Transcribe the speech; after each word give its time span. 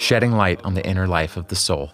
shedding 0.00 0.32
light 0.32 0.58
on 0.64 0.72
the 0.72 0.84
inner 0.86 1.06
life 1.06 1.36
of 1.36 1.46
the 1.48 1.54
soul. 1.54 1.92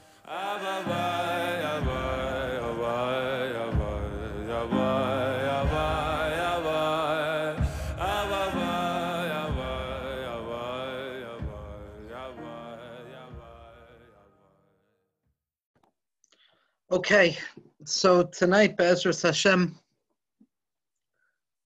Okay, 16.89 17.37
so 17.85 18.23
tonight, 18.23 18.77
Be'ezras 18.77 19.23
Hashem, 19.23 19.77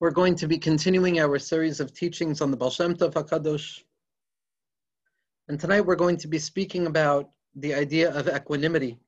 we're 0.01 0.11
going 0.11 0.35
to 0.37 0.49
be 0.49 0.59
continuing 0.59 1.21
our 1.21 1.39
series 1.39 1.79
of 1.79 1.93
teachings 1.93 2.41
on 2.41 2.51
the 2.51 2.57
Baal 2.57 2.71
Shem 2.71 2.95
Tov 2.97 3.13
HaKadosh. 3.13 3.83
And 5.51 5.59
tonight 5.59 5.81
we're 5.81 5.97
going 5.97 6.17
to 6.19 6.29
be 6.29 6.39
speaking 6.39 6.87
about 6.87 7.29
the 7.57 7.75
idea 7.75 8.15
of 8.15 8.29
equanimity, 8.29 9.01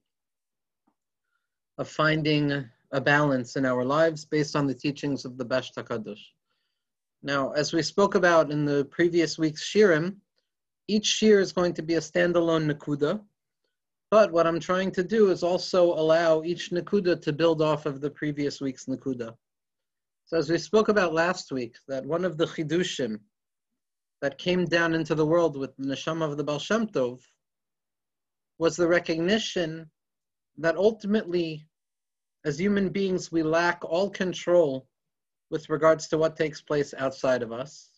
of 1.79 1.89
finding 1.89 2.69
a 2.91 3.01
balance 3.01 3.55
in 3.55 3.65
our 3.65 3.85
lives 3.85 4.25
based 4.25 4.57
on 4.57 4.67
the 4.67 4.75
teachings 4.75 5.25
of 5.25 5.39
the 5.39 5.45
Besht 5.45 5.77
HaKadosh. 5.77 6.19
Now, 7.23 7.53
as 7.53 7.73
we 7.73 7.81
spoke 7.81 8.17
about 8.17 8.51
in 8.51 8.65
the 8.65 8.87
previous 8.87 9.39
week's 9.39 9.63
Shirim, 9.63 10.17
each 10.89 11.07
Shir 11.07 11.39
is 11.39 11.53
going 11.53 11.75
to 11.75 11.83
be 11.83 11.95
a 11.95 12.01
standalone 12.01 12.69
Nakuda, 12.69 13.21
but 14.11 14.33
what 14.33 14.49
I'm 14.49 14.59
trying 14.59 14.91
to 14.95 15.05
do 15.05 15.31
is 15.31 15.45
also 15.45 15.93
allow 15.93 16.43
each 16.43 16.71
Nakuda 16.71 17.23
to 17.23 17.33
build 17.33 17.63
off 17.63 17.87
of 17.87 18.01
the 18.01 18.11
previous 18.11 18.61
week's 18.61 18.87
Nakuda. 18.87 19.37
So 20.25 20.39
as 20.39 20.51
we 20.51 20.59
spoke 20.59 20.89
about 20.89 21.15
last 21.15 21.53
week, 21.53 21.77
that 21.87 22.05
one 22.05 22.25
of 22.25 22.37
the 22.37 22.47
Chidushim 22.47 23.21
that 24.23 24.39
came 24.39 24.65
down 24.65 24.95
into 24.95 25.17
the 25.17 25.27
world 25.27 25.57
with 25.57 25.77
the 25.77 25.85
Neshama 25.85 26.31
of 26.31 26.37
the 26.37 26.45
Baal 26.45 26.61
Shem 26.61 26.87
Tov 26.87 27.21
was 28.57 28.77
the 28.77 28.87
recognition 28.87 29.91
that 30.59 30.77
ultimately, 30.77 31.67
as 32.45 32.59
human 32.59 32.89
beings, 32.89 33.33
we 33.33 33.43
lack 33.43 33.85
all 33.85 34.09
control 34.09 34.87
with 35.51 35.69
regards 35.69 36.07
to 36.09 36.19
what 36.19 36.37
takes 36.37 36.63
place 36.63 36.95
outside 36.97 37.43
of 37.43 37.51
us. 37.51 37.91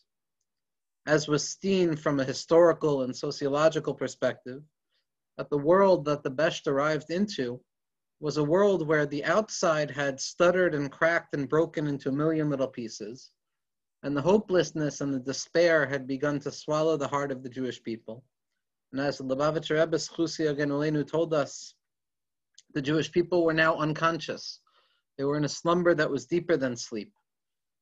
As 1.06 1.28
was 1.28 1.46
seen 1.46 1.94
from 1.94 2.18
a 2.18 2.24
historical 2.24 3.02
and 3.02 3.14
sociological 3.14 3.94
perspective, 3.94 4.62
that 5.36 5.50
the 5.50 5.58
world 5.58 6.06
that 6.06 6.22
the 6.22 6.30
Besht 6.30 6.66
arrived 6.66 7.10
into 7.10 7.60
was 8.20 8.38
a 8.38 8.44
world 8.44 8.88
where 8.88 9.04
the 9.04 9.24
outside 9.26 9.90
had 9.90 10.18
stuttered 10.18 10.74
and 10.74 10.90
cracked 10.90 11.34
and 11.34 11.50
broken 11.50 11.86
into 11.86 12.08
a 12.08 12.12
million 12.12 12.48
little 12.48 12.68
pieces, 12.68 13.30
and 14.04 14.14
the 14.14 14.22
hopelessness 14.22 15.00
and 15.00 15.14
the 15.14 15.18
despair 15.18 15.86
had 15.86 16.06
begun 16.06 16.38
to 16.38 16.52
swallow 16.52 16.96
the 16.98 17.08
heart 17.08 17.32
of 17.32 17.42
the 17.42 17.48
Jewish 17.48 17.82
people. 17.82 18.22
And 18.92 19.00
as 19.00 19.16
the 19.16 19.24
Lubavitcher 19.24 19.80
Rebbe 19.80 19.96
Schusia 19.96 20.54
Genolenu 20.54 21.08
told 21.08 21.32
us, 21.32 21.74
the 22.74 22.82
Jewish 22.82 23.10
people 23.10 23.44
were 23.44 23.54
now 23.54 23.76
unconscious. 23.76 24.60
They 25.16 25.24
were 25.24 25.38
in 25.38 25.46
a 25.46 25.48
slumber 25.48 25.94
that 25.94 26.10
was 26.10 26.26
deeper 26.26 26.58
than 26.58 26.76
sleep. 26.76 27.14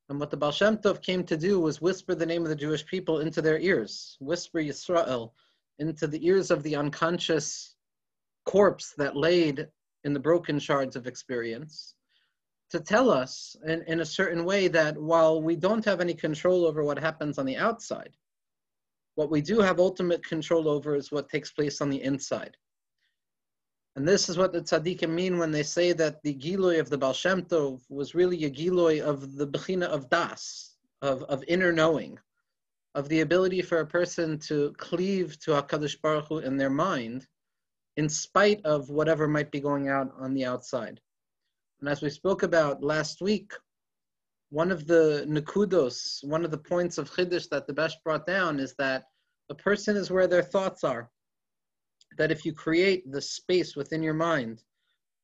And 0.07 0.17
what 0.17 0.31
the 0.31 0.37
Baal 0.37 0.53
Shem 0.53 0.77
Tov 0.77 1.01
came 1.01 1.25
to 1.25 1.35
do 1.35 1.59
was 1.59 1.81
whisper 1.81 2.15
the 2.15 2.25
name 2.25 2.43
of 2.43 2.49
the 2.49 2.55
Jewish 2.55 2.85
people 2.85 3.19
into 3.19 3.41
their 3.41 3.59
ears, 3.59 4.15
whisper 4.21 4.59
Yisrael, 4.59 5.31
into 5.79 6.07
the 6.07 6.25
ears 6.25 6.51
of 6.51 6.63
the 6.63 6.77
unconscious 6.77 7.75
corpse 8.45 8.93
that 8.97 9.17
laid 9.17 9.67
in 10.05 10.13
the 10.13 10.21
broken 10.21 10.57
shards 10.57 10.95
of 10.95 11.05
experience 11.05 11.95
to 12.73 12.79
tell 12.79 13.11
us 13.11 13.55
in, 13.67 13.83
in 13.83 13.99
a 13.99 14.05
certain 14.05 14.43
way 14.43 14.67
that 14.67 14.97
while 14.97 15.39
we 15.39 15.55
don't 15.55 15.85
have 15.85 16.01
any 16.01 16.15
control 16.15 16.65
over 16.65 16.83
what 16.83 16.97
happens 16.97 17.37
on 17.37 17.45
the 17.45 17.55
outside, 17.55 18.17
what 19.13 19.29
we 19.29 19.41
do 19.41 19.59
have 19.59 19.79
ultimate 19.79 20.25
control 20.25 20.67
over 20.67 20.95
is 20.95 21.11
what 21.11 21.29
takes 21.29 21.51
place 21.51 21.81
on 21.81 21.91
the 21.91 22.01
inside. 22.01 22.57
And 23.95 24.07
this 24.07 24.27
is 24.27 24.39
what 24.39 24.53
the 24.53 24.61
tzaddikim 24.61 25.09
mean 25.09 25.37
when 25.37 25.51
they 25.51 25.61
say 25.61 25.93
that 25.93 26.23
the 26.23 26.33
giloy 26.33 26.79
of 26.79 26.89
the 26.89 26.97
Baal 26.97 27.13
Shem 27.13 27.43
Tov 27.43 27.81
was 27.89 28.15
really 28.15 28.43
a 28.43 28.49
giloy 28.49 29.01
of 29.01 29.35
the 29.35 29.45
bechina 29.45 29.85
of 29.85 30.09
das, 30.09 30.73
of, 31.03 31.21
of 31.25 31.43
inner 31.47 31.71
knowing, 31.71 32.17
of 32.95 33.07
the 33.07 33.21
ability 33.21 33.61
for 33.61 33.81
a 33.81 33.85
person 33.85 34.39
to 34.39 34.73
cleave 34.79 35.39
to 35.41 35.51
HaKadosh 35.51 36.01
Baruch 36.01 36.25
Hu 36.25 36.39
in 36.39 36.57
their 36.57 36.71
mind, 36.71 37.27
in 37.97 38.09
spite 38.09 38.65
of 38.65 38.89
whatever 38.89 39.27
might 39.27 39.51
be 39.51 39.59
going 39.59 39.89
out 39.89 40.11
on 40.17 40.33
the 40.33 40.45
outside. 40.45 40.99
And 41.83 41.89
as 41.89 42.01
we 42.01 42.09
spoke 42.09 42.43
about 42.43 42.81
last 42.81 43.19
week, 43.19 43.51
one 44.51 44.71
of 44.71 44.87
the 44.87 45.25
nakudos, 45.27 46.23
one 46.23 46.45
of 46.45 46.51
the 46.51 46.57
points 46.57 46.97
of 46.97 47.11
Chiddush 47.11 47.49
that 47.49 47.67
the 47.67 47.73
Besht 47.73 48.01
brought 48.05 48.25
down 48.25 48.57
is 48.61 48.73
that 48.75 49.03
a 49.49 49.55
person 49.55 49.97
is 49.97 50.09
where 50.09 50.25
their 50.25 50.43
thoughts 50.43 50.85
are. 50.85 51.11
That 52.17 52.31
if 52.31 52.45
you 52.45 52.53
create 52.53 53.11
the 53.11 53.21
space 53.21 53.75
within 53.75 54.01
your 54.01 54.13
mind 54.13 54.63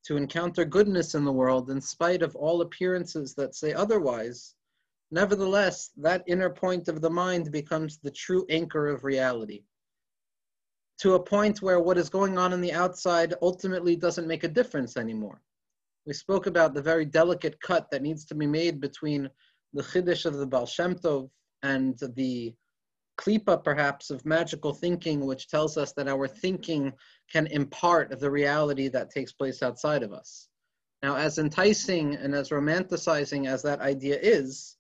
to 0.04 0.18
encounter 0.18 0.66
goodness 0.66 1.16
in 1.16 1.24
the 1.24 1.32
world, 1.32 1.70
in 1.70 1.80
spite 1.80 2.22
of 2.22 2.36
all 2.36 2.60
appearances 2.60 3.34
that 3.36 3.56
say 3.56 3.72
otherwise, 3.72 4.54
Nevertheless, 5.12 5.92
that 5.96 6.26
inner 6.28 6.50
point 6.50 6.90
of 6.90 7.00
the 7.00 7.10
mind 7.10 7.54
becomes 7.54 8.00
the 8.00 8.12
true 8.12 8.46
anchor 8.50 8.90
of 8.90 9.06
reality. 9.06 9.64
To 11.04 11.14
a 11.14 11.24
point 11.24 11.62
where 11.62 11.80
what 11.80 11.98
is 11.98 12.10
going 12.10 12.38
on 12.38 12.52
in 12.52 12.60
the 12.60 12.74
outside 12.74 13.34
ultimately 13.42 13.96
doesn't 13.96 14.28
make 14.28 14.44
a 14.44 14.50
difference 14.50 14.98
anymore. 14.98 15.42
We 16.10 16.16
spoke 16.16 16.48
about 16.48 16.74
the 16.74 16.82
very 16.82 17.06
delicate 17.06 17.62
cut 17.62 17.92
that 17.92 18.02
needs 18.02 18.26
to 18.26 18.34
be 18.34 18.48
made 18.48 18.82
between 18.82 19.30
the 19.74 19.84
Chiddush 19.84 20.26
of 20.26 20.38
the 20.38 20.48
Baal 20.48 20.66
Shem 20.66 20.96
Tov 20.96 21.30
and 21.62 22.00
the 22.16 22.56
klipa, 23.20 23.64
perhaps, 23.64 24.10
of 24.10 24.26
magical 24.26 24.74
thinking, 24.74 25.24
which 25.24 25.50
tells 25.50 25.78
us 25.78 25.94
that 25.94 26.08
our 26.08 26.28
thinking 26.28 26.94
can 27.32 27.46
impart 27.46 28.20
the 28.20 28.32
reality 28.32 28.88
that 28.88 29.12
takes 29.12 29.34
place 29.34 29.62
outside 29.62 30.02
of 30.02 30.12
us. 30.12 30.50
Now, 31.04 31.16
as 31.16 31.38
enticing 31.38 32.16
and 32.16 32.34
as 32.34 32.50
romanticizing 32.50 33.48
as 33.48 33.62
that 33.62 33.80
idea 33.80 34.18
is, 34.20 34.78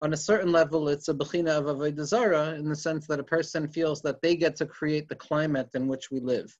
on 0.00 0.14
a 0.14 0.16
certain 0.16 0.50
level, 0.50 0.88
it's 0.88 1.08
a 1.08 1.14
bechina 1.14 1.58
of 1.58 1.66
avodah 1.66 2.06
zara 2.06 2.54
in 2.54 2.70
the 2.70 2.74
sense 2.74 3.06
that 3.08 3.20
a 3.20 3.24
person 3.24 3.68
feels 3.68 4.00
that 4.00 4.22
they 4.22 4.34
get 4.34 4.56
to 4.56 4.64
create 4.64 5.10
the 5.10 5.14
climate 5.14 5.68
in 5.74 5.88
which 5.88 6.10
we 6.10 6.20
live. 6.20 6.56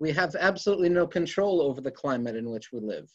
We 0.00 0.10
have 0.10 0.34
absolutely 0.34 0.88
no 0.88 1.06
control 1.06 1.62
over 1.62 1.80
the 1.80 1.92
climate 1.92 2.34
in 2.34 2.50
which 2.50 2.72
we 2.72 2.80
live. 2.80 3.08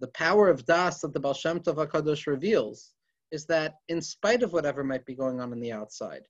The 0.00 0.08
power 0.08 0.48
of 0.48 0.66
das 0.66 1.00
that 1.00 1.12
the 1.12 1.20
Baal 1.20 1.34
Shem 1.34 1.60
Tov 1.60 1.76
HaKadosh 1.76 2.26
reveals 2.26 2.92
is 3.30 3.46
that 3.46 3.76
in 3.88 4.00
spite 4.00 4.42
of 4.42 4.52
whatever 4.52 4.84
might 4.84 5.06
be 5.06 5.14
going 5.14 5.40
on 5.40 5.52
in 5.52 5.60
the 5.60 5.72
outside, 5.72 6.22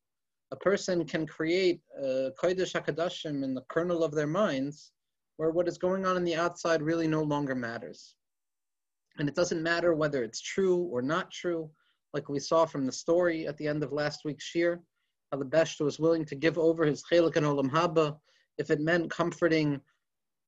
a 0.52 0.56
person 0.56 1.04
can 1.04 1.26
create 1.26 1.80
a 1.98 2.30
Kodesh 2.40 2.74
HaKadoshim 2.74 3.42
in 3.42 3.54
the 3.54 3.64
kernel 3.68 4.04
of 4.04 4.12
their 4.12 4.26
minds 4.26 4.92
where 5.36 5.50
what 5.50 5.66
is 5.66 5.78
going 5.78 6.06
on 6.06 6.16
in 6.16 6.24
the 6.24 6.36
outside 6.36 6.82
really 6.82 7.08
no 7.08 7.22
longer 7.22 7.54
matters. 7.54 8.14
And 9.18 9.28
it 9.28 9.34
doesn't 9.34 9.62
matter 9.62 9.94
whether 9.94 10.22
it's 10.22 10.40
true 10.40 10.88
or 10.92 11.02
not 11.02 11.30
true, 11.30 11.70
like 12.12 12.28
we 12.28 12.38
saw 12.38 12.66
from 12.66 12.86
the 12.86 12.92
story 12.92 13.46
at 13.46 13.56
the 13.56 13.66
end 13.66 13.82
of 13.82 13.92
last 13.92 14.20
week's 14.24 14.44
shir, 14.44 14.80
how 15.32 15.38
the 15.38 15.44
Besht 15.44 15.80
was 15.80 15.98
willing 15.98 16.24
to 16.26 16.34
give 16.34 16.58
over 16.58 16.84
his 16.84 17.02
chelik 17.10 17.36
and 17.36 17.46
olam 17.46 17.70
haba 17.70 18.16
if 18.58 18.70
it 18.70 18.80
meant 18.80 19.10
comforting 19.10 19.80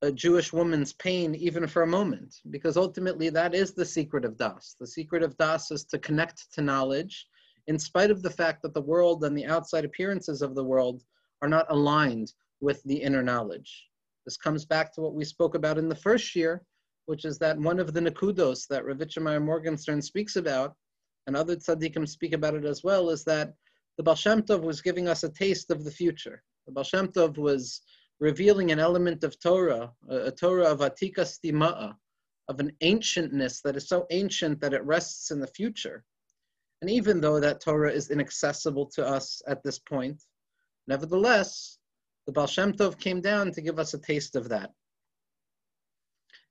a 0.01 0.11
Jewish 0.11 0.53
woman's 0.53 0.93
pain 0.93 1.33
even 1.35 1.65
for 1.67 1.81
a 1.81 1.87
moment, 1.87 2.35
because 2.51 2.77
ultimately 2.77 3.29
that 3.29 3.55
is 3.55 3.73
the 3.73 3.85
secret 3.85 4.25
of 4.25 4.37
Das. 4.37 4.75
The 4.79 4.87
secret 4.87 5.23
of 5.23 5.35
Das 5.37 5.71
is 5.71 5.85
to 5.85 5.97
connect 5.97 6.53
to 6.53 6.61
knowledge, 6.61 7.27
in 7.65 7.79
spite 7.79 8.11
of 8.11 8.21
the 8.21 8.29
fact 8.29 8.61
that 8.61 8.73
the 8.73 8.81
world 8.81 9.23
and 9.23 9.37
the 9.37 9.45
outside 9.45 9.85
appearances 9.85 10.41
of 10.41 10.55
the 10.55 10.63
world 10.63 11.03
are 11.41 11.49
not 11.49 11.65
aligned 11.69 12.31
with 12.61 12.81
the 12.83 12.95
inner 12.95 13.23
knowledge. 13.23 13.87
This 14.25 14.37
comes 14.37 14.65
back 14.65 14.93
to 14.93 15.01
what 15.01 15.15
we 15.15 15.25
spoke 15.25 15.55
about 15.55 15.77
in 15.77 15.89
the 15.89 15.95
first 15.95 16.35
year, 16.35 16.63
which 17.05 17.25
is 17.25 17.37
that 17.39 17.57
one 17.57 17.79
of 17.79 17.93
the 17.93 18.01
nakudos 18.01 18.67
that 18.67 18.85
Rav 18.85 18.97
Yitzchak 18.97 19.23
Meir 19.23 19.39
Morgenstern 19.39 20.01
speaks 20.01 20.35
about 20.35 20.75
and 21.25 21.35
other 21.35 21.55
tzaddikim 21.55 22.07
speak 22.07 22.33
about 22.33 22.55
it 22.55 22.65
as 22.65 22.83
well, 22.83 23.09
is 23.09 23.23
that 23.23 23.53
the 23.97 24.03
Baal 24.03 24.15
Shem 24.15 24.43
Tov 24.43 24.61
was 24.61 24.81
giving 24.81 25.07
us 25.07 25.23
a 25.23 25.29
taste 25.29 25.71
of 25.71 25.83
the 25.83 25.91
future. 25.91 26.43
The 26.67 26.71
Baal 26.71 26.83
Shem 26.83 27.07
Tov 27.07 27.37
was 27.37 27.81
revealing 28.19 28.71
an 28.71 28.79
element 28.79 29.23
of 29.23 29.39
Torah, 29.39 29.91
a, 30.09 30.31
Torah 30.31 30.71
of 30.71 30.79
Atika 30.79 31.19
Stima'a, 31.19 31.95
of 32.47 32.59
an 32.59 32.71
ancientness 32.81 33.61
that 33.61 33.75
is 33.75 33.87
so 33.87 34.05
ancient 34.09 34.59
that 34.61 34.73
it 34.73 34.83
rests 34.83 35.31
in 35.31 35.39
the 35.39 35.47
future. 35.47 36.03
And 36.81 36.89
even 36.89 37.19
though 37.19 37.39
that 37.39 37.61
Torah 37.61 37.91
is 37.91 38.11
inaccessible 38.11 38.85
to 38.95 39.05
us 39.05 39.41
at 39.47 39.63
this 39.63 39.79
point, 39.79 40.23
nevertheless, 40.87 41.77
The 42.25 42.31
Baal 42.31 42.47
Shem 42.47 42.73
Tov 42.73 42.99
came 42.99 43.21
down 43.21 43.51
to 43.51 43.61
give 43.61 43.79
us 43.79 43.93
a 43.93 43.99
taste 43.99 44.35
of 44.35 44.49
that. 44.49 44.71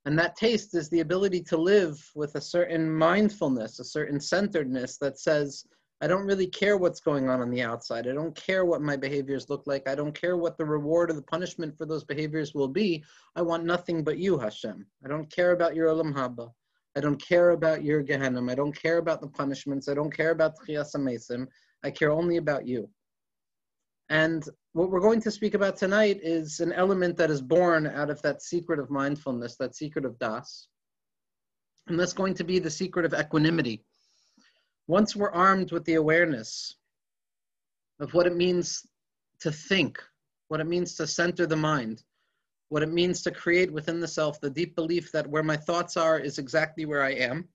And 0.05 0.19
that 0.19 0.37
taste 0.37 0.75
is 0.75 0.89
the 0.89 1.01
ability 1.01 1.43
to 1.43 1.57
live 1.57 1.99
with 2.15 2.37
a 2.37 2.41
certain 2.41 2.93
mindfulness, 2.93 3.81
a 3.81 3.85
certain 3.85 4.21
centeredness 4.21 4.99
that 4.99 5.19
says, 5.19 5.65
I 6.03 6.07
don't 6.07 6.27
really 6.27 6.47
care 6.47 6.77
what's 6.77 7.01
going 7.01 7.31
on 7.31 7.41
on 7.41 7.51
the 7.51 7.63
outside. 7.63 8.07
I 8.07 8.13
don't 8.13 8.37
care 8.37 8.67
what 8.67 8.83
my 8.83 8.97
behaviors 8.97 9.49
look 9.49 9.67
like. 9.67 9.89
I 9.89 9.95
don't 9.95 10.19
care 10.19 10.37
what 10.37 10.59
the 10.59 10.65
reward 10.67 11.11
or 11.11 11.15
the 11.15 11.23
punishment 11.23 11.77
for 11.79 11.87
those 11.87 12.05
behaviors 12.05 12.55
will 12.55 12.69
be. 12.69 13.03
I 13.35 13.43
want 13.43 13.65
nothing 13.65 14.05
but 14.05 14.19
you, 14.19 14.39
Hashem. 14.39 14.87
I 15.05 15.09
don't 15.09 15.31
care 15.31 15.53
about 15.53 15.75
your 15.75 15.89
Olam 15.89 16.13
Haba. 16.13 16.51
I 16.97 17.01
don't 17.01 17.21
care 17.23 17.51
about 17.51 17.83
your 17.83 18.03
Gehenna. 18.03 18.45
I 18.51 18.55
don't 18.55 18.77
care 18.77 18.99
about 18.99 19.23
the 19.23 19.29
punishments. 19.29 19.89
I 19.89 19.95
don't 19.95 20.15
care 20.15 20.31
about 20.31 20.59
Tchiyas. 20.59 21.47
I 21.83 21.91
care 21.91 22.11
only 22.11 22.37
about 22.37 22.67
you. 22.67 22.91
And 24.09 24.47
what 24.73 24.91
we're 24.91 25.01
going 25.01 25.21
to 25.23 25.31
speak 25.31 25.55
about 25.55 25.77
tonight 25.77 26.21
is 26.23 26.61
an 26.61 26.73
element 26.73 27.17
that 27.17 27.31
is 27.31 27.41
born 27.41 27.87
out 27.87 28.11
of 28.11 28.21
that 28.23 28.43
secret 28.43 28.79
of 28.79 28.91
mindfulness, 28.91 29.57
that 29.57 29.75
secret 29.75 30.05
of 30.05 30.19
das. 30.19 30.69
And 31.89 31.99
that's 31.99 32.13
going 32.13 32.35
to 32.35 32.45
be 32.45 32.59
the 32.59 32.71
secret 32.71 33.05
of 33.05 33.15
equanimity. 33.15 33.85
Once 34.87 35.17
we're 35.17 35.31
armed 35.31 35.73
with 35.73 35.85
the 35.85 35.95
awareness 35.95 36.77
of 38.01 38.13
what 38.15 38.27
it 38.27 38.37
means 38.37 38.87
to 39.41 39.51
think, 39.51 40.03
what 40.49 40.61
it 40.61 40.67
means 40.67 40.95
to 40.95 41.07
center 41.07 41.47
the 41.47 41.57
mind, 41.57 42.03
what 42.69 42.83
it 42.83 42.93
means 42.93 43.23
to 43.23 43.31
create 43.31 43.73
within 43.73 44.01
the 44.01 44.09
self 44.09 44.41
the 44.41 44.51
deep 44.51 44.75
belief 44.75 45.13
that 45.13 45.27
where 45.29 45.43
my 45.43 45.57
thoughts 45.57 45.97
are 45.97 46.19
is 46.19 46.39
exactly 46.39 46.85
where 46.85 47.03
I 47.03 47.13
am, 47.13 47.49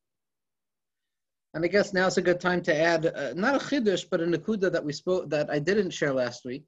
and 1.54 1.66
I 1.66 1.68
guess 1.68 1.94
now's 1.94 2.18
a 2.18 2.22
good 2.22 2.40
time 2.40 2.62
to 2.64 2.76
add 2.76 3.06
uh, 3.06 3.34
not 3.36 3.56
a 3.56 3.60
chiddush, 3.60 4.06
but 4.10 4.22
a 4.22 4.26
nakuda 4.26 4.72
that 4.72 4.86
we 4.86 4.94
spoke 4.94 5.30
that 5.30 5.50
I 5.50 5.60
didn't 5.60 5.92
share 5.92 6.14
last 6.14 6.46
week. 6.46 6.64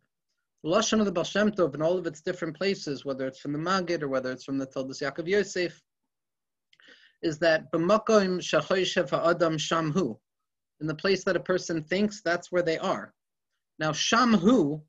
The 0.64 0.70
lashon 0.70 1.00
of 1.00 1.06
the 1.06 1.12
Baal 1.12 1.24
Shem 1.24 1.52
Tov 1.52 1.74
in 1.76 1.82
all 1.82 1.98
of 1.98 2.06
its 2.08 2.22
different 2.22 2.58
places, 2.58 3.06
whether 3.06 3.26
it's 3.26 3.40
from 3.40 3.54
the 3.54 3.60
Magid 3.60 4.02
or 4.02 4.10
whether 4.10 4.32
it's 4.32 4.44
from 4.44 4.58
the 4.58 4.66
Toldos 4.66 5.00
Yaakov 5.00 5.28
Yosef, 5.28 5.82
is 7.22 7.40
that 7.40 7.72
b'makom 7.72 8.40
shachoyshev 8.40 9.10
ha'adam 9.10 9.58
shamhu, 9.58 10.18
in 10.84 10.88
the 10.88 10.94
place 10.94 11.24
that 11.24 11.38
a 11.38 11.40
person 11.40 11.82
thinks, 11.82 12.22
that's 12.22 12.52
where 12.52 12.62
they 12.62 12.78
are. 12.78 13.14
Now 13.80 13.92
shamhu, 13.92 14.82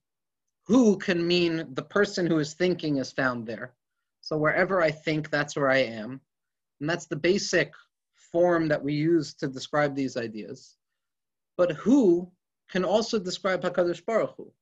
who 0.66 0.98
can 0.98 1.24
mean 1.24 1.68
the 1.74 1.84
person 1.84 2.26
who 2.26 2.40
is 2.40 2.54
thinking 2.54 2.96
is 2.96 3.12
found 3.12 3.46
there. 3.46 3.74
So 4.20 4.36
wherever 4.36 4.82
I 4.82 4.90
think, 4.90 5.30
that's 5.30 5.54
where 5.54 5.70
I 5.70 5.84
am, 5.84 6.20
and 6.80 6.90
that's 6.90 7.06
the 7.06 7.14
basic 7.14 7.72
form 8.32 8.66
that 8.68 8.82
we 8.82 8.92
use 8.92 9.34
to 9.34 9.46
describe 9.46 9.94
these 9.94 10.16
ideas. 10.16 10.76
But 11.56 11.70
who 11.70 12.28
can 12.68 12.84
also 12.84 13.20
describe 13.20 13.62
HaKadosh 13.62 14.04
Baruch 14.04 14.34
Hu. 14.36 14.52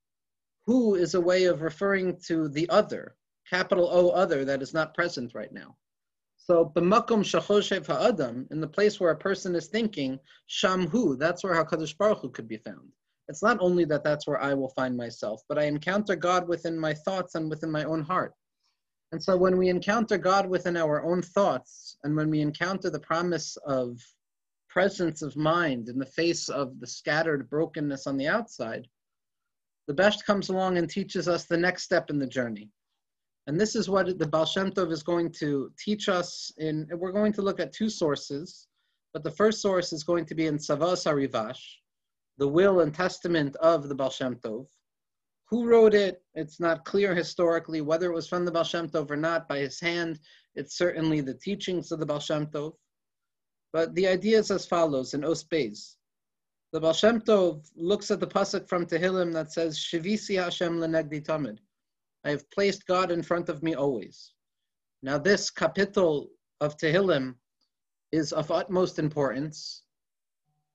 Who 0.67 0.97
is 0.97 1.15
a 1.15 1.21
way 1.21 1.45
of 1.45 1.63
referring 1.63 2.19
to 2.27 2.51
the 2.51 2.69
other, 2.69 3.17
capital 3.49 3.89
O 3.91 4.11
other, 4.11 4.45
that 4.45 4.61
is 4.61 4.75
not 4.75 4.93
present 4.93 5.35
right 5.35 5.51
now. 5.51 5.77
So, 6.45 6.73
b'makom 6.75 7.23
shachoshev 7.23 7.87
ha'adam, 7.87 8.49
in 8.51 8.61
the 8.61 8.67
place 8.67 8.99
where 8.99 9.13
a 9.13 9.17
person 9.17 9.55
is 9.55 9.69
thinking, 9.69 10.19
shamhu, 10.51 11.17
that's 11.17 11.45
where 11.45 11.55
HaKadosh 11.55 11.97
Baruch 11.97 12.19
Hu 12.19 12.31
could 12.31 12.49
be 12.49 12.57
found. 12.57 12.91
It's 13.29 13.45
not 13.45 13.59
only 13.61 13.85
that 13.85 14.03
that's 14.03 14.27
where 14.27 14.43
I 14.43 14.53
will 14.53 14.71
find 14.71 14.97
myself, 14.97 15.41
but 15.49 15.57
I 15.57 15.67
encounter 15.67 16.17
God 16.17 16.49
within 16.49 16.77
my 16.77 16.95
thoughts 16.95 17.37
and 17.37 17.49
within 17.49 17.71
my 17.71 17.85
own 17.85 18.03
heart. 18.03 18.35
And 19.13 19.23
so 19.23 19.37
when 19.37 19.57
we 19.57 19.69
encounter 19.69 20.19
God 20.19 20.49
within 20.49 20.77
our 20.77 21.05
own 21.05 21.23
thoughts, 21.23 21.97
and 22.03 22.17
when 22.17 22.29
we 22.29 22.41
encounter 22.41 22.91
the 22.91 22.99
promise 22.99 23.57
of 23.65 24.01
presence 24.69 25.23
of 25.23 25.37
mind 25.37 25.89
in 25.89 25.97
the 25.97 26.07
face 26.07 26.49
of 26.49 26.81
the 26.81 26.89
scattered 26.89 27.49
brokenness 27.51 28.09
on 28.09 28.17
the 28.17 28.27
outside, 28.27 28.89
the 29.87 29.95
best 29.95 30.27
comes 30.27 30.49
along 30.49 30.77
and 30.77 30.91
teaches 30.91 31.29
us 31.29 31.45
the 31.45 31.57
next 31.57 31.85
step 31.85 32.11
in 32.11 32.19
the 32.19 32.27
journey. 32.27 32.69
And 33.47 33.61
this 33.61 33.75
is 33.75 33.89
what 33.89 34.19
the 34.19 34.27
Baal 34.27 34.47
Shem 34.47 34.71
Tov 34.71 34.93
is 34.93 35.03
going 35.03 35.33
to 35.33 35.73
teach 35.79 36.09
us 36.09 36.53
in, 36.59 36.89
we're 36.95 37.13
going 37.13 37.33
to 37.33 37.43
look 37.43 37.59
at 37.59 37.73
two 37.73 37.91
sources, 37.91 38.69
but 39.13 39.25
the 39.25 39.31
first 39.33 39.61
source 39.61 39.93
is 39.93 40.05
going 40.05 40.25
to 40.27 40.35
be 40.35 40.47
in 40.47 40.59
Tzava'as 40.59 41.05
HaRivash, 41.07 41.61
the 42.39 42.47
will 42.47 42.81
and 42.81 42.95
testament 42.95 43.57
of 43.57 43.89
the 43.89 43.95
Baal 43.95 44.11
Shem 44.11 44.37
Tov. 44.37 44.67
Who 45.49 45.67
wrote 45.67 45.93
it? 45.93 46.23
It's 46.35 46.61
not 46.61 46.85
clear 46.85 47.15
historically 47.15 47.81
whether 47.81 48.11
it 48.11 48.15
was 48.15 48.29
from 48.29 48.45
the 48.45 48.53
Baal 48.53 48.65
Shem 48.65 48.89
Tov 48.89 49.11
or 49.11 49.17
not 49.17 49.49
by 49.49 49.59
his 49.59 49.81
hand. 49.81 50.21
It's 50.55 50.79
certainly 50.79 51.21
the 51.21 51.35
teachings 51.35 51.93
of 51.93 51.99
the 51.99 52.07
Baal 52.07 52.21
Shem 52.21 52.47
Tov. 52.47 52.75
But 53.73 53.95
the 53.95 54.07
idea 54.07 54.39
is 54.39 54.51
as 54.51 54.67
follows 54.67 55.15
in 55.15 55.25
Os. 55.25 55.43
The 55.43 56.81
Baal 56.81 56.95
Shem 56.95 57.21
Tov 57.21 57.69
looks 57.75 58.11
at 58.11 58.21
the 58.21 58.27
pasuk 58.27 58.69
from 58.69 58.87
Tehillim 58.87 59.33
that 59.35 59.53
says, 59.53 59.79
Shivisi 59.79 60.43
Hashem 60.43 60.79
lenegdi 60.79 61.23
tamid. 61.23 61.59
I 62.25 62.31
have 62.31 62.51
placed 62.51 62.87
God 62.87 63.11
in 63.11 63.23
front 63.23 63.49
of 63.49 63.63
me 63.63 63.75
always. 63.75 64.33
Now 65.03 65.19
this 65.19 65.51
kapitel 65.51 66.29
of 66.61 66.77
Tehillim 66.77 67.35
is 68.13 68.33
of 68.33 68.51
utmost 68.51 68.99
importance, 68.99 69.83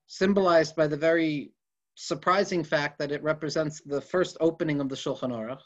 symbolized 0.06 0.76
by 0.76 0.86
the 0.86 0.96
very 0.96 1.52
surprising 1.94 2.62
fact 2.62 2.98
that 2.98 3.12
it 3.12 3.22
represents 3.22 3.80
the 3.80 4.00
first 4.00 4.36
opening 4.40 4.80
of 4.80 4.88
the 4.88 4.96
Shulchan 4.96 5.32
Aruch. 5.32 5.60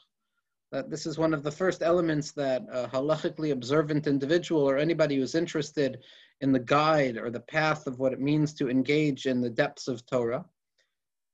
That 0.71 0.89
this 0.89 1.05
is 1.05 1.19
one 1.19 1.35
of 1.35 1.43
the 1.43 1.51
first 1.51 1.83
elements 1.83 2.33
that 2.33 2.63
a 2.73 2.89
halachically 2.89 3.53
observant 3.53 4.07
individual 4.07 4.63
or 4.63 4.79
anybody 4.79 5.17
who's 5.17 5.35
interested 5.35 5.99
in 6.41 6.53
the 6.53 6.61
guide 6.61 7.19
or 7.19 7.31
the 7.31 7.41
path 7.41 7.87
of 7.87 7.99
what 7.99 8.13
it 8.13 8.21
means 8.21 8.55
to 8.55 8.71
engage 8.71 9.27
in 9.27 9.41
the 9.41 9.51
depths 9.51 9.89
of 9.89 10.07
Torah, 10.07 10.45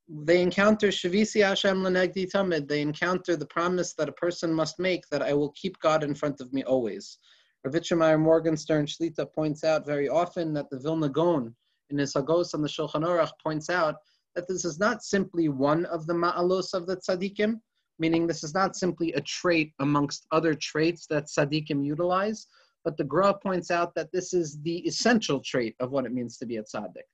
they 0.09 0.41
encounter 0.41 0.89
Shavisi 0.89 1.45
Hashem 1.47 1.83
Lenegdi 1.83 2.31
Tamid. 2.31 2.67
They 2.67 2.81
encounter 2.81 3.37
the 3.37 3.47
promise 3.47 3.93
that 3.95 4.09
a 4.09 4.13
person 4.13 4.53
must 4.53 4.79
make 4.79 5.07
that 5.11 5.23
I 5.23 5.35
will 5.35 5.51
keep 5.51 5.79
God 5.81 6.03
in 6.03 6.15
front 6.15 6.41
of 6.41 6.53
me 6.53 6.65
always. 6.65 7.19
Rav 7.65 7.75
Yitzchak 7.75 7.99
Meir 7.99 8.17
Morgenstern 8.17 8.87
Shlita 8.87 9.31
points 9.35 9.65
out 9.65 9.85
very 9.85 10.09
often 10.09 10.55
that 10.55 10.71
the 10.71 10.79
Vilna 10.79 11.11
Gaon 11.11 11.55
in 11.91 11.99
his 11.99 12.15
Hagos 12.15 12.55
on 12.55 12.63
the 12.63 12.69
Shulchan 12.69 13.05
Aruch 13.05 13.33
points 13.43 13.69
out 13.69 13.97
that 14.35 14.49
this 14.49 14.65
is 14.65 14.79
not 14.79 15.03
simply 15.03 15.49
one 15.49 15.85
of 15.87 16.07
the 16.07 16.15
ma'alos 16.15 16.73
of 16.73 16.87
the 16.87 16.97
tzaddikim, 16.97 17.61
meaning 17.99 18.27
this 18.27 18.45
is 18.45 18.55
not 18.55 18.77
simply 18.77 19.13
a 19.13 19.21
trait 19.23 19.73
amongst 19.81 20.27
other 20.31 20.55
traits 20.55 21.07
that 21.07 21.27
tzaddikim 21.27 21.85
utilize, 21.85 22.47
but 22.85 22.97
the 22.97 23.05
Gra 23.05 23.35
points 23.35 23.71
out 23.71 23.95
that 23.95 24.13
this 24.13 24.33
is 24.33 24.59
the 24.63 24.79
essential 24.87 25.41
trait 25.41 25.75
of 25.81 25.91
what 25.91 26.07
it 26.07 26.13
means 26.13 26.39
to 26.39 26.47
be 26.47 26.57
a 26.57 26.63
tzaddik. 26.63 27.09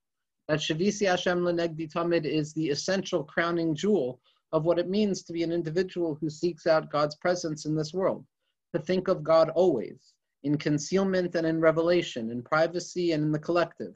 That 0.49 0.61
Shavisi 0.61 1.06
Hashem 1.06 1.41
Lenegdi 1.41 1.91
Tamid 1.91 2.26
is 2.26 2.52
the 2.52 2.69
essential 2.69 3.25
crowning 3.25 3.75
jewel 3.75 4.20
of 4.52 4.64
what 4.64 4.79
it 4.79 4.88
means 4.88 5.23
to 5.23 5.32
be 5.32 5.43
an 5.43 5.50
individual 5.50 6.17
who 6.20 6.29
seeks 6.29 6.67
out 6.67 6.91
God's 6.91 7.17
presence 7.17 7.64
in 7.64 7.75
this 7.75 7.94
world, 7.94 8.26
to 8.75 8.81
think 8.81 9.08
of 9.08 9.25
God 9.25 9.49
always, 9.50 10.12
in 10.43 10.58
concealment 10.58 11.34
and 11.34 11.46
in 11.46 11.60
revelation, 11.60 12.31
in 12.31 12.43
privacy 12.43 13.13
and 13.13 13.24
in 13.24 13.32
the 13.32 13.39
collective. 13.39 13.94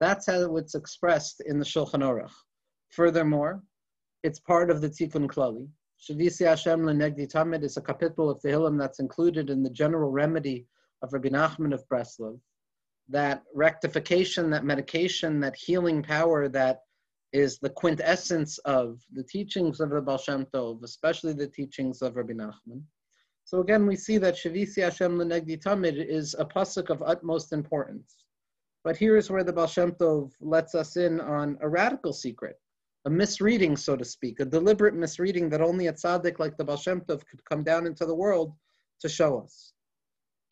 That's 0.00 0.26
how 0.26 0.56
it's 0.56 0.74
expressed 0.74 1.42
in 1.46 1.58
the 1.58 1.64
Shulchan 1.64 2.02
Aruch. 2.02 2.32
Furthermore, 2.88 3.62
it's 4.22 4.40
part 4.40 4.70
of 4.70 4.80
the 4.80 4.88
Tikkun 4.88 5.26
Klali. 5.26 5.68
Shavisi 6.00 6.46
Hashem 6.46 6.80
Lenegdi 6.80 7.30
Tamid 7.30 7.62
is 7.62 7.76
a 7.76 7.82
kapitel 7.82 8.30
of 8.30 8.40
Tehillim 8.40 8.78
that's 8.78 8.98
included 8.98 9.50
in 9.50 9.62
the 9.62 9.70
general 9.70 10.10
remedy 10.10 10.66
of 11.02 11.12
Rabbi 11.12 11.28
Nachman 11.28 11.74
of 11.74 11.86
Breslov. 11.88 12.40
That 13.12 13.44
rectification, 13.54 14.50
that 14.50 14.64
medication, 14.64 15.40
that 15.40 15.54
healing 15.54 16.02
power 16.02 16.48
that 16.48 16.80
is 17.32 17.58
the 17.58 17.70
quintessence 17.70 18.58
of 18.58 19.00
the 19.12 19.22
teachings 19.22 19.80
of 19.80 19.90
the 19.90 20.00
Baal 20.00 20.18
Shem 20.18 20.46
Tov, 20.46 20.82
especially 20.82 21.32
the 21.32 21.46
teachings 21.46 22.02
of 22.02 22.16
Rabbi 22.16 22.32
Nachman. 22.32 22.82
So 23.44 23.60
again, 23.60 23.86
we 23.86 23.96
see 23.96 24.18
that 24.18 24.34
Shavisi 24.34 24.82
Hashem 24.82 25.18
Lenegdi 25.18 25.62
Tamid 25.62 25.96
is 25.96 26.34
a 26.38 26.44
pasuk 26.44 26.90
of 26.90 27.02
utmost 27.02 27.52
importance. 27.52 28.24
But 28.84 28.96
here 28.96 29.16
is 29.16 29.30
where 29.30 29.44
the 29.44 29.52
Baal 29.52 29.66
Shem 29.66 29.92
Tov 29.92 30.32
lets 30.40 30.74
us 30.74 30.96
in 30.96 31.20
on 31.20 31.58
a 31.60 31.68
radical 31.68 32.12
secret 32.12 32.56
a 33.04 33.10
misreading, 33.10 33.76
so 33.76 33.96
to 33.96 34.04
speak, 34.04 34.38
a 34.40 34.44
deliberate 34.44 34.94
misreading 34.94 35.48
that 35.50 35.60
only 35.60 35.88
a 35.88 35.92
tzaddik 35.92 36.38
like 36.38 36.56
the 36.56 36.64
Baal 36.64 36.76
Shem 36.76 37.00
Tov 37.00 37.26
could 37.26 37.44
come 37.44 37.64
down 37.64 37.86
into 37.86 38.06
the 38.06 38.14
world 38.14 38.54
to 39.00 39.08
show 39.08 39.40
us. 39.40 39.72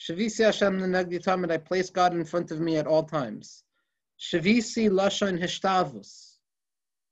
Shavisi 0.00 0.45
Hashem 0.47 0.80
Nenagdi 0.80 1.23
Tamid, 1.23 1.52
I 1.52 1.59
place 1.59 1.90
God 1.90 2.14
in 2.14 2.25
front 2.25 2.50
of 2.50 2.59
me 2.59 2.78
at 2.78 2.87
all 2.87 3.02
times. 3.02 3.64
Shavisi 4.19 4.88
Lashon 4.88 5.38
Hishtavus. 5.38 6.38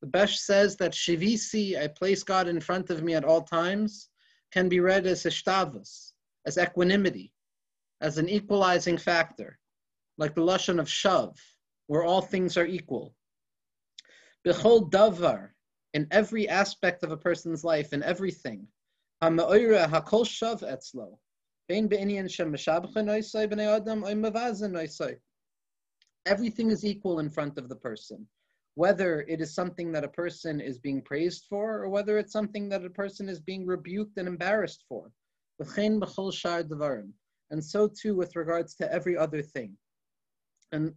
The 0.00 0.07
Besht 0.07 0.38
says 0.38 0.76
that 0.76 0.92
Shavisi, 0.92 1.78
I 1.78 1.88
place 1.88 2.23
God 2.23 2.49
in 2.49 2.61
front 2.61 2.88
of 2.88 3.02
me 3.02 3.14
at 3.14 3.26
all 3.26 3.42
times, 3.42 4.09
can 4.52 4.71
be 4.71 4.80
read 4.80 5.07
as 5.07 5.23
Hishtavus, 5.23 6.12
as 6.47 6.57
equanimity, 6.57 7.35
as 8.00 8.16
an 8.16 8.30
equalizing 8.30 8.97
factor, 8.97 9.59
like 10.16 10.35
the 10.35 10.40
Lashon 10.40 10.80
of 10.80 10.87
Shav, 10.88 11.37
where 11.88 12.04
all 12.04 12.23
things 12.23 12.57
are 12.57 12.64
equal. 12.64 13.14
Bechol 14.47 14.90
davar, 14.90 15.50
in 15.92 16.07
every 16.11 16.49
aspect 16.49 17.02
of 17.02 17.12
a 17.12 17.18
person's 17.18 17.64
life, 17.64 17.92
in 17.92 18.02
everything. 18.02 18.66
Ha'ma'oira 19.23 19.90
ha'kol 19.90 20.25
shav 20.25 20.62
etzlo. 20.62 21.18
Everything 26.26 26.70
is 26.70 26.84
equal 26.84 27.18
in 27.18 27.28
front 27.28 27.58
of 27.58 27.68
the 27.68 27.76
person, 27.76 28.26
whether 28.75 29.20
it 29.28 29.40
is 29.40 29.54
something 29.54 29.92
that 29.92 30.04
a 30.04 30.08
person 30.08 30.60
is 30.60 30.78
being 30.78 31.02
praised 31.02 31.44
for 31.48 31.82
or 31.82 31.88
whether 31.90 32.16
it's 32.18 32.32
something 32.32 32.68
that 32.70 32.84
a 32.84 32.90
person 32.90 33.28
is 33.28 33.40
being 33.40 33.66
rebuked 33.66 34.16
and 34.16 34.26
embarrassed 34.26 34.84
for. 34.88 35.12
And 37.50 37.64
so 37.64 37.88
too 37.88 38.14
with 38.14 38.37
regards 38.37 38.75
to 38.76 38.92
every 38.92 39.16
other 39.16 39.42
thing. 39.42 39.76
And 40.72 40.94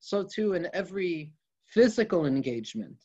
so 0.00 0.24
too 0.24 0.52
in 0.54 0.68
every 0.72 1.32
physical 1.66 2.26
engagement. 2.26 2.96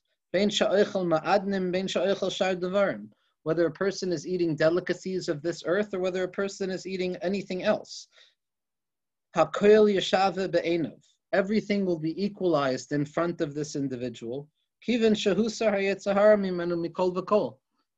Whether 3.45 3.65
a 3.67 3.71
person 3.71 4.11
is 4.11 4.27
eating 4.27 4.55
delicacies 4.55 5.29
of 5.29 5.41
this 5.41 5.63
earth 5.65 5.93
or 5.93 5.99
whether 5.99 6.23
a 6.23 6.27
person 6.41 6.69
is 6.69 6.85
eating 6.85 7.15
anything 7.17 7.63
else 7.63 8.07
everything 11.33 11.85
will 11.85 11.99
be 11.99 12.23
equalized 12.23 12.91
in 12.93 13.05
front 13.05 13.41
of 13.41 13.53
this 13.53 13.75
individual. 13.75 14.47
Kivan 14.87 15.13
shahu 15.13 15.47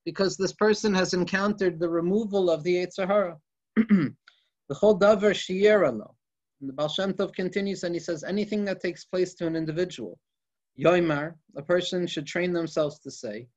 because 0.06 0.38
this 0.38 0.54
person 0.54 0.94
has 0.94 1.14
encountered 1.14 1.80
the 1.80 1.90
removal 1.90 2.50
of 2.50 2.64
the 2.64 2.76
Yetzirah. 2.78 3.38
The 3.76 4.16
whole 4.72 4.98
davar 4.98 5.34
shiyeralo. 5.44 6.14
The 6.62 6.74
Baal 6.74 6.90
Shem 6.90 7.14
Tov 7.14 7.36
continues 7.36 7.84
and 7.84 7.94
he 7.94 8.00
says, 8.00 8.24
anything 8.24 8.66
that 8.66 8.82
takes 8.82 9.06
place 9.06 9.36
to 9.36 9.46
an 9.46 9.56
individual, 9.56 10.18
yoimar, 10.80 11.36
a 11.56 11.62
person 11.62 12.08
should 12.08 12.26
train 12.26 12.52
themselves 12.52 12.98
to 13.00 13.12
say, 13.12 13.48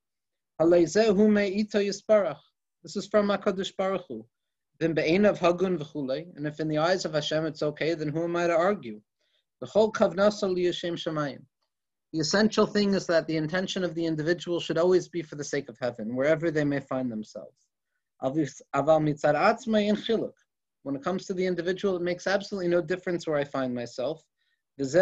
this 2.83 2.95
is 2.95 3.07
from 3.07 3.27
HaKadosh 3.27 3.75
Baruch 3.77 4.05
Hu. 4.07 4.25
And 4.79 4.97
if 4.97 6.59
in 6.59 6.67
the 6.67 6.79
eyes 6.79 7.05
of 7.05 7.13
Hashem 7.13 7.45
it's 7.45 7.63
okay, 7.63 7.93
then 7.93 8.09
who 8.09 8.23
am 8.23 8.35
I 8.35 8.47
to 8.47 8.55
argue? 8.55 8.99
The 9.59 9.67
whole 9.67 9.91
kavnasa 9.91 10.49
liyashem 10.49 10.93
shemayim. 10.93 11.43
The 12.13 12.19
essential 12.19 12.65
thing 12.65 12.93
is 12.93 13.05
that 13.07 13.27
the 13.27 13.37
intention 13.37 13.83
of 13.83 13.95
the 13.95 14.05
individual 14.05 14.59
should 14.59 14.77
always 14.77 15.07
be 15.07 15.21
for 15.21 15.35
the 15.35 15.43
sake 15.43 15.69
of 15.69 15.77
heaven, 15.79 16.15
wherever 16.15 16.51
they 16.51 16.65
may 16.65 16.79
find 16.79 17.11
themselves. 17.11 17.67
When 18.19 18.39
it 20.95 21.03
comes 21.03 21.25
to 21.25 21.33
the 21.33 21.45
individual, 21.45 21.95
it 21.95 22.01
makes 22.01 22.27
absolutely 22.27 22.69
no 22.69 22.81
difference 22.81 23.27
where 23.27 23.37
I 23.37 23.43
find 23.43 23.73
myself. 23.73 24.23
And 24.77 24.87
this 24.87 24.95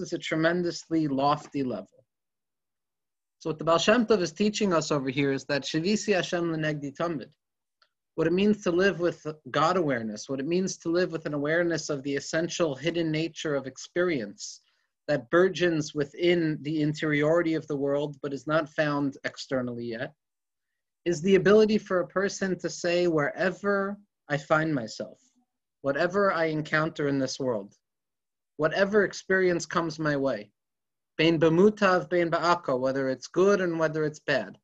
is 0.00 0.12
a 0.12 0.18
tremendously 0.18 1.08
lofty 1.08 1.62
level. 1.62 2.01
So 3.42 3.50
what 3.50 3.58
the 3.58 3.64
Baal 3.64 3.78
Shem 3.78 4.06
Tov 4.06 4.20
is 4.20 4.30
teaching 4.30 4.72
us 4.72 4.92
over 4.92 5.10
here 5.10 5.32
is 5.32 5.44
that 5.46 5.64
Shavisi 5.64 6.14
Hashem 6.14 6.44
Lenegdi 6.44 6.94
Tamid 6.94 7.26
what 8.14 8.28
it 8.28 8.32
means 8.32 8.62
to 8.62 8.70
live 8.70 9.00
with 9.00 9.26
God 9.50 9.76
awareness, 9.76 10.28
what 10.28 10.38
it 10.38 10.46
means 10.46 10.76
to 10.78 10.90
live 10.90 11.10
with 11.10 11.26
an 11.26 11.34
awareness 11.34 11.88
of 11.90 12.04
the 12.04 12.14
essential 12.14 12.76
hidden 12.76 13.10
nature 13.10 13.56
of 13.56 13.66
experience 13.66 14.60
that 15.08 15.28
burgeons 15.30 15.92
within 15.92 16.56
the 16.62 16.82
interiority 16.82 17.54
of 17.54 17.66
the 17.66 17.76
world 17.76 18.16
but 18.22 18.32
is 18.32 18.46
not 18.46 18.68
found 18.68 19.16
externally 19.24 19.86
yet, 19.86 20.12
is 21.04 21.20
the 21.20 21.34
ability 21.34 21.78
for 21.78 21.98
a 21.98 22.06
person 22.06 22.56
to 22.60 22.70
say, 22.70 23.08
wherever 23.08 23.98
I 24.28 24.36
find 24.36 24.72
myself, 24.72 25.18
whatever 25.80 26.32
I 26.32 26.44
encounter 26.44 27.08
in 27.08 27.18
this 27.18 27.40
world, 27.40 27.74
whatever 28.56 29.02
experience 29.02 29.66
comes 29.66 29.98
my 29.98 30.16
way, 30.16 30.52
bein 31.22 31.38
b'mutav, 31.38 32.10
bein 32.10 32.28
ba'aka, 32.28 32.76
whether 32.76 33.08
it's 33.08 33.28
good 33.28 33.60
and 33.60 33.78
whether 33.78 34.02
it's 34.02 34.18
bad, 34.18 34.58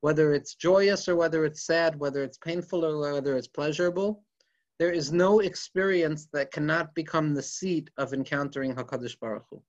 whether 0.00 0.32
it's 0.32 0.54
joyous 0.54 1.08
or 1.08 1.16
whether 1.16 1.44
it's 1.44 1.66
sad, 1.66 1.98
whether 1.98 2.22
it's 2.22 2.38
painful 2.38 2.84
or 2.84 3.14
whether 3.14 3.36
it's 3.36 3.48
pleasurable, 3.48 4.22
there 4.78 4.92
is 4.92 5.10
no 5.10 5.40
experience 5.40 6.28
that 6.32 6.52
cannot 6.52 6.94
become 6.94 7.34
the 7.34 7.42
seat 7.42 7.90
of 7.96 8.12
encountering 8.12 8.72
Hakadosh 8.76 9.18
Baruch 9.18 9.46
Hu. 9.50 9.60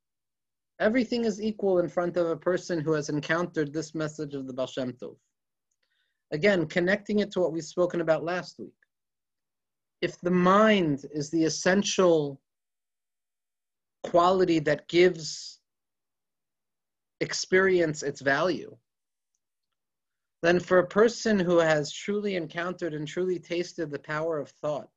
Everything 0.80 1.26
is 1.26 1.42
equal 1.42 1.80
in 1.80 1.90
front 1.90 2.16
of 2.16 2.28
a 2.28 2.38
person 2.38 2.80
who 2.80 2.92
has 2.92 3.10
encountered 3.10 3.74
this 3.74 3.96
message 3.96 4.36
of 4.36 4.46
the 4.46 4.54
Baal 4.54 4.68
Shem 4.68 4.94
Tov. 4.94 5.16
Again, 6.30 6.68
connecting 6.68 7.22
it 7.22 7.32
to 7.32 7.40
what 7.40 7.54
we've 7.54 7.64
spoken 7.64 8.02
about 8.02 8.24
last 8.24 8.60
week. 8.60 8.80
If 10.04 10.22
the 10.22 10.38
mind 10.54 11.08
is 11.12 11.32
the 11.32 11.46
essential 11.46 12.40
quality 14.04 14.60
that 14.60 14.88
gives 14.88 15.56
experience 17.22 18.04
its 18.04 18.22
value, 18.22 18.76
then 20.42 20.60
for 20.60 20.80
a 20.80 20.88
person 20.88 21.40
who 21.40 21.58
has 21.58 21.92
truly 21.92 22.36
encountered 22.36 22.94
and 22.94 23.08
truly 23.08 23.40
tasted 23.40 23.90
the 23.90 24.00
power 24.00 24.38
of 24.38 24.50
thought, 24.50 24.90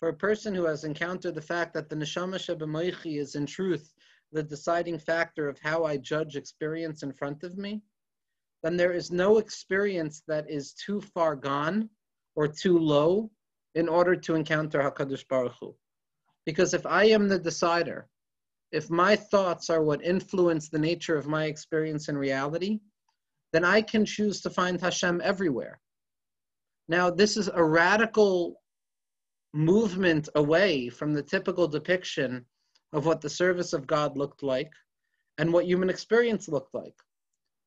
for 0.00 0.08
a 0.08 0.14
person 0.14 0.54
who 0.54 0.64
has 0.64 0.84
encountered 0.84 1.34
the 1.34 1.42
fact 1.42 1.74
that 1.74 1.88
the 1.88 1.96
neshama 1.96 2.36
shebemoichi 2.36 3.18
is 3.18 3.34
in 3.34 3.46
truth 3.46 3.92
the 4.32 4.42
deciding 4.42 4.98
factor 4.98 5.48
of 5.48 5.58
how 5.58 5.84
I 5.84 5.96
judge 5.96 6.36
experience 6.36 7.02
in 7.02 7.12
front 7.12 7.42
of 7.42 7.58
me, 7.58 7.82
then 8.62 8.76
there 8.76 8.92
is 8.92 9.10
no 9.10 9.38
experience 9.38 10.22
that 10.28 10.50
is 10.50 10.72
too 10.74 11.00
far 11.00 11.34
gone 11.34 11.88
or 12.34 12.46
too 12.46 12.78
low 12.78 13.30
in 13.74 13.88
order 13.88 14.16
to 14.16 14.34
encounter 14.34 14.80
Hakadosh 14.80 15.26
Baruch 15.28 15.54
Hu. 15.60 15.74
Because 16.44 16.74
if 16.74 16.86
I 16.86 17.04
am 17.04 17.28
the 17.28 17.38
decider, 17.38 18.08
if 18.72 18.88
my 18.88 19.16
thoughts 19.16 19.68
are 19.68 19.82
what 19.82 20.04
influence 20.04 20.68
the 20.68 20.78
nature 20.78 21.16
of 21.16 21.26
my 21.26 21.46
experience 21.46 22.08
in 22.08 22.16
reality, 22.16 22.80
then 23.52 23.64
I 23.64 23.82
can 23.82 24.04
choose 24.04 24.40
to 24.42 24.50
find 24.50 24.80
Hashem 24.80 25.20
everywhere. 25.24 25.80
Now, 26.88 27.10
this 27.10 27.36
is 27.36 27.48
a 27.52 27.62
radical 27.62 28.60
movement 29.52 30.28
away 30.36 30.88
from 30.88 31.12
the 31.12 31.22
typical 31.22 31.66
depiction 31.66 32.44
of 32.92 33.06
what 33.06 33.20
the 33.20 33.30
service 33.30 33.72
of 33.72 33.86
God 33.86 34.16
looked 34.16 34.42
like 34.42 34.72
and 35.38 35.52
what 35.52 35.66
human 35.66 35.90
experience 35.90 36.48
looked 36.48 36.74
like. 36.74 36.94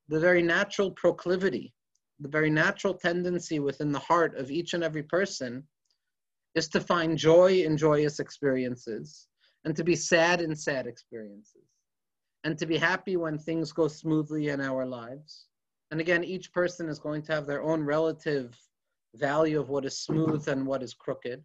The 0.08 0.20
very 0.20 0.42
natural 0.42 0.92
proclivity, 0.92 1.74
the 2.20 2.30
very 2.30 2.50
natural 2.50 2.94
tendency 2.94 3.60
within 3.60 3.92
the 3.92 4.00
heart 4.00 4.38
of 4.38 4.52
each 4.52 4.74
and 4.74 4.84
every 4.84 5.04
person 5.04 5.68
is 6.56 6.70
to 6.70 6.80
find 6.80 7.18
joy 7.18 7.64
in 7.64 7.76
joyous 7.76 8.20
experiences 8.20 9.28
and 9.66 9.76
to 9.76 9.84
be 9.84 9.96
sad 9.96 10.42
in 10.42 10.56
sad 10.56 10.88
experiences 10.88 11.68
and 12.44 12.58
to 12.58 12.66
be 12.66 12.78
happy 12.78 13.16
when 13.18 13.38
things 13.38 13.72
go 13.72 13.88
smoothly 13.88 14.50
in 14.50 14.60
our 14.60 14.86
lives 14.86 15.48
and 15.94 16.02
again, 16.02 16.24
each 16.24 16.52
person 16.52 16.90
is 16.90 16.98
going 16.98 17.22
to 17.22 17.34
have 17.34 17.46
their 17.46 17.62
own 17.62 17.84
relative 17.84 18.58
value 19.14 19.60
of 19.60 19.70
what 19.70 19.86
is 19.86 20.00
smooth 20.00 20.48
and 20.48 20.66
what 20.66 20.82
is 20.82 20.96
crooked. 20.96 21.44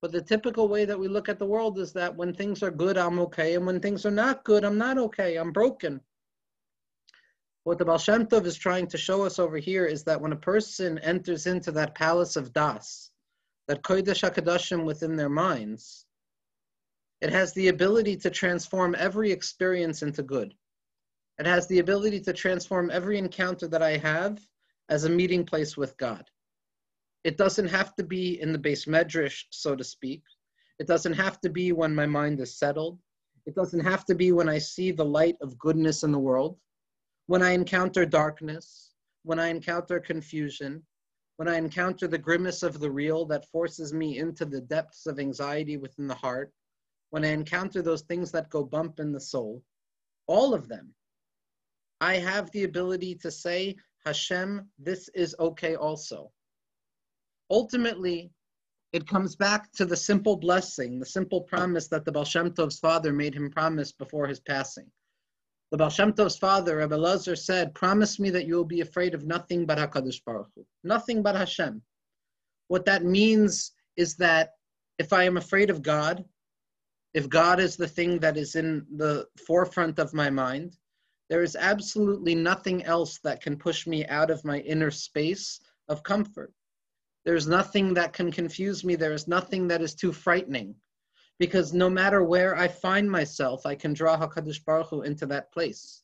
But 0.00 0.12
the 0.12 0.22
typical 0.22 0.68
way 0.68 0.84
that 0.84 1.00
we 1.00 1.08
look 1.08 1.28
at 1.28 1.40
the 1.40 1.46
world 1.46 1.80
is 1.80 1.92
that 1.94 2.14
when 2.14 2.32
things 2.32 2.62
are 2.62 2.70
good, 2.70 2.96
I'm 2.96 3.18
okay. 3.18 3.56
And 3.56 3.66
when 3.66 3.80
things 3.80 4.06
are 4.06 4.12
not 4.12 4.44
good, 4.44 4.64
I'm 4.64 4.78
not 4.78 4.98
okay. 4.98 5.34
I'm 5.34 5.50
broken. 5.50 6.00
What 7.64 7.78
the 7.78 7.84
Baal 7.84 7.98
Shem 7.98 8.26
Tov 8.26 8.46
is 8.46 8.54
trying 8.54 8.86
to 8.86 8.98
show 8.98 9.24
us 9.24 9.40
over 9.40 9.56
here 9.56 9.84
is 9.84 10.04
that 10.04 10.20
when 10.20 10.32
a 10.32 10.36
person 10.36 11.00
enters 11.00 11.48
into 11.48 11.72
that 11.72 11.96
palace 11.96 12.36
of 12.36 12.52
Das, 12.52 13.10
that 13.66 13.82
Kodesh 13.82 14.22
HaKadoshim 14.22 14.84
within 14.84 15.16
their 15.16 15.28
minds, 15.28 16.05
it 17.20 17.30
has 17.30 17.52
the 17.54 17.68
ability 17.68 18.16
to 18.16 18.30
transform 18.30 18.94
every 18.98 19.32
experience 19.32 20.02
into 20.02 20.22
good. 20.22 20.54
It 21.38 21.46
has 21.46 21.66
the 21.66 21.78
ability 21.78 22.20
to 22.20 22.32
transform 22.32 22.90
every 22.90 23.18
encounter 23.18 23.68
that 23.68 23.82
I 23.82 23.96
have 23.98 24.40
as 24.88 25.04
a 25.04 25.10
meeting 25.10 25.44
place 25.44 25.76
with 25.76 25.96
God. 25.96 26.24
It 27.24 27.36
doesn't 27.36 27.68
have 27.68 27.94
to 27.96 28.04
be 28.04 28.40
in 28.40 28.52
the 28.52 28.58
base 28.58 28.84
medrash, 28.84 29.44
so 29.50 29.74
to 29.74 29.84
speak. 29.84 30.22
It 30.78 30.86
doesn't 30.86 31.14
have 31.14 31.40
to 31.40 31.50
be 31.50 31.72
when 31.72 31.94
my 31.94 32.06
mind 32.06 32.40
is 32.40 32.58
settled. 32.58 32.98
It 33.46 33.54
doesn't 33.54 33.80
have 33.80 34.04
to 34.06 34.14
be 34.14 34.32
when 34.32 34.48
I 34.48 34.58
see 34.58 34.92
the 34.92 35.04
light 35.04 35.36
of 35.40 35.58
goodness 35.58 36.02
in 36.02 36.12
the 36.12 36.18
world. 36.18 36.58
When 37.26 37.42
I 37.42 37.50
encounter 37.50 38.06
darkness, 38.06 38.92
when 39.24 39.38
I 39.38 39.48
encounter 39.48 39.98
confusion, 40.00 40.82
when 41.36 41.48
I 41.48 41.56
encounter 41.56 42.06
the 42.06 42.18
grimace 42.18 42.62
of 42.62 42.78
the 42.78 42.90
real 42.90 43.24
that 43.26 43.50
forces 43.50 43.92
me 43.92 44.18
into 44.18 44.44
the 44.44 44.60
depths 44.60 45.06
of 45.06 45.18
anxiety 45.18 45.76
within 45.76 46.06
the 46.06 46.14
heart, 46.14 46.52
when 47.10 47.24
I 47.24 47.28
encounter 47.28 47.82
those 47.82 48.02
things 48.02 48.30
that 48.32 48.50
go 48.50 48.64
bump 48.64 49.00
in 49.00 49.12
the 49.12 49.20
soul, 49.20 49.62
all 50.26 50.54
of 50.54 50.68
them 50.68 50.94
I 52.00 52.16
have 52.16 52.50
the 52.50 52.64
ability 52.64 53.14
to 53.16 53.30
say, 53.30 53.76
Hashem, 54.04 54.68
this 54.78 55.08
is 55.14 55.34
okay 55.40 55.76
also. 55.76 56.30
Ultimately, 57.50 58.30
it 58.92 59.08
comes 59.08 59.34
back 59.34 59.72
to 59.72 59.84
the 59.84 59.96
simple 59.96 60.36
blessing, 60.36 60.98
the 60.98 61.06
simple 61.06 61.42
promise 61.42 61.88
that 61.88 62.04
the 62.04 62.12
Baal 62.12 62.24
Shem 62.24 62.52
Tov's 62.52 62.78
father 62.78 63.12
made 63.12 63.34
him 63.34 63.50
promise 63.50 63.92
before 63.92 64.26
his 64.26 64.40
passing. 64.40 64.90
The 65.70 65.78
Baal 65.78 65.90
Shem 65.90 66.12
Tov's 66.12 66.36
father, 66.36 66.76
Rabbi 66.76 66.96
Lazar, 66.96 67.34
said, 67.34 67.74
Promise 67.74 68.18
me 68.20 68.30
that 68.30 68.46
you 68.46 68.56
will 68.56 68.64
be 68.64 68.82
afraid 68.82 69.14
of 69.14 69.24
nothing 69.24 69.64
but 69.64 69.78
HaKadosh 69.78 70.22
Baruch 70.24 70.50
Hu, 70.54 70.66
nothing 70.84 71.22
but 71.22 71.34
Hashem. 71.34 71.82
What 72.68 72.84
that 72.84 73.04
means 73.04 73.72
is 73.96 74.16
that 74.16 74.50
if 74.98 75.12
I 75.12 75.24
am 75.24 75.36
afraid 75.36 75.70
of 75.70 75.82
God, 75.82 76.24
if 77.16 77.30
God 77.30 77.60
is 77.60 77.76
the 77.76 77.88
thing 77.88 78.18
that 78.18 78.36
is 78.36 78.56
in 78.56 78.84
the 78.96 79.26
forefront 79.46 79.98
of 79.98 80.12
my 80.12 80.28
mind, 80.28 80.76
there 81.30 81.42
is 81.42 81.56
absolutely 81.56 82.34
nothing 82.34 82.84
else 82.84 83.18
that 83.24 83.40
can 83.40 83.56
push 83.56 83.86
me 83.86 84.04
out 84.08 84.30
of 84.30 84.44
my 84.44 84.58
inner 84.58 84.90
space 84.90 85.58
of 85.88 86.02
comfort. 86.02 86.52
There's 87.24 87.48
nothing 87.48 87.94
that 87.94 88.12
can 88.12 88.30
confuse 88.30 88.84
me. 88.84 88.96
There 88.96 89.14
is 89.14 89.26
nothing 89.26 89.66
that 89.68 89.80
is 89.80 89.94
too 89.94 90.12
frightening. 90.12 90.74
Because 91.38 91.72
no 91.72 91.88
matter 91.88 92.22
where 92.22 92.54
I 92.54 92.68
find 92.68 93.10
myself, 93.10 93.64
I 93.64 93.76
can 93.76 93.94
draw 93.94 94.18
HaKadosh 94.18 94.62
Baruch 94.66 94.88
Hu 94.90 95.00
into 95.00 95.24
that 95.24 95.50
place. 95.52 96.02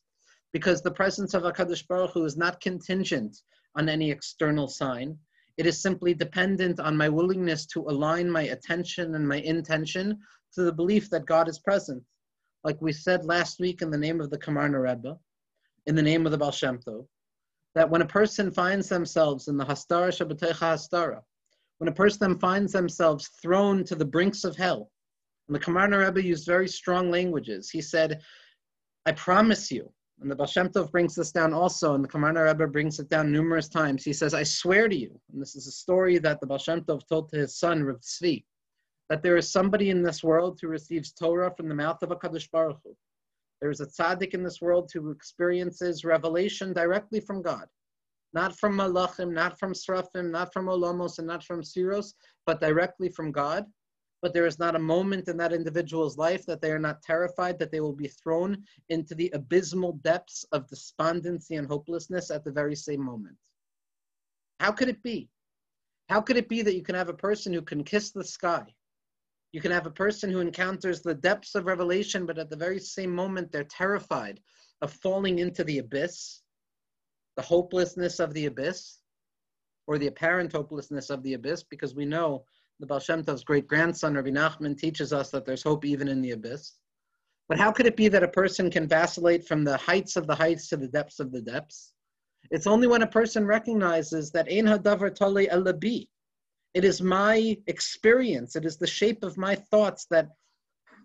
Because 0.51 0.81
the 0.81 0.89
presence 0.89 1.35
of 1.35 1.43
HaKadosh 1.43 1.87
Baruch 1.87 2.13
Hu 2.13 2.25
is 2.25 2.37
not 2.37 2.59
contingent 2.59 3.37
on 3.75 3.87
any 3.87 4.09
external 4.09 4.67
sign. 4.67 5.19
It 5.57 5.67
is 5.67 5.81
simply 5.81 6.13
dependent 6.13 6.79
on 6.79 6.97
my 6.97 7.09
willingness 7.09 7.65
to 7.67 7.81
align 7.81 8.29
my 8.29 8.43
attention 8.43 9.15
and 9.15 9.27
my 9.27 9.37
intention 9.37 10.19
to 10.53 10.63
the 10.63 10.73
belief 10.73 11.09
that 11.11 11.25
God 11.25 11.47
is 11.47 11.59
present. 11.59 12.03
Like 12.63 12.81
we 12.81 12.91
said 12.91 13.25
last 13.25 13.59
week 13.59 13.81
in 13.81 13.91
the 13.91 13.97
name 13.97 14.19
of 14.21 14.29
the 14.29 14.37
Kamarna 14.37 14.81
Rebbe, 14.81 15.17
in 15.85 15.95
the 15.95 16.01
name 16.01 16.25
of 16.25 16.31
the 16.31 16.37
Baal 16.37 16.51
Shem 16.51 16.79
Tov, 16.79 17.05
that 17.75 17.89
when 17.89 18.01
a 18.01 18.07
person 18.07 18.51
finds 18.51 18.89
themselves 18.89 19.47
in 19.47 19.57
the 19.57 19.65
Hastara 19.65 20.09
Shabbatecha 20.09 20.53
Hastara, 20.53 21.21
when 21.77 21.87
a 21.87 21.93
person 21.93 22.39
finds 22.39 22.71
themselves 22.71 23.29
thrown 23.41 23.83
to 23.83 23.95
the 23.95 24.05
brinks 24.05 24.43
of 24.43 24.55
hell, 24.55 24.89
and 25.47 25.55
the 25.55 25.59
Kamarna 25.59 25.99
Rebbe 25.99 26.23
used 26.23 26.45
very 26.47 26.67
strong 26.67 27.11
languages. 27.11 27.69
He 27.69 27.81
said, 27.81 28.21
I 29.05 29.11
promise 29.11 29.69
you, 29.69 29.91
and 30.23 30.31
the 30.31 30.35
Baal 30.35 30.87
brings 30.87 31.15
this 31.15 31.31
down 31.31 31.53
also, 31.53 31.95
and 31.95 32.03
the 32.03 32.07
Kamarna 32.07 32.47
Rebbe 32.47 32.67
brings 32.67 32.99
it 32.99 33.09
down 33.09 33.31
numerous 33.31 33.67
times. 33.67 34.05
He 34.05 34.13
says, 34.13 34.33
I 34.33 34.43
swear 34.43 34.87
to 34.87 34.95
you, 34.95 35.19
and 35.31 35.41
this 35.41 35.55
is 35.55 35.67
a 35.67 35.71
story 35.71 36.17
that 36.19 36.39
the 36.39 36.47
Baal 36.47 36.59
told 36.59 37.29
to 37.29 37.37
his 37.37 37.57
son, 37.57 37.83
Rav 37.83 38.01
that 39.09 39.21
there 39.21 39.35
is 39.35 39.51
somebody 39.51 39.89
in 39.89 40.01
this 40.01 40.23
world 40.23 40.59
who 40.61 40.69
receives 40.69 41.11
Torah 41.11 41.53
from 41.55 41.67
the 41.67 41.75
mouth 41.75 42.01
of 42.01 42.11
a 42.11 42.15
Kadosh 42.15 42.49
Baruch 42.51 42.79
Hu. 42.85 42.95
There 43.59 43.69
is 43.69 43.81
a 43.81 43.85
tzaddik 43.85 44.33
in 44.33 44.43
this 44.43 44.61
world 44.61 44.89
who 44.93 45.11
experiences 45.11 46.05
revelation 46.05 46.73
directly 46.73 47.19
from 47.19 47.41
God. 47.41 47.67
Not 48.33 48.57
from 48.57 48.77
malachim, 48.77 49.31
not 49.31 49.59
from 49.59 49.73
srafim, 49.73 50.31
not 50.31 50.51
from 50.53 50.67
olamos, 50.67 51.19
and 51.19 51.27
not 51.27 51.43
from 51.43 51.61
siros, 51.61 52.13
but 52.45 52.61
directly 52.61 53.09
from 53.09 53.31
God. 53.31 53.65
But 54.23 54.33
there 54.33 54.47
is 54.47 54.57
not 54.57 54.77
a 54.77 54.79
moment 54.79 55.27
in 55.27 55.35
that 55.37 55.51
individual's 55.51 56.17
life 56.17 56.45
that 56.45 56.61
they 56.61 56.71
are 56.71 56.79
not 56.79 57.03
terrified 57.03 57.59
that 57.59 57.71
they 57.71 57.81
will 57.81 57.93
be 57.93 58.07
thrown 58.07 58.63
into 58.87 59.13
the 59.13 59.29
abysmal 59.33 59.99
depths 60.01 60.45
of 60.53 60.69
despondency 60.69 61.57
and 61.57 61.67
hopelessness 61.67 62.31
at 62.31 62.45
the 62.45 62.51
very 62.51 62.73
same 62.73 63.03
moment. 63.03 63.35
How 64.61 64.71
could 64.71 64.87
it 64.87 65.03
be? 65.03 65.29
How 66.07 66.21
could 66.21 66.37
it 66.37 66.47
be 66.47 66.61
that 66.61 66.73
you 66.73 66.83
can 66.83 66.95
have 66.95 67.09
a 67.09 67.13
person 67.13 67.51
who 67.51 67.61
can 67.61 67.83
kiss 67.83 68.11
the 68.11 68.23
sky, 68.23 68.73
you 69.51 69.59
can 69.59 69.71
have 69.71 69.85
a 69.85 69.91
person 69.91 70.31
who 70.31 70.39
encounters 70.39 71.01
the 71.01 71.13
depths 71.13 71.53
of 71.53 71.65
revelation, 71.65 72.25
but 72.25 72.39
at 72.39 72.49
the 72.49 72.55
very 72.55 72.79
same 72.79 73.13
moment, 73.13 73.51
they're 73.51 73.65
terrified 73.65 74.39
of 74.81 74.91
falling 74.91 75.39
into 75.39 75.65
the 75.65 75.79
abyss, 75.79 76.41
the 77.35 77.41
hopelessness 77.41 78.21
of 78.21 78.33
the 78.33 78.45
abyss, 78.45 78.99
or 79.85 79.97
the 79.97 80.07
apparent 80.07 80.53
hopelessness 80.53 81.09
of 81.09 81.21
the 81.23 81.33
abyss, 81.33 81.61
because 81.63 81.93
we 81.93 82.05
know 82.05 82.45
the 82.83 82.87
Baal 82.87 82.99
Shem 82.99 83.23
Tov's 83.23 83.45
great 83.45 83.65
grandson, 83.65 84.13
Rabbi 84.13 84.31
Nachman, 84.31 84.77
teaches 84.77 85.13
us 85.13 85.29
that 85.31 85.45
there's 85.45 85.63
hope 85.63 85.85
even 85.85 86.09
in 86.09 86.21
the 86.21 86.31
abyss. 86.31 86.73
But 87.47 87.57
how 87.57 87.71
could 87.71 87.85
it 87.85 87.95
be 87.95 88.09
that 88.09 88.23
a 88.23 88.27
person 88.27 88.69
can 88.69 88.89
vacillate 88.89 89.47
from 89.47 89.63
the 89.63 89.77
heights 89.77 90.17
of 90.17 90.27
the 90.27 90.35
heights 90.35 90.67
to 90.67 90.75
the 90.75 90.89
depths 90.89 91.21
of 91.21 91.31
the 91.31 91.41
depths? 91.41 91.93
It's 92.51 92.67
only 92.67 92.87
when 92.87 93.01
a 93.01 93.07
person 93.07 93.45
recognizes 93.45 94.31
that 94.31 94.51
Ein 94.51 94.65
Hadavar 94.65 95.15
Tole 95.15 95.47
Elabi, 95.47 96.09
it 96.73 96.83
is 96.83 97.01
my 97.01 97.57
experience, 97.67 98.57
it 98.57 98.65
is 98.65 98.75
the 98.75 98.85
shape 98.85 99.23
of 99.23 99.37
my 99.37 99.55
thoughts 99.55 100.05
that 100.09 100.31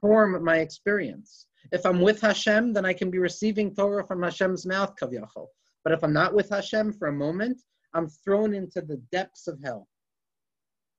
form 0.00 0.42
my 0.42 0.56
experience. 0.56 1.46
If 1.70 1.86
I'm 1.86 2.00
with 2.00 2.20
Hashem, 2.20 2.72
then 2.72 2.86
I 2.86 2.92
can 2.92 3.08
be 3.08 3.20
receiving 3.20 3.72
Torah 3.72 4.04
from 4.04 4.24
Hashem's 4.24 4.66
mouth, 4.66 4.96
Kavyachol. 5.00 5.46
But 5.84 5.92
if 5.92 6.02
I'm 6.02 6.12
not 6.12 6.34
with 6.34 6.50
Hashem 6.50 6.94
for 6.94 7.06
a 7.06 7.12
moment, 7.12 7.62
I'm 7.94 8.08
thrown 8.08 8.52
into 8.52 8.80
the 8.80 8.96
depths 9.12 9.46
of 9.46 9.60
hell. 9.62 9.86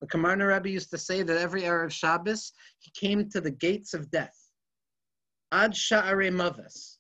The 0.02 0.08
Kamarna 0.08 0.48
Rebbe 0.48 0.70
used 0.70 0.92
to 0.92 0.98
say 0.98 1.24
that 1.24 1.38
every 1.38 1.64
Erev 1.64 1.92
Shabbos, 1.92 2.54
he 2.80 2.92
came 2.92 3.30
to 3.30 3.42
the 3.42 3.52
gates 3.52 3.94
of 3.94 4.10
death. 4.12 4.38
Ad 5.52 5.74
Sha'are 5.74 6.32
Mavis. 6.32 7.00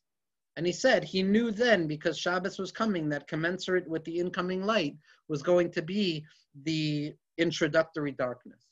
And 0.57 0.65
he 0.65 0.73
said 0.73 1.03
he 1.03 1.23
knew 1.23 1.51
then, 1.51 1.87
because 1.87 2.17
Shabbos 2.17 2.59
was 2.59 2.71
coming, 2.71 3.07
that 3.09 3.27
commensurate 3.27 3.87
with 3.87 4.03
the 4.03 4.19
incoming 4.19 4.63
light 4.63 4.97
was 5.29 5.41
going 5.41 5.71
to 5.71 5.81
be 5.81 6.25
the 6.63 7.13
introductory 7.37 8.11
darkness. 8.11 8.65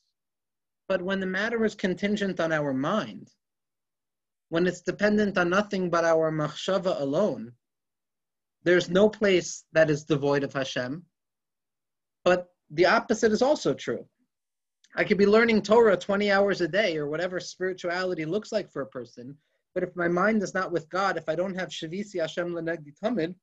But 0.89 1.01
when 1.01 1.19
the 1.21 1.25
matter 1.25 1.63
is 1.63 1.75
contingent 1.75 2.39
on 2.39 2.51
our 2.51 2.73
mind, 2.73 3.29
when 4.49 4.67
it's 4.67 4.81
dependent 4.81 5.37
on 5.37 5.49
nothing 5.49 5.89
but 5.89 6.03
our 6.03 6.31
machshava 6.31 6.99
alone, 6.99 7.53
there's 8.63 8.89
no 8.89 9.07
place 9.07 9.63
that 9.71 9.89
is 9.89 10.03
devoid 10.03 10.43
of 10.43 10.51
Hashem. 10.53 11.05
But 12.25 12.47
the 12.71 12.85
opposite 12.85 13.31
is 13.31 13.41
also 13.41 13.73
true. 13.73 14.05
I 14.97 15.03
could 15.03 15.19
be 15.19 15.27
learning 15.27 15.61
Torah 15.61 15.95
20 15.95 16.31
hours 16.31 16.61
a 16.61 16.67
day 16.67 16.97
or 16.97 17.07
whatever 17.07 17.39
spirituality 17.39 18.25
looks 18.25 18.51
like 18.51 18.71
for 18.71 18.81
a 18.81 18.87
person, 18.87 19.37
but 19.75 19.83
if 19.83 19.95
my 19.95 20.07
mind 20.07 20.41
is 20.41 20.55
not 20.55 20.71
with 20.71 20.89
God, 20.89 21.17
if 21.17 21.29
I 21.29 21.35
don't 21.35 21.53
have 21.53 21.69
Shavisi 21.69 22.19
Hashem 22.19 22.51
Lenegdi 22.51 22.97
Tamid, 22.99 23.35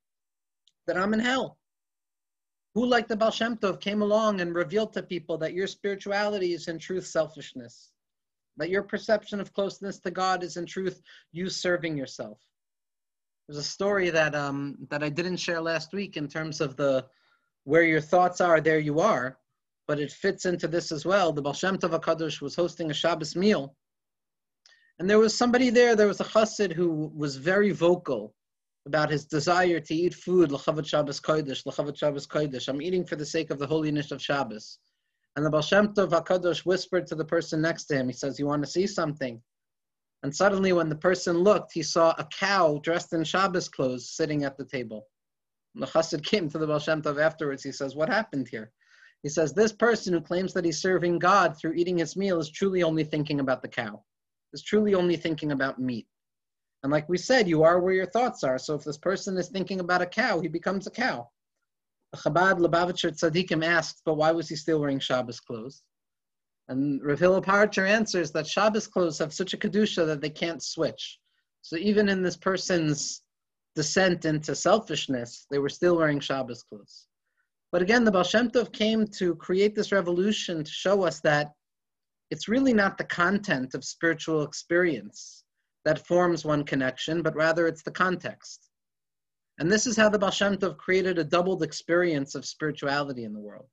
then 0.89 0.99
I'm 0.99 1.15
in 1.15 1.21
hell. 1.21 1.57
Who, 2.75 2.85
like 2.85 3.07
the 3.07 3.17
Baal 3.17 3.31
Shem 3.31 3.57
Tov, 3.57 3.81
came 3.81 4.03
along 4.03 4.41
and 4.41 4.53
revealed 4.53 4.93
to 4.95 5.03
people 5.05 5.39
that 5.39 5.55
your 5.55 5.69
spirituality 5.69 6.55
is 6.55 6.67
in 6.67 6.77
truth 6.77 7.07
selfishness, 7.07 7.93
that 8.57 8.69
your 8.69 8.83
perception 8.83 9.39
of 9.39 9.53
closeness 9.53 10.01
to 10.01 10.11
God 10.11 10.43
is 10.43 10.57
in 10.57 10.67
truth 10.67 11.01
you 11.31 11.49
serving 11.49 11.97
yourself. 11.97 12.41
There's 13.47 13.59
a 13.59 13.63
story 13.63 14.11
that 14.11 14.35
um, 14.35 14.77
that 14.91 15.05
I 15.05 15.09
didn't 15.09 15.37
share 15.37 15.61
last 15.61 15.93
week 15.93 16.17
in 16.17 16.27
terms 16.27 16.61
of 16.61 16.75
the 16.75 17.07
where 17.63 17.85
your 17.85 18.01
thoughts 18.01 18.41
are, 18.41 18.61
there 18.61 18.81
you 18.81 18.99
are, 18.99 19.39
but 19.87 20.01
it 20.01 20.13
fits 20.13 20.47
into 20.47 20.69
this 20.69 20.93
as 20.93 21.05
well. 21.05 21.33
The 21.33 21.43
Baal 21.43 21.53
Shem 21.53 21.79
Tov 21.79 21.99
HaKadosh 21.99 22.41
was 22.41 22.55
hosting 22.55 22.91
a 22.91 22.95
Shabbos 22.95 23.37
meal, 23.37 23.77
and 24.99 25.11
there 25.11 25.19
was 25.19 25.37
somebody 25.37 25.71
there, 25.71 25.97
there 25.97 26.07
was 26.07 26.21
a 26.21 26.25
chassid 26.25 26.73
who 26.73 27.11
was 27.15 27.37
very 27.37 27.73
vocal 27.73 28.35
about 28.87 29.11
his 29.11 29.25
desire 29.25 29.81
to 29.81 29.95
eat 29.95 30.15
food, 30.15 30.53
l'chavat 30.53 30.87
Shabbos 30.87 31.21
Kodesh, 31.21 31.67
l'chavat 31.67 31.97
Shabbos 31.97 32.27
Kodesh. 32.27 32.69
I'm 32.69 32.83
eating 32.83 33.05
for 33.05 33.17
the 33.17 33.27
sake 33.27 33.51
of 33.51 33.59
the 33.59 33.67
holiness 33.67 34.11
of 34.13 34.23
Shabbos. 34.23 34.79
And 35.37 35.45
the 35.45 35.51
Baal 35.51 35.63
Shem 35.63 35.95
Tov 35.95 36.11
HaKadosh 36.11 36.65
whispered 36.65 37.07
to 37.09 37.15
the 37.15 37.25
person 37.25 37.61
next 37.61 37.87
to 37.87 37.97
him, 37.97 38.09
he 38.09 38.13
says, 38.13 38.39
you 38.39 38.47
want 38.47 38.63
to 38.63 38.71
see 38.71 38.87
something? 38.87 39.43
And 40.23 40.35
suddenly 40.35 40.73
when 40.73 40.89
the 40.89 40.97
person 40.97 41.39
looked, 41.39 41.73
he 41.73 41.83
saw 41.83 42.15
a 42.19 42.25
cow 42.27 42.79
dressed 42.83 43.13
in 43.13 43.25
Shabbos 43.25 43.69
clothes 43.69 44.11
sitting 44.11 44.45
at 44.45 44.57
the 44.57 44.65
table. 44.65 45.09
And 45.75 45.83
the 45.83 45.89
chassid 45.89 46.25
came 46.25 46.49
to 46.51 46.59
the 46.59 46.67
Baal 46.67 46.79
Shem 46.79 47.03
Tov 47.03 47.21
afterwards. 47.21 47.65
He 47.65 47.73
says, 47.73 47.97
what 47.97 48.09
happened 48.09 48.49
here? 48.49 48.71
He 49.25 49.31
says, 49.31 49.55
this 49.55 49.73
person 49.73 50.13
who 50.13 50.21
claims 50.21 50.53
that 50.53 50.67
he's 50.67 50.83
serving 50.83 51.19
God 51.19 51.57
through 51.57 51.73
eating 51.73 51.97
his 51.97 52.15
meal 52.15 52.39
is 52.39 52.51
truly 52.51 52.83
only 52.83 53.05
thinking 53.05 53.41
about 53.41 53.63
the 53.63 53.69
cow, 53.69 54.05
is 54.53 54.63
truly 54.63 54.95
only 54.95 55.17
thinking 55.17 55.51
about 55.51 55.81
meat. 55.81 56.07
And 56.83 56.93
like 56.93 57.09
we 57.09 57.17
said, 57.17 57.49
you 57.49 57.63
are 57.63 57.81
where 57.81 57.95
your 57.95 58.11
thoughts 58.11 58.45
are. 58.45 58.59
So 58.59 58.75
if 58.75 58.85
this 58.85 58.99
person 58.99 59.39
is 59.39 59.49
thinking 59.49 59.81
about 59.81 60.03
a 60.03 60.07
cow, 60.07 60.41
he 60.41 60.49
becomes 60.49 60.87
a 60.87 60.91
cow. 60.91 61.31
Chabad 62.15 62.59
Lubavitcher 62.59 63.13
Tzadikim 63.13 63.65
asked, 63.65 64.03
but 64.05 64.19
why 64.19 64.31
was 64.31 64.47
he 64.47 64.57
still 64.57 64.79
wearing 64.79 65.01
Shabbos 65.01 65.41
clothes? 65.41 65.83
And 66.69 67.03
Rav 67.03 67.19
Hillel 67.19 67.43
answers 67.79 68.31
that 68.33 68.47
Shabbos 68.47 68.87
clothes 68.87 69.19
have 69.19 69.33
such 69.33 69.55
a 69.55 69.57
kedusha 69.57 70.07
that 70.07 70.21
they 70.21 70.31
can't 70.31 70.63
switch. 70.63 71.19
So 71.63 71.77
even 71.77 72.11
in 72.11 72.23
this 72.23 72.37
person's 72.37 73.23
descent 73.75 74.27
into 74.27 74.55
selfishness, 74.55 75.47
they 75.51 75.59
were 75.59 75.71
still 75.71 75.97
wearing 75.97 76.21
Shabbos 76.21 76.63
clothes. 76.63 77.07
But 77.75 77.83
again, 77.83 78.05
the 78.05 78.13
Baal 78.13 78.23
Shem 78.23 78.53
Tov 78.53 78.73
came 78.73 79.05
to 79.19 79.35
create 79.35 79.75
this 79.75 79.91
revolution 79.91 80.63
to 80.63 80.71
show 80.71 81.03
us 81.03 81.19
that 81.23 81.55
it's 82.31 82.47
really 82.47 82.73
not 82.73 82.97
the 82.97 83.03
content 83.03 83.75
of 83.75 83.83
spiritual 83.85 84.45
experience 84.45 85.43
that 85.85 86.07
forms 86.07 86.45
one 86.45 86.63
connection, 86.63 87.21
but 87.21 87.35
rather 87.35 87.67
it's 87.67 87.83
the 87.83 87.91
context. 87.91 88.71
And 89.59 89.69
this 89.73 89.89
is 89.89 89.97
how 89.97 90.09
the 90.09 90.21
Baal 90.21 90.31
Shem 90.31 90.57
Tov 90.57 90.77
created 90.77 91.19
a 91.19 91.25
doubled 91.25 91.65
experience 91.65 92.37
of 92.37 92.47
spirituality 92.47 93.25
in 93.25 93.33
the 93.33 93.41
world. 93.41 93.67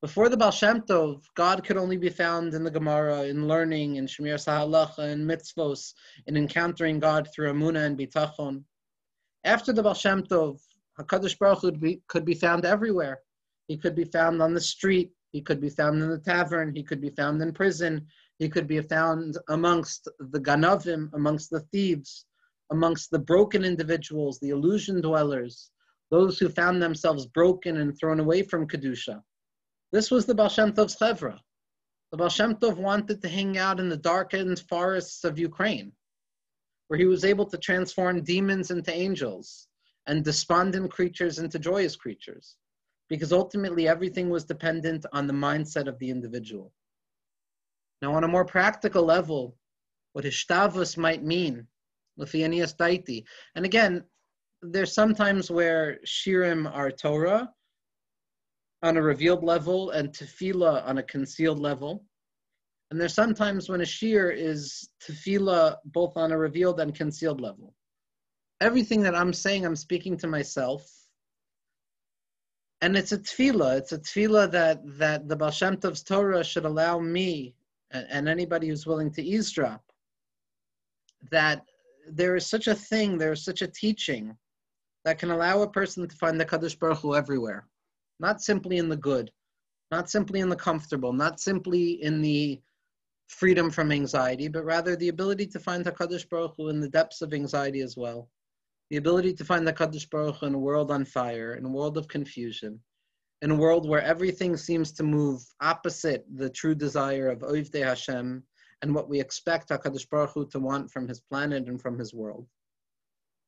Before 0.00 0.30
the 0.30 0.38
Baal 0.38 0.50
Shem 0.50 0.80
Tov, 0.80 1.20
God 1.34 1.64
could 1.64 1.76
only 1.76 1.98
be 1.98 2.08
found 2.08 2.54
in 2.54 2.64
the 2.64 2.70
Gemara, 2.70 3.24
in 3.24 3.46
learning, 3.46 3.96
in 3.96 4.06
Shemir 4.06 4.36
Sahalacha, 4.36 5.10
in 5.10 5.26
mitzvos, 5.26 5.92
in 6.28 6.38
encountering 6.38 6.98
God 6.98 7.28
through 7.30 7.52
Amunah 7.52 7.84
and 7.84 7.98
Bitachon. 7.98 8.64
After 9.44 9.74
the 9.74 9.82
Baal 9.82 9.92
Shem 9.92 10.22
Tov, 10.22 10.60
HaKadosh 10.98 11.38
Baruch 11.38 11.60
Hu 11.60 11.72
be, 11.72 12.02
could 12.06 12.24
be 12.24 12.34
found 12.34 12.64
everywhere. 12.64 13.20
He 13.66 13.78
could 13.78 13.94
be 13.94 14.04
found 14.04 14.42
on 14.42 14.52
the 14.52 14.60
street. 14.60 15.12
He 15.32 15.40
could 15.40 15.60
be 15.60 15.70
found 15.70 16.02
in 16.02 16.10
the 16.10 16.18
tavern. 16.18 16.74
He 16.74 16.82
could 16.82 17.00
be 17.00 17.10
found 17.10 17.40
in 17.40 17.52
prison. 17.52 18.06
He 18.38 18.48
could 18.48 18.66
be 18.66 18.80
found 18.82 19.38
amongst 19.48 20.08
the 20.18 20.40
ganavim, 20.40 21.10
amongst 21.14 21.48
the 21.48 21.60
thieves, 21.60 22.26
amongst 22.70 23.10
the 23.10 23.18
broken 23.18 23.64
individuals, 23.64 24.38
the 24.40 24.50
illusion 24.50 25.00
dwellers, 25.00 25.70
those 26.10 26.38
who 26.38 26.50
found 26.50 26.82
themselves 26.82 27.26
broken 27.26 27.78
and 27.78 27.98
thrown 27.98 28.20
away 28.20 28.42
from 28.42 28.68
Kedusha. 28.68 29.22
This 29.92 30.10
was 30.10 30.26
the 30.26 30.34
Baal 30.34 30.50
Shem 30.50 30.72
chevra. 30.72 31.38
The 32.10 32.18
Baal 32.18 32.74
wanted 32.74 33.22
to 33.22 33.28
hang 33.28 33.56
out 33.56 33.80
in 33.80 33.88
the 33.88 33.96
darkened 33.96 34.60
forests 34.68 35.24
of 35.24 35.38
Ukraine, 35.38 35.92
where 36.88 36.98
he 36.98 37.06
was 37.06 37.24
able 37.24 37.46
to 37.46 37.56
transform 37.56 38.22
demons 38.22 38.70
into 38.70 38.92
angels 38.92 39.68
and 40.06 40.24
despondent 40.24 40.90
creatures 40.90 41.38
into 41.38 41.58
joyous 41.58 41.96
creatures, 41.96 42.56
because 43.08 43.32
ultimately 43.32 43.88
everything 43.88 44.30
was 44.30 44.44
dependent 44.44 45.06
on 45.12 45.26
the 45.26 45.32
mindset 45.32 45.86
of 45.86 45.98
the 45.98 46.10
individual. 46.10 46.72
Now, 48.00 48.14
on 48.14 48.24
a 48.24 48.28
more 48.28 48.44
practical 48.44 49.04
level, 49.04 49.56
what 50.12 50.24
hishtavus 50.24 50.96
might 50.96 51.22
mean, 51.22 51.66
lefianias 52.18 52.76
daiti. 52.76 53.24
And 53.54 53.64
again, 53.64 54.04
there's 54.60 54.92
sometimes 54.92 55.50
where 55.50 55.98
shirim 56.04 56.70
are 56.72 56.90
Torah 56.90 57.50
on 58.82 58.96
a 58.96 59.02
revealed 59.02 59.44
level 59.44 59.90
and 59.90 60.10
tefillah 60.10 60.86
on 60.86 60.98
a 60.98 61.02
concealed 61.02 61.60
level. 61.60 62.04
And 62.90 63.00
there's 63.00 63.14
sometimes 63.14 63.68
when 63.68 63.80
a 63.80 63.86
shir 63.86 64.30
is 64.30 64.90
tefillah 65.02 65.76
both 65.86 66.16
on 66.16 66.32
a 66.32 66.38
revealed 66.38 66.80
and 66.80 66.94
concealed 66.94 67.40
level. 67.40 67.74
Everything 68.62 69.02
that 69.02 69.16
I'm 69.16 69.32
saying, 69.32 69.66
I'm 69.66 69.74
speaking 69.74 70.16
to 70.18 70.28
myself. 70.28 70.88
And 72.80 72.96
it's 72.96 73.10
a 73.10 73.18
tefillah. 73.18 73.78
It's 73.78 73.90
a 73.90 73.98
tefillah 73.98 74.52
that, 74.52 74.80
that 74.98 75.28
the 75.28 75.34
Baal 75.34 75.50
Shem 75.50 75.76
Tov's 75.76 76.04
Torah 76.04 76.44
should 76.44 76.64
allow 76.64 77.00
me 77.00 77.56
and, 77.90 78.06
and 78.08 78.28
anybody 78.28 78.68
who's 78.68 78.86
willing 78.86 79.10
to 79.14 79.22
eavesdrop 79.22 79.82
that 81.32 81.62
there 82.08 82.36
is 82.36 82.46
such 82.46 82.68
a 82.68 82.74
thing, 82.74 83.18
there 83.18 83.32
is 83.32 83.44
such 83.44 83.62
a 83.62 83.66
teaching 83.66 84.36
that 85.04 85.18
can 85.18 85.32
allow 85.32 85.62
a 85.62 85.68
person 85.68 86.06
to 86.08 86.16
find 86.16 86.40
the 86.40 86.44
Kaddish 86.44 86.76
Baruch 86.76 86.98
Hu 86.98 87.16
everywhere, 87.16 87.66
not 88.20 88.42
simply 88.42 88.78
in 88.78 88.88
the 88.88 88.96
good, 88.96 89.32
not 89.90 90.08
simply 90.08 90.38
in 90.38 90.48
the 90.48 90.56
comfortable, 90.56 91.12
not 91.12 91.40
simply 91.40 92.02
in 92.02 92.22
the 92.22 92.60
freedom 93.26 93.70
from 93.70 93.90
anxiety, 93.90 94.46
but 94.46 94.64
rather 94.64 94.94
the 94.94 95.08
ability 95.08 95.46
to 95.46 95.58
find 95.58 95.84
the 95.84 95.90
Kaddish 95.90 96.26
Baruch 96.26 96.54
Hu 96.56 96.68
in 96.68 96.80
the 96.80 96.88
depths 96.88 97.22
of 97.22 97.34
anxiety 97.34 97.80
as 97.80 97.96
well, 97.96 98.28
the 98.92 98.98
ability 98.98 99.32
to 99.32 99.42
find 99.42 99.66
the 99.66 99.72
Kaddish 99.72 100.04
Baruch 100.10 100.36
Hu 100.36 100.46
in 100.48 100.54
a 100.54 100.58
world 100.58 100.90
on 100.90 101.06
fire, 101.06 101.54
in 101.54 101.64
a 101.64 101.68
world 101.70 101.96
of 101.96 102.08
confusion, 102.08 102.78
in 103.40 103.50
a 103.50 103.54
world 103.54 103.88
where 103.88 104.02
everything 104.02 104.54
seems 104.54 104.92
to 104.92 105.02
move 105.02 105.40
opposite 105.62 106.26
the 106.34 106.50
true 106.50 106.74
desire 106.74 107.30
of 107.30 107.38
Oivdei 107.38 107.86
Hashem 107.86 108.42
and 108.82 108.94
what 108.94 109.08
we 109.08 109.18
expect 109.18 109.70
HaKadosh 109.70 110.10
Baruch 110.10 110.32
Hu 110.34 110.46
to 110.48 110.58
want 110.58 110.90
from 110.90 111.08
his 111.08 111.20
planet 111.20 111.68
and 111.68 111.80
from 111.80 111.98
his 111.98 112.12
world. 112.12 112.46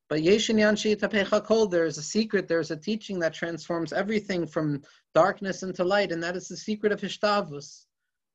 But 0.09 0.22
Yeshin 0.22 0.57
Yanshi 0.57 1.44
Kol, 1.44 1.66
there 1.66 1.85
is 1.85 1.98
a 1.98 2.02
secret, 2.02 2.48
there 2.48 2.61
is 2.61 2.70
a 2.70 2.76
teaching 2.78 3.18
that 3.18 3.35
transforms 3.35 3.92
everything 3.92 4.46
from 4.46 4.80
darkness 5.14 5.62
into 5.62 5.85
light, 5.85 6.11
and 6.11 6.22
that 6.22 6.37
is 6.37 6.48
the 6.48 6.57
secret 6.57 6.90
of 6.90 7.02
Hishtavus, 7.02 7.85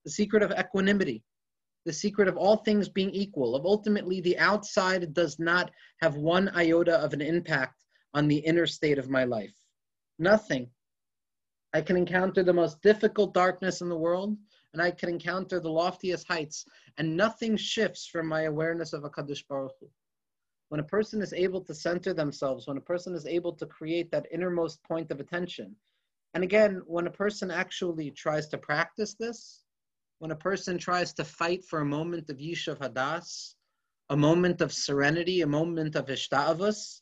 the 0.06 0.12
secret 0.12 0.44
of 0.44 0.52
equanimity, 0.52 1.24
the 1.86 1.94
secret 1.94 2.28
of 2.28 2.38
all 2.38 2.58
things 2.58 2.90
being 2.90 3.12
equal, 3.12 3.56
of 3.56 3.66
ultimately 3.66 4.22
the 4.22 4.38
outside 4.38 5.14
does 5.14 5.40
not 5.40 5.72
have 6.02 6.16
one 6.16 6.50
iota 6.56 6.98
of 7.00 7.14
an 7.14 7.22
impact 7.22 7.86
on 8.14 8.28
the 8.28 8.38
inner 8.38 8.66
state 8.66 8.98
of 8.98 9.10
my 9.10 9.24
life. 9.24 9.54
Nothing. 10.18 10.70
I 11.74 11.82
can 11.82 11.96
encounter 11.96 12.44
the 12.44 12.54
most 12.54 12.82
difficult 12.82 13.34
darkness 13.34 13.82
in 13.82 13.90
the 13.90 13.98
world, 13.98 14.38
and 14.74 14.82
I 14.82 14.92
can 14.92 15.10
encounter 15.10 15.60
the 15.60 15.72
loftiest 15.72 16.28
heights, 16.28 16.66
and 16.98 17.16
nothing 17.16 17.58
shifts 17.58 18.08
from 18.08 18.28
my 18.28 18.44
awareness 18.44 18.94
of 18.94 19.04
a 19.04 19.10
Kadosh 19.10 19.48
Baruch 19.48 19.76
Hu. 19.80 19.90
When 20.70 20.80
a 20.80 20.84
person 20.84 21.22
is 21.22 21.34
able 21.34 21.62
to 21.62 21.74
center 21.74 22.14
themselves, 22.14 22.68
when 22.68 22.78
a 22.78 22.82
person 22.82 23.16
is 23.16 23.26
able 23.26 23.54
to 23.54 23.66
create 23.66 24.12
that 24.12 24.28
innermost 24.32 24.84
point 24.84 25.12
of 25.12 25.20
attention, 25.20 25.76
and 26.34 26.44
again, 26.44 26.82
when 26.86 27.08
a 27.08 27.12
person 27.12 27.50
actually 27.50 28.12
tries 28.12 28.48
to 28.50 28.58
practice 28.58 29.16
this, 29.16 29.64
when 30.20 30.32
a 30.32 30.36
person 30.36 30.78
tries 30.78 31.14
to 31.14 31.24
fight 31.24 31.64
for 31.64 31.80
a 31.80 31.86
moment 31.86 32.30
of 32.30 32.38
Yishuv 32.38 32.78
Hadas, 32.78 33.56
a 34.10 34.18
moment 34.18 34.62
of 34.62 34.74
serenity, 34.74 35.42
a 35.42 35.48
moment 35.48 35.96
of 35.96 36.08
Ishta'avus, 36.08 37.02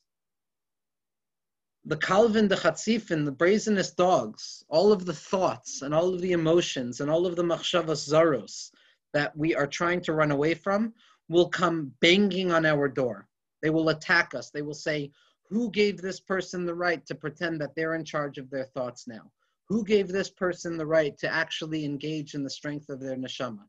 the 1.85 1.97
Calvin, 1.97 2.47
the 2.47 2.55
Chatzifin, 2.55 3.25
the 3.25 3.31
brazenest 3.31 3.95
dogs, 3.95 4.63
all 4.67 4.91
of 4.91 5.05
the 5.05 5.13
thoughts 5.13 5.81
and 5.81 5.93
all 5.93 6.13
of 6.13 6.21
the 6.21 6.33
emotions 6.33 6.99
and 6.99 7.09
all 7.09 7.25
of 7.25 7.35
the 7.35 7.43
machshavas 7.43 8.07
zaros 8.07 8.71
that 9.13 9.35
we 9.37 9.55
are 9.55 9.67
trying 9.67 10.01
to 10.01 10.13
run 10.13 10.31
away 10.31 10.53
from 10.53 10.93
will 11.29 11.49
come 11.49 11.93
banging 12.01 12.51
on 12.51 12.65
our 12.65 12.87
door. 12.87 13.27
They 13.61 13.69
will 13.69 13.89
attack 13.89 14.35
us. 14.35 14.51
They 14.51 14.61
will 14.61 14.73
say, 14.73 15.11
Who 15.49 15.71
gave 15.71 16.01
this 16.01 16.19
person 16.19 16.65
the 16.65 16.75
right 16.75 17.05
to 17.05 17.15
pretend 17.15 17.61
that 17.61 17.73
they're 17.75 17.95
in 17.95 18.05
charge 18.05 18.37
of 18.37 18.49
their 18.49 18.65
thoughts 18.65 19.07
now? 19.07 19.31
Who 19.69 19.83
gave 19.83 20.07
this 20.07 20.29
person 20.29 20.77
the 20.77 20.85
right 20.85 21.17
to 21.19 21.27
actually 21.27 21.83
engage 21.83 22.35
in 22.35 22.43
the 22.43 22.49
strength 22.49 22.89
of 22.89 22.99
their 22.99 23.17
neshama? 23.17 23.65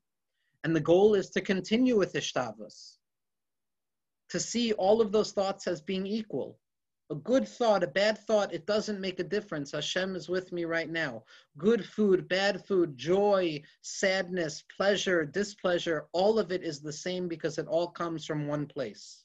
And 0.64 0.74
the 0.74 0.80
goal 0.80 1.14
is 1.14 1.30
to 1.30 1.40
continue 1.40 1.96
with 1.96 2.14
ishtavus, 2.14 2.98
to 4.30 4.40
see 4.40 4.72
all 4.74 5.00
of 5.00 5.12
those 5.12 5.32
thoughts 5.32 5.66
as 5.66 5.80
being 5.80 6.06
equal, 6.06 6.58
a 7.10 7.14
good 7.14 7.48
thought, 7.48 7.82
a 7.82 7.86
bad 7.86 8.18
thought, 8.18 8.52
it 8.52 8.66
doesn't 8.66 9.00
make 9.00 9.18
a 9.18 9.24
difference. 9.24 9.72
Hashem 9.72 10.14
is 10.14 10.28
with 10.28 10.52
me 10.52 10.66
right 10.66 10.90
now. 10.90 11.24
Good 11.56 11.84
food, 11.84 12.28
bad 12.28 12.66
food, 12.66 12.98
joy, 12.98 13.62
sadness, 13.80 14.62
pleasure, 14.76 15.24
displeasure, 15.24 16.06
all 16.12 16.38
of 16.38 16.52
it 16.52 16.62
is 16.62 16.80
the 16.80 16.92
same 16.92 17.26
because 17.26 17.56
it 17.56 17.66
all 17.66 17.88
comes 17.88 18.26
from 18.26 18.46
one 18.46 18.66
place. 18.66 19.24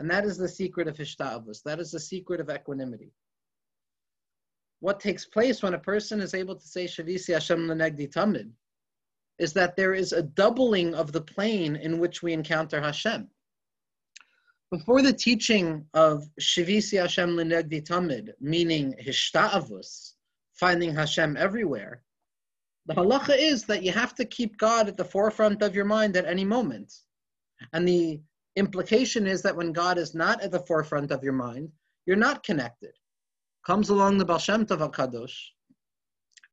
And 0.00 0.10
that 0.10 0.24
is 0.24 0.36
the 0.36 0.48
secret 0.48 0.88
of 0.88 0.96
Hishtavus. 0.96 1.62
That 1.62 1.78
is 1.78 1.92
the 1.92 2.00
secret 2.00 2.40
of 2.40 2.50
equanimity. 2.50 3.12
What 4.84 5.00
takes 5.00 5.24
place 5.24 5.62
when 5.62 5.72
a 5.72 5.78
person 5.78 6.20
is 6.20 6.34
able 6.34 6.56
to 6.56 6.68
say 6.68 6.84
Shavisi 6.84 7.32
Hashem 7.32 7.68
Lenegdi 7.68 8.06
Tamid 8.06 8.50
is 9.38 9.54
that 9.54 9.76
there 9.76 9.94
is 9.94 10.12
a 10.12 10.22
doubling 10.22 10.94
of 10.94 11.10
the 11.10 11.22
plane 11.22 11.76
in 11.76 11.98
which 11.98 12.22
we 12.22 12.34
encounter 12.34 12.82
Hashem. 12.82 13.30
Before 14.70 15.00
the 15.00 15.14
teaching 15.14 15.86
of 15.94 16.28
Shivisi 16.38 17.00
Hashem 17.00 17.30
Linegdi 17.30 17.82
Tamid, 17.82 18.32
meaning 18.42 18.94
Hishta'avus, 19.02 20.16
finding 20.52 20.94
Hashem 20.94 21.38
everywhere, 21.38 22.02
the 22.84 22.92
halacha 22.92 23.38
is 23.38 23.64
that 23.64 23.82
you 23.82 23.92
have 23.92 24.14
to 24.16 24.26
keep 24.26 24.58
God 24.58 24.86
at 24.88 24.98
the 24.98 25.04
forefront 25.06 25.62
of 25.62 25.74
your 25.74 25.86
mind 25.86 26.14
at 26.14 26.26
any 26.26 26.44
moment. 26.44 26.92
And 27.72 27.88
the 27.88 28.20
implication 28.56 29.26
is 29.26 29.40
that 29.44 29.56
when 29.56 29.72
God 29.72 29.96
is 29.96 30.14
not 30.14 30.42
at 30.42 30.50
the 30.50 30.66
forefront 30.66 31.10
of 31.10 31.24
your 31.24 31.32
mind, 31.32 31.72
you're 32.04 32.16
not 32.16 32.42
connected. 32.42 32.92
Comes 33.66 33.88
along 33.88 34.18
the 34.18 34.24
Baal 34.24 34.38
Shem 34.38 34.66
Tov 34.66 34.90
HaKadosh 34.90 35.36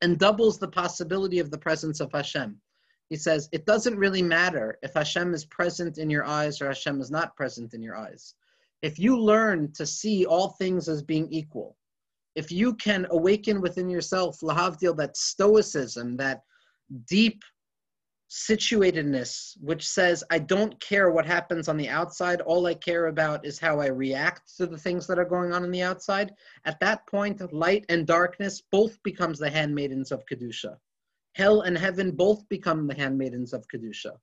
and 0.02 0.18
doubles 0.18 0.60
the 0.60 0.68
possibility 0.68 1.40
of 1.40 1.52
the 1.52 1.58
presence 1.58 2.00
of 2.00 2.12
Hashem 2.12 2.60
he 3.12 3.18
says, 3.18 3.50
it 3.52 3.66
doesn't 3.66 3.98
really 3.98 4.22
matter 4.22 4.80
if 4.82 4.94
Hashem 4.94 5.34
is 5.34 5.44
present 5.44 5.98
in 5.98 6.10
your 6.10 6.24
eyes 6.24 6.62
or 6.62 6.68
Hashem 6.68 7.02
is 7.02 7.12
not 7.12 7.36
present 7.36 7.74
in 7.74 7.84
your 7.84 7.98
eyes. 7.98 8.36
If 8.82 8.98
you 8.98 9.20
learn 9.20 9.74
to 9.74 9.86
see 9.86 10.26
all 10.26 10.52
things 10.52 10.88
as 10.88 11.04
being 11.04 11.28
equal, 11.30 11.76
if 12.36 12.54
you 12.54 12.74
can 12.76 13.06
awaken 13.12 13.60
within 13.60 13.90
yourself, 13.90 14.40
lahavdil, 14.40 14.96
that 14.96 15.18
stoicism, 15.18 16.16
that 16.16 16.44
deep 17.06 17.44
situatedness, 18.32 19.58
which 19.60 19.88
says, 19.88 20.24
I 20.32 20.40
don't 20.40 20.80
care 20.80 21.12
what 21.12 21.26
happens 21.26 21.68
on 21.68 21.78
the 21.78 21.90
outside, 21.90 22.42
all 22.42 22.66
I 22.66 22.74
care 22.74 23.08
about 23.08 23.46
is 23.46 23.60
how 23.60 23.80
I 23.80 23.88
react 23.88 24.56
to 24.58 24.66
the 24.66 24.78
things 24.78 25.06
that 25.08 25.20
are 25.20 25.26
going 25.26 25.54
on 25.54 25.64
on 25.64 25.72
the 25.72 25.84
outside. 25.84 26.34
At 26.66 26.80
that 26.80 27.06
point, 27.06 27.54
light 27.54 27.86
and 27.90 28.08
darkness 28.08 28.64
both 28.72 29.02
becomes 29.04 29.38
the 29.38 29.50
handmaidens 29.50 30.12
of 30.12 30.26
Kedusha 30.26 30.78
hell 31.34 31.62
and 31.62 31.78
heaven 31.78 32.12
both 32.12 32.48
become 32.50 32.88
the 32.88 32.96
handmaidens 32.96 33.54
of 33.54 33.68
Kedusha. 33.68 34.18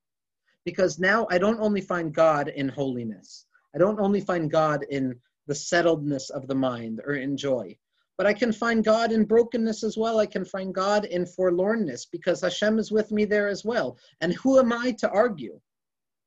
Because 0.65 0.99
now 0.99 1.27
I 1.31 1.39
don't 1.39 1.61
only 1.61 1.81
find 1.81 2.13
God 2.13 2.49
in 2.49 2.69
holiness, 2.69 3.47
I 3.75 3.79
don't 3.79 4.01
only 4.01 4.21
find 4.21 4.51
God 4.51 4.85
in 4.91 5.19
the 5.47 5.55
settledness 5.55 6.31
of 6.31 6.47
the 6.47 6.55
mind 6.55 7.01
or 7.07 7.15
in 7.15 7.37
joy, 7.37 7.77
but 8.19 8.27
I 8.27 8.35
can 8.35 8.53
find 8.53 8.85
God 8.85 9.13
in 9.13 9.25
brokenness 9.25 9.85
as 9.85 9.97
well. 9.97 10.19
I 10.19 10.27
can 10.27 10.45
find 10.45 10.75
God 10.75 11.05
in 11.05 11.25
forlornness 11.25 12.05
because 12.11 12.41
Hashem 12.41 12.81
is 12.81 12.91
with 12.91 13.13
me 13.13 13.25
there 13.25 13.49
as 13.49 13.65
well. 13.65 13.97
And 14.21 14.35
who 14.35 14.59
am 14.59 14.73
I 14.73 14.91
to 14.99 15.09
argue? 15.09 15.61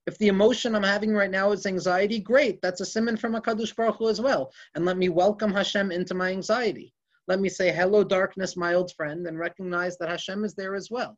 If 0.08 0.18
the 0.18 0.30
emotion 0.30 0.74
I'm 0.74 0.84
having 0.84 1.14
right 1.14 1.30
now 1.30 1.52
is 1.52 1.66
anxiety, 1.66 2.18
great. 2.18 2.62
That's 2.62 2.80
a 2.80 2.86
simon 2.86 3.18
from 3.18 3.36
a 3.36 3.42
Kadosh 3.42 3.76
Baruch 3.76 3.98
Hu 3.98 4.08
as 4.08 4.22
well. 4.22 4.52
And 4.74 4.86
let 4.86 4.98
me 4.98 5.10
welcome 5.10 5.54
Hashem 5.54 5.92
into 5.92 6.16
my 6.16 6.32
anxiety. 6.32 6.94
Let 7.28 7.42
me 7.42 7.50
say, 7.50 7.72
hello, 7.72 8.04
darkness, 8.04 8.56
my 8.56 8.74
old 8.74 8.94
friend, 8.96 9.28
and 9.28 9.38
recognize 9.38 9.98
that 9.98 10.10
Hashem 10.10 10.44
is 10.46 10.56
there 10.56 10.76
as 10.76 10.90
well. 10.90 11.18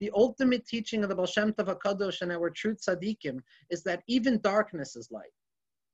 The 0.00 0.10
ultimate 0.16 0.66
teaching 0.66 1.02
of 1.02 1.10
the 1.10 1.14
Baal 1.14 1.26
Shem 1.26 1.52
Tov 1.52 1.78
HaKadosh 1.78 2.22
and 2.22 2.32
our 2.32 2.50
true 2.50 2.74
tzaddikim 2.74 3.40
is 3.70 3.82
that 3.84 4.02
even 4.08 4.40
darkness 4.40 4.96
is 4.96 5.12
light. 5.12 5.30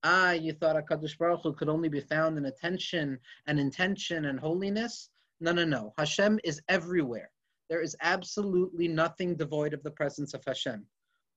Ah, 0.02 0.32
you 0.32 0.52
thought 0.52 0.76
HaKadosh 0.76 1.18
Baruch 1.18 1.40
Hu 1.42 1.52
could 1.52 1.68
only 1.68 1.88
be 1.88 2.00
found 2.00 2.38
in 2.38 2.46
attention 2.46 3.18
and 3.46 3.58
intention 3.58 4.26
and 4.26 4.38
holiness? 4.38 5.10
No, 5.40 5.52
no, 5.52 5.64
no. 5.64 5.92
Hashem 5.98 6.38
is 6.44 6.60
everywhere. 6.68 7.30
There 7.68 7.82
is 7.82 7.96
absolutely 8.00 8.88
nothing 8.88 9.36
devoid 9.36 9.74
of 9.74 9.82
the 9.82 9.90
presence 9.90 10.34
of 10.34 10.44
Hashem 10.46 10.86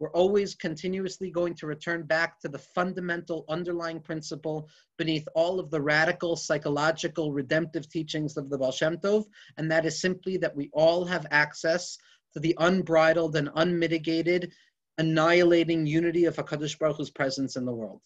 we're 0.01 0.09
always 0.13 0.55
continuously 0.55 1.29
going 1.29 1.53
to 1.53 1.67
return 1.67 2.01
back 2.01 2.39
to 2.39 2.47
the 2.47 2.57
fundamental 2.57 3.45
underlying 3.47 3.99
principle 3.99 4.67
beneath 4.97 5.27
all 5.35 5.59
of 5.59 5.69
the 5.69 5.79
radical 5.79 6.35
psychological 6.35 7.31
redemptive 7.31 7.87
teachings 7.87 8.35
of 8.35 8.49
the 8.49 8.57
Baal 8.57 8.71
Shem 8.71 8.97
Tov, 8.97 9.25
and 9.57 9.69
that 9.69 9.85
is 9.85 10.01
simply 10.01 10.37
that 10.37 10.55
we 10.55 10.71
all 10.73 11.05
have 11.05 11.27
access 11.29 11.99
to 12.33 12.39
the 12.39 12.55
unbridled 12.57 13.35
and 13.35 13.51
unmitigated, 13.53 14.51
annihilating 14.97 15.85
unity 15.85 16.25
of 16.25 16.35
HaKadosh 16.35 16.79
Baruch 16.79 16.97
Hu's 16.97 17.11
presence 17.11 17.55
in 17.55 17.65
the 17.65 17.75
world. 17.75 18.01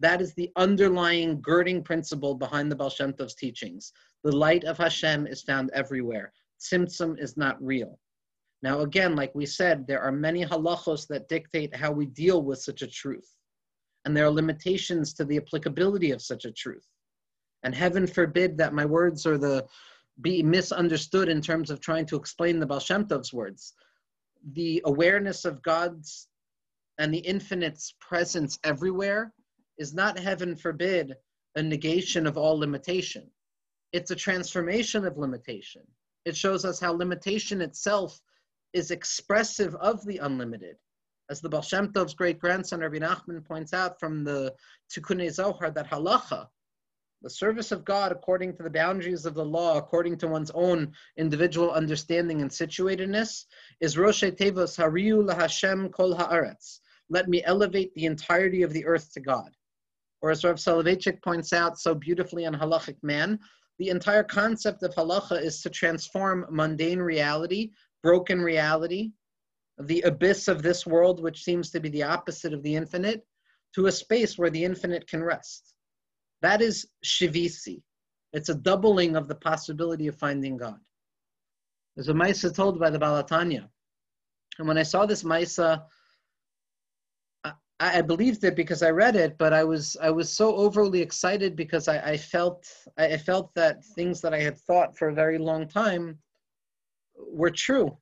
That 0.00 0.20
is 0.20 0.34
the 0.34 0.50
underlying 0.56 1.40
girding 1.40 1.82
principle 1.82 2.34
behind 2.34 2.70
the 2.70 2.76
Baal 2.76 2.90
Shem 2.90 3.12
Tov's 3.12 3.34
teachings. 3.34 3.92
The 4.24 4.36
light 4.36 4.64
of 4.64 4.76
Hashem 4.76 5.26
is 5.26 5.42
found 5.42 5.70
everywhere. 5.72 6.32
Tzimtzum 6.60 7.18
is 7.18 7.36
not 7.36 7.62
real. 7.62 7.98
Now, 8.62 8.80
again, 8.80 9.16
like 9.16 9.34
we 9.34 9.46
said, 9.46 9.86
there 9.86 10.00
are 10.00 10.12
many 10.12 10.44
halachos 10.44 11.06
that 11.08 11.28
dictate 11.28 11.74
how 11.74 11.92
we 11.92 12.06
deal 12.06 12.42
with 12.42 12.58
such 12.58 12.82
a 12.82 12.86
truth. 12.86 13.30
And 14.04 14.16
there 14.16 14.26
are 14.26 14.30
limitations 14.30 15.12
to 15.14 15.24
the 15.24 15.36
applicability 15.36 16.10
of 16.10 16.22
such 16.22 16.44
a 16.44 16.52
truth. 16.52 16.86
And 17.62 17.74
heaven 17.74 18.06
forbid 18.06 18.56
that 18.58 18.74
my 18.74 18.84
words 18.84 19.26
are 19.26 19.38
the 19.38 19.66
be 20.22 20.42
misunderstood 20.42 21.28
in 21.28 21.42
terms 21.42 21.70
of 21.70 21.80
trying 21.80 22.06
to 22.06 22.16
explain 22.16 22.58
the 22.58 22.66
Baal 22.66 22.80
Shem 22.80 23.06
Tov's 23.06 23.32
words. 23.32 23.74
The 24.52 24.80
awareness 24.84 25.44
of 25.44 25.62
God's 25.62 26.28
and 26.98 27.12
the 27.12 27.18
infinite's 27.18 27.94
presence 28.00 28.58
everywhere 28.64 29.32
is 29.78 29.94
not, 29.94 30.18
heaven 30.18 30.56
forbid, 30.56 31.14
a 31.54 31.62
negation 31.62 32.26
of 32.26 32.36
all 32.36 32.58
limitation. 32.58 33.30
It's 33.92 34.10
a 34.10 34.16
transformation 34.16 35.04
of 35.06 35.16
limitation. 35.16 35.82
It 36.24 36.36
shows 36.36 36.64
us 36.64 36.80
how 36.80 36.92
limitation 36.92 37.60
itself 37.60 38.20
is 38.72 38.90
expressive 38.90 39.74
of 39.76 40.04
the 40.04 40.18
unlimited. 40.18 40.76
As 41.30 41.40
the 41.40 41.48
Baal 41.48 41.62
Shem 41.62 41.92
Tov's 41.92 42.14
great 42.14 42.38
grandson, 42.38 42.80
Rabbi 42.80 42.98
Nachman, 42.98 43.44
points 43.44 43.72
out 43.72 43.98
from 43.98 44.22
the 44.22 44.54
Tikkunei 44.92 45.30
Zohar, 45.30 45.70
that 45.70 45.90
halacha, 45.90 46.46
the 47.22 47.30
service 47.30 47.72
of 47.72 47.84
God 47.84 48.12
according 48.12 48.54
to 48.56 48.62
the 48.62 48.70
boundaries 48.70 49.24
of 49.24 49.34
the 49.34 49.44
law, 49.44 49.78
according 49.78 50.18
to 50.18 50.28
one's 50.28 50.50
own 50.52 50.92
individual 51.16 51.70
understanding 51.70 52.42
and 52.42 52.50
situatedness, 52.50 53.46
is 53.80 53.96
Rosh 53.96 54.22
Tevos 54.22 54.76
Hariu 54.76 55.28
LaHashem 55.28 55.90
Kol 55.90 56.14
Haaretz. 56.14 56.80
Let 57.08 57.28
me 57.28 57.42
elevate 57.44 57.94
the 57.94 58.04
entirety 58.04 58.62
of 58.62 58.72
the 58.72 58.84
earth 58.84 59.12
to 59.14 59.20
God. 59.20 59.55
Or 60.26 60.32
as 60.32 60.42
Rav 60.42 60.56
Soloveitchik 60.56 61.22
points 61.22 61.52
out 61.52 61.78
so 61.78 61.94
beautifully 61.94 62.46
on 62.46 62.52
Halachic 62.52 62.96
Man, 63.00 63.38
the 63.78 63.90
entire 63.90 64.24
concept 64.24 64.82
of 64.82 64.92
halacha 64.92 65.40
is 65.40 65.62
to 65.62 65.70
transform 65.70 66.46
mundane 66.50 66.98
reality 66.98 67.70
broken 68.02 68.40
reality, 68.40 69.12
the 69.78 70.00
abyss 70.00 70.48
of 70.48 70.64
this 70.64 70.84
world, 70.84 71.22
which 71.22 71.44
seems 71.44 71.70
to 71.70 71.78
be 71.78 71.90
the 71.90 72.02
opposite 72.02 72.52
of 72.52 72.64
the 72.64 72.74
infinite, 72.74 73.24
to 73.76 73.86
a 73.86 73.92
space 73.92 74.36
where 74.36 74.50
the 74.50 74.64
infinite 74.64 75.06
can 75.06 75.22
rest. 75.22 75.74
That 76.42 76.60
is 76.60 76.88
shivisi. 77.04 77.82
It's 78.32 78.48
a 78.48 78.54
doubling 78.56 79.14
of 79.14 79.28
the 79.28 79.36
possibility 79.36 80.08
of 80.08 80.16
finding 80.16 80.56
God. 80.56 80.80
There's 81.94 82.08
a 82.08 82.14
Maisa 82.14 82.52
told 82.52 82.80
by 82.80 82.90
the 82.90 82.98
Baal 82.98 83.22
HaTanya. 83.22 83.68
And 84.58 84.66
when 84.66 84.76
I 84.76 84.82
saw 84.82 85.06
this 85.06 85.22
Maisa, 85.22 85.84
I, 87.80 87.98
I, 87.98 88.02
believed 88.02 88.44
it 88.44 88.56
because 88.56 88.82
I 88.82 88.90
read 88.90 89.16
it, 89.16 89.36
but 89.38 89.52
I 89.52 89.64
was 89.64 89.96
I 90.00 90.10
was 90.10 90.30
so 90.32 90.54
overly 90.56 91.00
excited 91.00 91.56
because 91.56 91.88
I, 91.88 91.98
I 91.98 92.16
felt 92.16 92.66
I 92.96 93.16
felt 93.16 93.54
that 93.54 93.84
things 93.84 94.20
that 94.22 94.32
I 94.34 94.40
had 94.40 94.58
thought 94.58 94.96
for 94.96 95.08
a 95.08 95.14
very 95.14 95.38
long 95.38 95.68
time 95.68 96.18
were 97.16 97.50
true. 97.50 97.96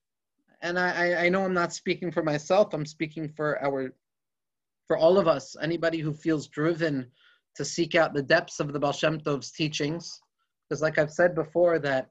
And 0.63 0.79
I, 0.79 1.27
I 1.27 1.29
know 1.29 1.45
I'm 1.45 1.55
not 1.55 1.75
speaking 1.75 2.11
for 2.11 2.23
myself, 2.23 2.73
I'm 2.73 2.87
speaking 2.87 3.29
for 3.29 3.63
our 3.63 3.93
for 4.87 4.97
all 4.97 5.19
of 5.19 5.27
us, 5.29 5.57
anybody 5.61 5.99
who 5.99 6.13
feels 6.13 6.49
driven 6.49 7.11
to 7.57 7.65
seek 7.65 7.95
out 7.95 8.15
the 8.15 8.23
depths 8.23 8.61
of 8.61 8.73
the 8.73 8.79
Baal 8.79 8.93
Shem 8.93 9.21
Tov's 9.21 9.51
teachings. 9.51 10.21
Because 10.69 10.83
like 10.83 10.99
I've 10.99 11.13
said 11.13 11.35
before, 11.35 11.79
that 11.81 12.11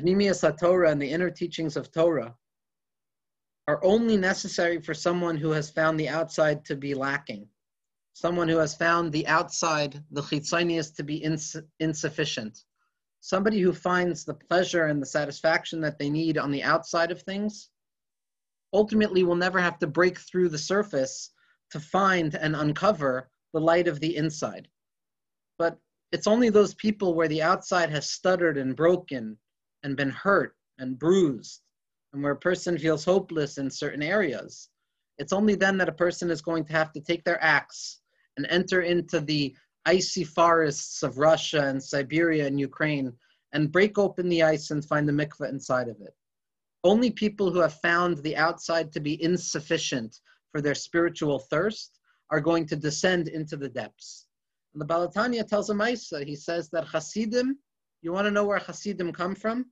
Pnimius 0.00 0.44
Torah 0.58 0.90
and 0.90 1.00
the 1.00 1.10
inner 1.10 1.30
teachings 1.30 1.76
of 1.76 1.90
Torah 1.90 2.34
are 3.68 3.84
only 3.84 4.16
necessary 4.16 4.80
for 4.80 4.94
someone 4.94 5.36
who 5.36 5.50
has 5.50 5.70
found 5.70 5.98
the 5.98 6.08
outside 6.08 6.64
to 6.64 6.76
be 6.76 6.94
lacking. 6.94 7.48
Someone 8.12 8.48
who 8.48 8.58
has 8.58 8.74
found 8.74 9.12
the 9.12 9.26
outside, 9.26 10.02
the 10.10 10.22
chitzonius, 10.22 10.94
to 10.96 11.02
be 11.02 11.16
ins- 11.16 11.56
insufficient 11.80 12.64
somebody 13.26 13.60
who 13.60 13.72
finds 13.72 14.24
the 14.24 14.34
pleasure 14.34 14.86
and 14.86 15.02
the 15.02 15.06
satisfaction 15.06 15.80
that 15.80 15.98
they 15.98 16.08
need 16.08 16.38
on 16.38 16.52
the 16.52 16.62
outside 16.62 17.10
of 17.10 17.20
things 17.22 17.70
ultimately 18.72 19.24
will 19.24 19.34
never 19.34 19.58
have 19.58 19.80
to 19.80 19.86
break 19.88 20.16
through 20.16 20.48
the 20.48 20.56
surface 20.56 21.32
to 21.68 21.80
find 21.80 22.36
and 22.36 22.54
uncover 22.54 23.28
the 23.52 23.60
light 23.60 23.88
of 23.88 23.98
the 23.98 24.16
inside. 24.16 24.68
But 25.58 25.76
it's 26.12 26.28
only 26.28 26.50
those 26.50 26.74
people 26.74 27.14
where 27.14 27.26
the 27.26 27.42
outside 27.42 27.90
has 27.90 28.08
stuttered 28.08 28.58
and 28.58 28.76
broken 28.76 29.36
and 29.82 29.96
been 29.96 30.10
hurt 30.10 30.54
and 30.78 30.96
bruised, 30.96 31.62
and 32.12 32.22
where 32.22 32.32
a 32.32 32.36
person 32.36 32.78
feels 32.78 33.04
hopeless 33.04 33.58
in 33.58 33.70
certain 33.70 34.02
areas. 34.02 34.68
It's 35.18 35.32
only 35.32 35.54
then 35.54 35.78
that 35.78 35.88
a 35.88 35.92
person 35.92 36.30
is 36.30 36.42
going 36.42 36.64
to 36.66 36.72
have 36.72 36.92
to 36.92 37.00
take 37.00 37.24
their 37.24 37.42
axe 37.42 38.00
and 38.36 38.46
enter 38.50 38.82
into 38.82 39.20
the 39.20 39.54
icy 39.86 40.24
forests 40.24 41.02
of 41.02 41.18
Russia 41.18 41.66
and 41.66 41.82
Siberia 41.82 42.46
and 42.46 42.60
Ukraine 42.60 43.12
and 43.52 43.72
break 43.72 43.98
open 43.98 44.28
the 44.28 44.42
ice 44.42 44.70
and 44.70 44.84
find 44.84 45.08
the 45.08 45.12
mikveh 45.12 45.48
inside 45.48 45.88
of 45.88 46.00
it. 46.00 46.14
Only 46.84 47.10
people 47.10 47.50
who 47.50 47.60
have 47.60 47.80
found 47.80 48.18
the 48.18 48.36
outside 48.36 48.92
to 48.92 49.00
be 49.00 49.22
insufficient 49.22 50.20
for 50.52 50.60
their 50.60 50.74
spiritual 50.74 51.38
thirst 51.38 51.98
are 52.30 52.40
going 52.40 52.66
to 52.66 52.76
descend 52.76 53.28
into 53.28 53.56
the 53.56 53.68
depths. 53.68 54.26
And 54.74 54.80
the 54.80 54.84
Baal 54.84 55.08
HaTanya 55.08 55.46
tells 55.46 55.70
a 55.70 55.74
Maisa, 55.74 56.24
he 56.24 56.36
says 56.36 56.68
that 56.70 56.86
Hasidim, 56.86 57.58
you 58.02 58.12
want 58.12 58.26
to 58.26 58.30
know 58.30 58.44
where 58.44 58.58
Hasidim 58.58 59.12
come 59.12 59.34
from? 59.34 59.66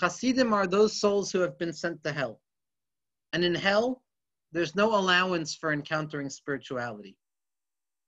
Hasidim 0.00 0.52
are 0.52 0.68
those 0.68 1.00
souls 1.00 1.32
who 1.32 1.40
have 1.40 1.58
been 1.58 1.72
sent 1.72 2.04
to 2.04 2.12
hell. 2.12 2.40
And 3.32 3.44
in 3.44 3.54
hell, 3.54 4.04
there's 4.52 4.76
no 4.76 4.96
allowance 4.96 5.56
for 5.56 5.72
encountering 5.72 6.30
spirituality. 6.30 7.16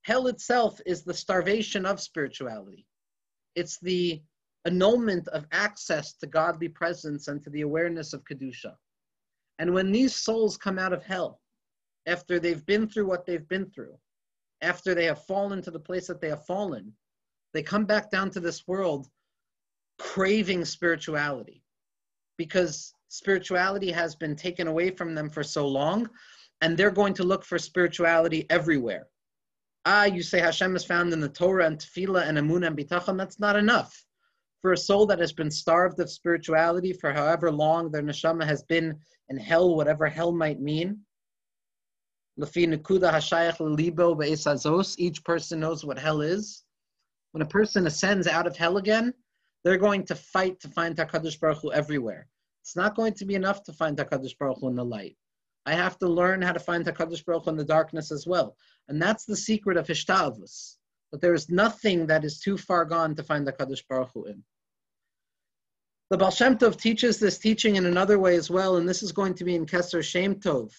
Hell 0.03 0.27
itself 0.27 0.79
is 0.85 1.03
the 1.03 1.13
starvation 1.13 1.85
of 1.85 1.99
spirituality. 1.99 2.87
It's 3.55 3.77
the 3.79 4.21
annulment 4.63 5.27
of 5.29 5.45
access 5.51 6.13
to 6.13 6.27
godly 6.27 6.69
presence 6.69 7.27
and 7.27 7.43
to 7.43 7.49
the 7.49 7.61
awareness 7.61 8.13
of 8.13 8.23
Kedusha. 8.23 8.77
And 9.59 9.73
when 9.73 9.91
these 9.91 10.15
souls 10.15 10.57
come 10.57 10.79
out 10.79 10.93
of 10.93 11.03
hell, 11.03 11.41
after 12.05 12.39
they've 12.39 12.65
been 12.65 12.87
through 12.87 13.07
what 13.07 13.25
they've 13.25 13.47
been 13.49 13.69
through, 13.69 13.97
after 14.61 14.95
they 14.95 15.05
have 15.05 15.25
fallen 15.25 15.61
to 15.61 15.71
the 15.71 15.79
place 15.79 16.07
that 16.07 16.21
they 16.21 16.29
have 16.29 16.45
fallen, 16.45 16.93
they 17.53 17.61
come 17.61 17.85
back 17.85 18.09
down 18.09 18.31
to 18.31 18.39
this 18.39 18.65
world 18.65 19.09
craving 19.99 20.63
spirituality 20.63 21.61
because 22.45 22.93
spirituality 23.09 23.91
has 23.91 24.15
been 24.15 24.35
taken 24.35 24.67
away 24.67 24.89
from 24.89 25.15
them 25.15 25.29
for 25.29 25.43
so 25.43 25.67
long, 25.67 26.09
and 26.61 26.75
they're 26.75 26.99
going 27.01 27.15
to 27.15 27.23
look 27.31 27.43
for 27.45 27.57
spirituality 27.59 28.45
everywhere 28.49 29.07
ah, 29.85 30.05
you 30.05 30.21
say 30.21 30.39
Hashem 30.39 30.75
is 30.75 30.85
found 30.85 31.13
in 31.13 31.19
the 31.19 31.29
Torah 31.29 31.65
and 31.65 31.77
Tefillah 31.77 32.27
and 32.27 32.37
Amunah 32.37 32.67
and 32.67 32.77
Bitachon, 32.77 33.17
that's 33.17 33.39
not 33.39 33.55
enough. 33.55 34.03
For 34.61 34.73
a 34.73 34.77
soul 34.77 35.05
that 35.07 35.19
has 35.19 35.33
been 35.33 35.49
starved 35.49 35.99
of 35.99 36.09
spirituality 36.09 36.93
for 36.93 37.11
however 37.11 37.51
long 37.51 37.89
their 37.91 38.03
neshama 38.03 38.45
has 38.45 38.63
been 38.63 38.95
in 39.29 39.37
hell, 39.37 39.75
whatever 39.75 40.07
hell 40.07 40.31
might 40.31 40.61
mean, 40.61 40.99
each 44.99 45.23
person 45.23 45.59
knows 45.59 45.83
what 45.83 45.99
hell 45.99 46.21
is. 46.21 46.63
When 47.31 47.41
a 47.41 47.45
person 47.45 47.87
ascends 47.87 48.27
out 48.27 48.45
of 48.45 48.55
hell 48.55 48.77
again, 48.77 49.13
they're 49.63 49.77
going 49.77 50.05
to 50.05 50.15
fight 50.15 50.59
to 50.61 50.67
find 50.69 50.95
Hakadosh 50.95 51.39
Baruch 51.39 51.59
Hu 51.61 51.71
everywhere. 51.71 52.27
It's 52.61 52.75
not 52.75 52.95
going 52.95 53.13
to 53.15 53.25
be 53.25 53.35
enough 53.35 53.63
to 53.63 53.73
find 53.73 53.97
Hakadosh 53.97 54.37
Baruch 54.37 54.59
Hu 54.59 54.67
in 54.69 54.75
the 54.75 54.85
light. 54.85 55.17
I 55.65 55.73
have 55.73 55.97
to 55.99 56.07
learn 56.07 56.41
how 56.41 56.53
to 56.53 56.59
find 56.59 56.85
Hakadosh 56.85 57.25
Baruch 57.25 57.45
Hu 57.45 57.51
in 57.51 57.57
the 57.57 57.63
darkness 57.63 58.11
as 58.11 58.25
well. 58.25 58.55
And 58.87 59.01
that's 59.01 59.25
the 59.25 59.35
secret 59.35 59.77
of 59.77 59.87
Hishtavus. 59.87 60.77
But 61.11 61.19
there 61.19 61.33
is 61.33 61.49
nothing 61.49 62.07
that 62.07 62.23
is 62.23 62.39
too 62.39 62.57
far 62.57 62.85
gone 62.85 63.15
to 63.15 63.23
find 63.23 63.45
the 63.45 63.51
Kaddish 63.51 63.85
Baruch 63.87 64.11
Hu 64.13 64.25
in. 64.25 64.43
The 66.09 66.17
Baal 66.17 66.31
Shem 66.31 66.57
Tov 66.57 66.79
teaches 66.79 67.19
this 67.19 67.37
teaching 67.37 67.75
in 67.75 67.85
another 67.85 68.17
way 68.17 68.35
as 68.35 68.49
well, 68.49 68.77
and 68.77 68.87
this 68.87 69.03
is 69.03 69.11
going 69.11 69.33
to 69.35 69.43
be 69.43 69.55
in 69.55 69.65
Keser 69.65 70.03
Shem 70.03 70.35
Tov, 70.35 70.71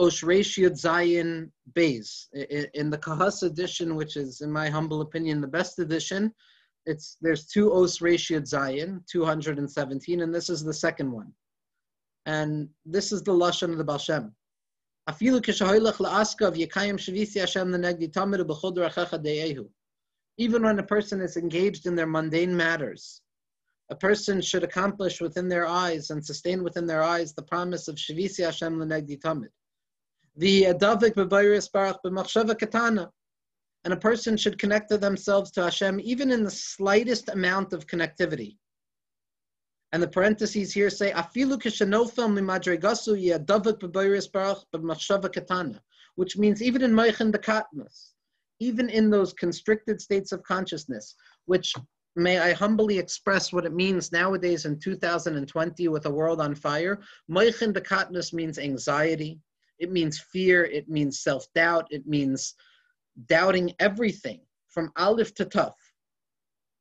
Oshresh 0.00 0.58
Yud 0.58 0.72
Zayin 0.72 1.50
Beis. 1.72 2.26
In 2.74 2.90
the 2.90 2.98
Kahas 2.98 3.44
edition, 3.44 3.94
which 3.94 4.16
is, 4.16 4.40
in 4.40 4.50
my 4.50 4.68
humble 4.68 5.02
opinion, 5.02 5.40
the 5.40 5.46
best 5.46 5.78
edition, 5.78 6.32
it's 6.86 7.16
there's 7.20 7.46
two 7.46 7.72
Os 7.72 8.00
ratio 8.00 8.40
Zayin, 8.40 9.06
217, 9.10 10.20
and 10.20 10.34
this 10.34 10.50
is 10.50 10.62
the 10.62 10.74
second 10.74 11.10
one. 11.10 11.32
And 12.26 12.68
this 12.86 13.12
is 13.12 13.22
the 13.22 13.32
Lashon 13.32 13.72
of 13.72 13.78
the 13.78 13.84
Baal 13.84 13.98
Shem. 13.98 14.34
Even 20.38 20.62
when 20.62 20.78
a 20.78 20.82
person 20.82 21.20
is 21.20 21.36
engaged 21.36 21.86
in 21.86 21.96
their 21.96 22.06
mundane 22.06 22.56
matters, 22.56 23.20
a 23.90 23.96
person 23.96 24.40
should 24.40 24.62
accomplish 24.62 25.20
within 25.20 25.48
their 25.48 25.66
eyes 25.66 26.10
and 26.10 26.24
sustain 26.24 26.62
within 26.62 26.86
their 26.86 27.02
eyes 27.02 27.34
the 27.34 27.42
promise 27.42 27.88
of 27.88 27.96
Shavisi 27.96 28.44
Hashem 28.44 28.78
Lenegdi 28.78 29.20
Tamid. 29.20 29.48
The 30.36 30.66
Davik 30.74 31.14
Bebayris 31.14 31.70
Baruch 31.70 31.98
B'machshava 32.06 32.58
Katana. 32.58 33.10
And 33.84 33.92
a 33.92 33.96
person 33.96 34.36
should 34.36 34.58
connect 34.58 34.90
to 34.90 34.98
themselves 34.98 35.50
to 35.52 35.64
Hashem 35.64 36.00
even 36.00 36.30
in 36.30 36.44
the 36.44 36.50
slightest 36.50 37.28
amount 37.28 37.72
of 37.72 37.86
connectivity. 37.86 38.56
And 39.92 40.02
the 40.02 40.08
parentheses 40.08 40.72
here 40.72 40.88
say, 40.88 41.12
which 46.14 46.36
means 46.36 46.62
even 46.62 46.82
in 46.82 46.92
meichin 46.92 47.32
bekatnas, 47.32 48.12
even 48.60 48.88
in 48.88 49.10
those 49.10 49.32
constricted 49.32 50.00
states 50.00 50.32
of 50.32 50.42
consciousness, 50.44 51.14
which 51.46 51.74
may 52.16 52.38
I 52.38 52.52
humbly 52.52 52.98
express 52.98 53.52
what 53.52 53.66
it 53.66 53.74
means 53.74 54.12
nowadays 54.12 54.64
in 54.64 54.78
2020 54.78 55.88
with 55.88 56.06
a 56.06 56.10
world 56.10 56.40
on 56.40 56.54
fire. 56.54 57.00
Moichin 57.30 57.72
bekatnus 57.72 58.32
means 58.32 58.58
anxiety. 58.58 59.40
It 59.78 59.90
means 59.90 60.20
fear. 60.20 60.64
It 60.64 60.88
means 60.88 61.20
self-doubt. 61.20 61.86
It 61.90 62.06
means 62.06 62.54
doubting 63.26 63.74
everything 63.78 64.40
from 64.68 64.92
aleph 64.96 65.34
to 65.34 65.44
tough. 65.44 65.76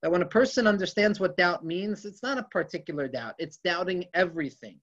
That 0.01 0.11
when 0.11 0.21
a 0.21 0.27
person 0.27 0.65
understands 0.65 1.19
what 1.19 1.37
doubt 1.37 1.63
means, 1.63 2.05
it's 2.05 2.23
not 2.23 2.37
a 2.37 2.43
particular 2.43 3.07
doubt. 3.07 3.35
It's 3.37 3.59
doubting 3.63 4.05
everything. 4.13 4.79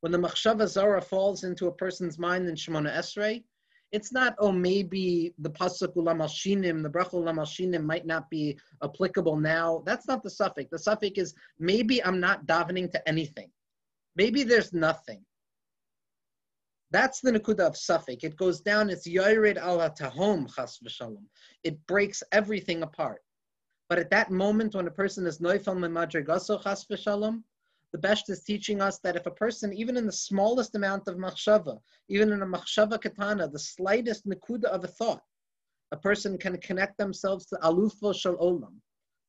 When 0.00 0.12
the 0.12 0.18
machshava 0.18 0.66
zara 0.66 1.00
falls 1.00 1.44
into 1.44 1.66
a 1.66 1.72
person's 1.72 2.18
mind 2.18 2.48
in 2.48 2.54
Shemona 2.54 2.92
Esrei, 2.92 3.44
it's 3.92 4.12
not, 4.12 4.34
oh, 4.38 4.52
maybe 4.52 5.34
the 5.38 5.50
pasuk 5.50 5.94
ulam 5.96 6.82
the 6.82 6.88
bracha 6.88 7.14
ulam 7.14 7.84
might 7.84 8.06
not 8.06 8.30
be 8.30 8.58
applicable 8.82 9.36
now. 9.36 9.82
That's 9.84 10.06
not 10.06 10.22
the 10.22 10.30
suffix. 10.30 10.70
The 10.70 10.78
suffix 10.78 11.18
is 11.18 11.34
maybe 11.58 12.02
I'm 12.04 12.20
not 12.20 12.46
davening 12.46 12.90
to 12.92 13.08
anything. 13.08 13.50
Maybe 14.16 14.42
there's 14.42 14.72
nothing. 14.72 15.24
That's 16.90 17.20
the 17.20 17.30
nakuda 17.30 17.60
of 17.60 17.76
suffix. 17.76 18.24
It 18.24 18.36
goes 18.36 18.60
down, 18.60 18.90
it's 18.90 19.06
yored 19.06 19.58
ala 19.58 19.94
tahom 19.98 20.52
chas 20.54 20.78
v'shalom. 20.84 21.24
It 21.62 21.86
breaks 21.86 22.22
everything 22.32 22.82
apart. 22.82 23.22
But 23.88 23.98
at 23.98 24.10
that 24.10 24.30
moment 24.30 24.74
when 24.74 24.86
a 24.88 24.90
person 24.90 25.26
is 25.26 25.38
noifel 25.38 25.76
memadrigaso 25.76 26.62
chas 26.62 26.84
v'shalom, 26.90 27.42
the 27.92 27.98
Besht 27.98 28.30
is 28.30 28.44
teaching 28.44 28.80
us 28.80 28.98
that 29.00 29.16
if 29.16 29.26
a 29.26 29.32
person, 29.32 29.72
even 29.72 29.96
in 29.96 30.06
the 30.06 30.12
smallest 30.12 30.74
amount 30.76 31.08
of 31.08 31.16
machshava, 31.16 31.80
even 32.08 32.30
in 32.32 32.42
a 32.42 32.46
machshava 32.46 33.00
katana, 33.00 33.48
the 33.48 33.58
slightest 33.58 34.26
nikuda 34.26 34.64
of 34.64 34.84
a 34.84 34.88
thought, 34.88 35.22
a 35.92 35.96
person 35.96 36.38
can 36.38 36.56
connect 36.58 36.98
themselves 36.98 37.46
to 37.46 37.56
alufo 37.56 38.14
shel 38.14 38.36
olam. 38.36 38.74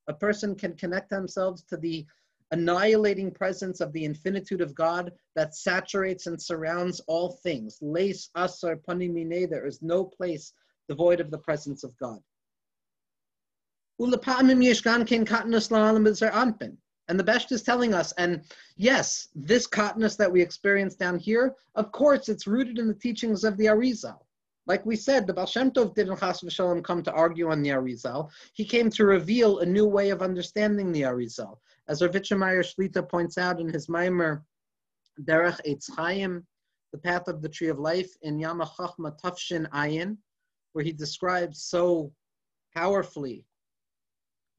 A 0.07 0.13
person 0.13 0.55
can 0.55 0.75
connect 0.75 1.09
themselves 1.09 1.63
to 1.63 1.77
the 1.77 2.05
annihilating 2.51 3.31
presence 3.31 3.81
of 3.81 3.91
the 3.93 4.05
infinitude 4.05 4.61
of 4.61 4.75
God 4.75 5.11
that 5.35 5.55
saturates 5.55 6.27
and 6.27 6.41
surrounds 6.41 7.01
all 7.07 7.39
things. 7.43 7.77
Leis 7.81 8.29
asar 8.35 8.75
panui 8.75 9.11
minei, 9.11 9.49
there 9.49 9.65
is 9.65 9.81
no 9.81 10.03
place 10.03 10.53
devoid 10.89 11.19
of 11.19 11.31
the 11.31 11.37
presence 11.37 11.83
of 11.83 11.97
God. 11.97 12.19
And 13.99 14.13
the 17.19 17.23
Besht 17.23 17.51
is 17.51 17.61
telling 17.61 17.93
us, 17.93 18.13
and 18.13 18.41
yes, 18.75 19.27
this 19.35 19.67
katnus 19.67 20.17
that 20.17 20.31
we 20.31 20.41
experience 20.41 20.95
down 20.95 21.19
here, 21.19 21.55
of 21.75 21.91
course, 21.91 22.29
it's 22.29 22.47
rooted 22.47 22.79
in 22.79 22.87
the 22.87 22.93
teachings 22.93 23.43
of 23.43 23.57
the 23.57 23.65
Arizal. 23.65 24.19
Like 24.67 24.85
we 24.85 24.95
said, 24.95 25.27
the 25.27 25.33
Baal 25.33 25.45
Shem 25.45 25.71
Tov 25.71 25.95
didn't 25.95 26.19
chas 26.19 26.41
come 26.83 27.03
to 27.03 27.11
argue 27.11 27.49
on 27.49 27.61
the 27.61 27.71
Arizal. 27.71 28.29
He 28.53 28.63
came 28.63 28.89
to 28.91 29.05
reveal 29.05 29.59
a 29.59 29.65
new 29.65 29.85
way 29.85 30.11
of 30.11 30.21
understanding 30.21 30.91
the 30.91 31.01
Arizal. 31.01 31.57
As 31.91 32.01
Rav 32.01 32.11
Shlita 32.13 33.09
points 33.09 33.37
out 33.37 33.59
in 33.59 33.67
his 33.67 33.87
Maimer, 33.87 34.43
Derech 35.25 35.59
Eitz 35.67 35.93
Chaim, 35.93 36.47
the 36.93 36.97
path 36.97 37.27
of 37.27 37.41
the 37.41 37.49
tree 37.49 37.67
of 37.67 37.79
life, 37.79 38.15
in 38.21 38.39
Yama 38.39 38.65
Chachma 38.65 39.19
Tafshin 39.19 39.69
Ayin, 39.71 40.17
where 40.71 40.85
he 40.85 40.93
describes 40.93 41.65
so 41.65 42.13
powerfully 42.73 43.45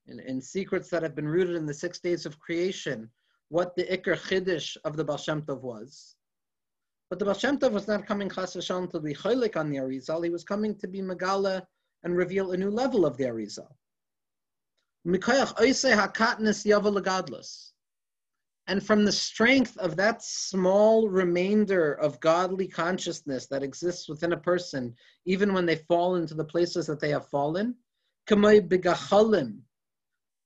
in, 0.09 0.43
secrets 0.43 0.91
that 0.91 1.03
have 1.03 1.17
been 1.17 1.27
rooted 1.27 1.57
in 1.57 1.65
the 1.65 1.73
six 1.73 2.01
days 2.01 2.27
of 2.27 2.39
creation, 2.39 3.09
what 3.49 3.75
the 3.77 3.85
Iker 3.85 4.15
Chiddush 4.15 4.77
of 4.85 4.99
the 4.99 5.05
Baal 5.05 5.59
was. 5.63 6.17
But 7.09 7.19
the 7.19 7.25
Baal 7.25 7.71
was 7.71 7.89
not 7.89 8.07
coming 8.07 8.29
chas 8.29 8.53
to 8.53 9.01
be 9.03 9.15
cholik 9.15 9.57
on 9.57 9.71
the 9.71 9.79
Arizal. 9.79 10.23
He 10.23 10.29
was 10.29 10.45
coming 10.45 10.75
to 10.81 10.87
be 10.87 11.01
Megala 11.01 11.63
and 12.05 12.15
reveal 12.15 12.53
a 12.53 12.59
new 12.59 12.71
level 12.71 13.07
of 13.07 13.17
the 13.17 13.25
Arizal. 13.25 13.75
And 18.69 18.87
from 18.87 19.05
the 19.05 19.13
strength 19.13 19.77
of 19.79 19.97
that 19.97 20.23
small 20.23 21.09
remainder 21.09 21.95
of 21.95 22.21
godly 22.21 22.69
consciousness 22.69 23.49
that 23.49 23.65
exists 23.65 24.09
within 24.09 24.33
a 24.33 24.37
person, 24.37 24.95
even 25.27 25.53
when 25.53 25.67
they 25.67 25.77
fall 25.77 26.15
into 26.15 26.35
the 26.35 26.45
places 26.45 26.87
that 26.87 27.01
they 27.01 27.11
have 27.11 27.27
fallen, 27.29 27.75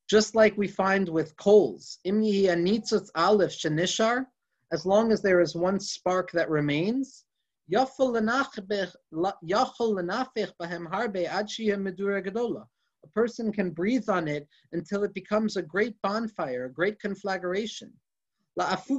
just 0.09 0.35
like 0.35 0.57
we 0.57 0.69
find 0.69 1.09
with 1.09 1.37
coals. 1.37 1.99
As 4.73 4.87
long 4.87 5.13
as 5.13 5.23
there 5.23 5.41
is 5.41 5.55
one 5.55 5.79
spark 5.79 6.33
that 6.33 6.49
remains, 6.49 7.25
a 13.05 13.09
person 13.09 13.53
can 13.53 13.71
breathe 13.71 14.09
on 14.09 14.29
it 14.29 14.47
until 14.73 15.05
it 15.05 15.15
becomes 15.15 15.57
a 15.57 15.63
great 15.63 15.95
bonfire, 16.03 16.67
a 16.67 16.73
great 16.73 17.01
conflagration. 17.01 17.93
As 18.59 18.91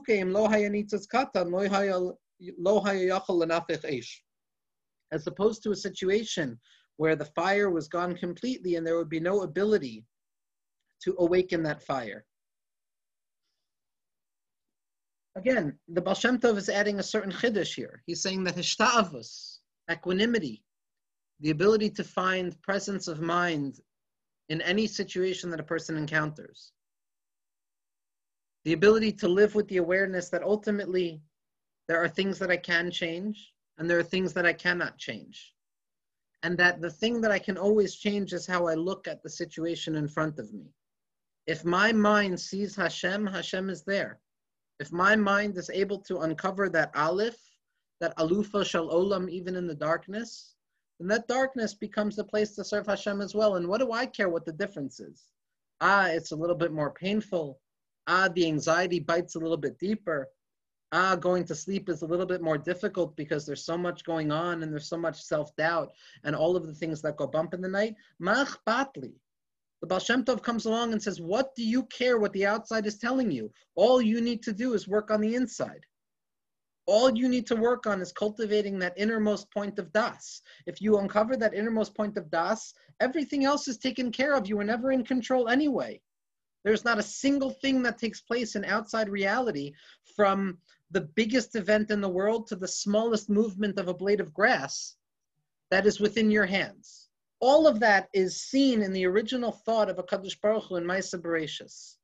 opposed 5.27 5.63
to 5.63 5.71
a 5.71 5.75
situation 5.75 6.59
where 6.97 7.15
the 7.15 7.25
fire 7.25 7.69
was 7.69 7.87
gone 7.87 8.15
completely 8.15 8.75
and 8.75 8.85
there 8.85 8.97
would 8.97 9.09
be 9.09 9.19
no 9.19 9.41
ability 9.41 10.05
to 11.03 11.15
awaken 11.19 11.63
that 11.63 11.83
fire. 11.83 12.25
Again, 15.35 15.77
the 15.87 16.01
Baal 16.01 16.15
Shem 16.15 16.39
Tov 16.39 16.57
is 16.57 16.67
adding 16.67 16.99
a 16.99 17.03
certain 17.03 17.31
chiddush 17.31 17.75
here. 17.75 18.01
He's 18.07 18.23
saying 18.23 18.43
that 18.45 18.55
hishta'avus, 18.55 19.59
equanimity, 19.91 20.63
the 21.41 21.51
ability 21.51 21.91
to 21.91 22.03
find 22.03 22.59
presence 22.63 23.07
of 23.07 23.21
mind 23.21 23.79
in 24.49 24.61
any 24.61 24.87
situation 24.87 25.49
that 25.49 25.59
a 25.59 25.63
person 25.63 25.97
encounters, 25.97 26.71
the 28.65 28.73
ability 28.73 29.11
to 29.13 29.27
live 29.27 29.55
with 29.55 29.67
the 29.69 29.77
awareness 29.77 30.29
that 30.29 30.43
ultimately 30.43 31.21
there 31.87 32.03
are 32.03 32.09
things 32.09 32.37
that 32.39 32.51
I 32.51 32.57
can 32.57 32.91
change 32.91 33.53
and 33.77 33.89
there 33.89 33.99
are 33.99 34.03
things 34.03 34.33
that 34.33 34.45
I 34.45 34.53
cannot 34.53 34.97
change. 34.97 35.53
And 36.43 36.57
that 36.57 36.81
the 36.81 36.89
thing 36.89 37.21
that 37.21 37.31
I 37.31 37.39
can 37.39 37.57
always 37.57 37.95
change 37.95 38.33
is 38.33 38.45
how 38.45 38.67
I 38.67 38.75
look 38.75 39.07
at 39.07 39.23
the 39.23 39.29
situation 39.29 39.95
in 39.95 40.07
front 40.07 40.37
of 40.37 40.53
me. 40.53 40.73
If 41.45 41.63
my 41.63 41.93
mind 41.93 42.39
sees 42.39 42.75
Hashem, 42.75 43.25
Hashem 43.25 43.69
is 43.69 43.83
there. 43.83 44.19
If 44.79 44.91
my 44.91 45.15
mind 45.15 45.57
is 45.57 45.69
able 45.69 45.99
to 45.99 46.19
uncover 46.19 46.69
that 46.69 46.91
aleph, 46.93 47.39
that 48.01 48.15
alufa 48.17 48.65
shal 48.65 48.89
olam, 48.89 49.29
even 49.29 49.55
in 49.55 49.65
the 49.65 49.75
darkness, 49.75 50.55
then 50.99 51.07
that 51.09 51.27
darkness 51.27 51.73
becomes 51.73 52.15
the 52.15 52.23
place 52.23 52.55
to 52.55 52.63
serve 52.63 52.87
Hashem 52.87 53.21
as 53.21 53.35
well. 53.35 53.55
And 53.55 53.67
what 53.67 53.79
do 53.79 53.91
I 53.91 54.05
care 54.05 54.29
what 54.29 54.45
the 54.45 54.51
difference 54.51 54.99
is? 54.99 55.23
Ah, 55.81 56.07
it's 56.07 56.31
a 56.31 56.35
little 56.35 56.55
bit 56.55 56.71
more 56.71 56.91
painful. 56.91 57.59
Ah, 58.07 58.29
the 58.33 58.47
anxiety 58.47 58.99
bites 58.99 59.35
a 59.35 59.39
little 59.39 59.57
bit 59.57 59.77
deeper. 59.77 60.27
Ah, 60.91 61.15
going 61.15 61.43
to 61.45 61.55
sleep 61.55 61.89
is 61.89 62.01
a 62.01 62.07
little 62.07 62.25
bit 62.25 62.41
more 62.41 62.57
difficult 62.57 63.15
because 63.15 63.45
there's 63.45 63.65
so 63.65 63.77
much 63.77 64.05
going 64.05 64.31
on 64.31 64.63
and 64.63 64.71
there's 64.71 64.89
so 64.89 64.97
much 64.97 65.21
self 65.21 65.55
doubt 65.55 65.91
and 66.23 66.35
all 66.35 66.55
of 66.55 66.65
the 66.65 66.73
things 66.73 67.01
that 67.01 67.17
go 67.17 67.27
bump 67.27 67.53
in 67.53 67.61
the 67.61 67.67
night. 67.67 67.95
Mach 68.19 68.59
batli 68.65 69.13
the 69.81 69.87
Baal 69.87 69.99
Shem 69.99 70.25
Tov 70.25 70.41
comes 70.41 70.65
along 70.65 70.91
and 70.91 71.01
says, 71.01 71.21
What 71.21 71.53
do 71.55 71.63
you 71.63 71.83
care 71.85 72.17
what 72.17 72.33
the 72.33 72.47
outside 72.47 72.87
is 72.87 72.97
telling 72.97 73.29
you? 73.29 73.51
All 73.75 74.01
you 74.01 74.21
need 74.21 74.41
to 74.43 74.53
do 74.53 74.73
is 74.73 74.87
work 74.87 75.11
on 75.11 75.21
the 75.21 75.35
inside. 75.35 75.85
All 76.87 77.15
you 77.15 77.29
need 77.29 77.45
to 77.47 77.55
work 77.55 77.85
on 77.85 78.01
is 78.01 78.11
cultivating 78.11 78.79
that 78.79 78.97
innermost 78.97 79.51
point 79.51 79.77
of 79.77 79.91
Das. 79.93 80.41
If 80.65 80.81
you 80.81 80.97
uncover 80.97 81.37
that 81.37 81.53
innermost 81.53 81.95
point 81.95 82.17
of 82.17 82.31
Das, 82.31 82.73
everything 82.99 83.45
else 83.45 83.67
is 83.67 83.77
taken 83.77 84.11
care 84.11 84.33
of. 84.33 84.47
You 84.47 84.59
are 84.59 84.63
never 84.63 84.91
in 84.91 85.03
control 85.03 85.49
anyway. 85.49 86.01
There's 86.63 86.85
not 86.85 86.99
a 86.99 87.03
single 87.03 87.51
thing 87.51 87.83
that 87.83 87.97
takes 87.97 88.21
place 88.21 88.55
in 88.55 88.65
outside 88.65 89.09
reality 89.09 89.73
from 90.15 90.57
the 90.91 91.01
biggest 91.01 91.55
event 91.55 91.91
in 91.91 92.01
the 92.01 92.09
world 92.09 92.47
to 92.47 92.55
the 92.55 92.67
smallest 92.67 93.29
movement 93.29 93.77
of 93.77 93.87
a 93.89 93.93
blade 93.93 94.21
of 94.21 94.33
grass 94.33 94.95
that 95.69 95.85
is 95.85 95.99
within 95.99 96.31
your 96.31 96.45
hands 96.45 97.07
all 97.39 97.67
of 97.67 97.79
that 97.79 98.09
is 98.13 98.41
seen 98.41 98.81
in 98.81 98.93
the 98.93 99.05
original 99.05 99.51
thought 99.51 99.89
of 99.89 99.97
HaKadosh 99.97 100.39
Baruch 100.41 100.63
Hu 100.65 100.75
in 100.77 100.83
Maisa 100.83 101.21
Bereshis, 101.21 101.97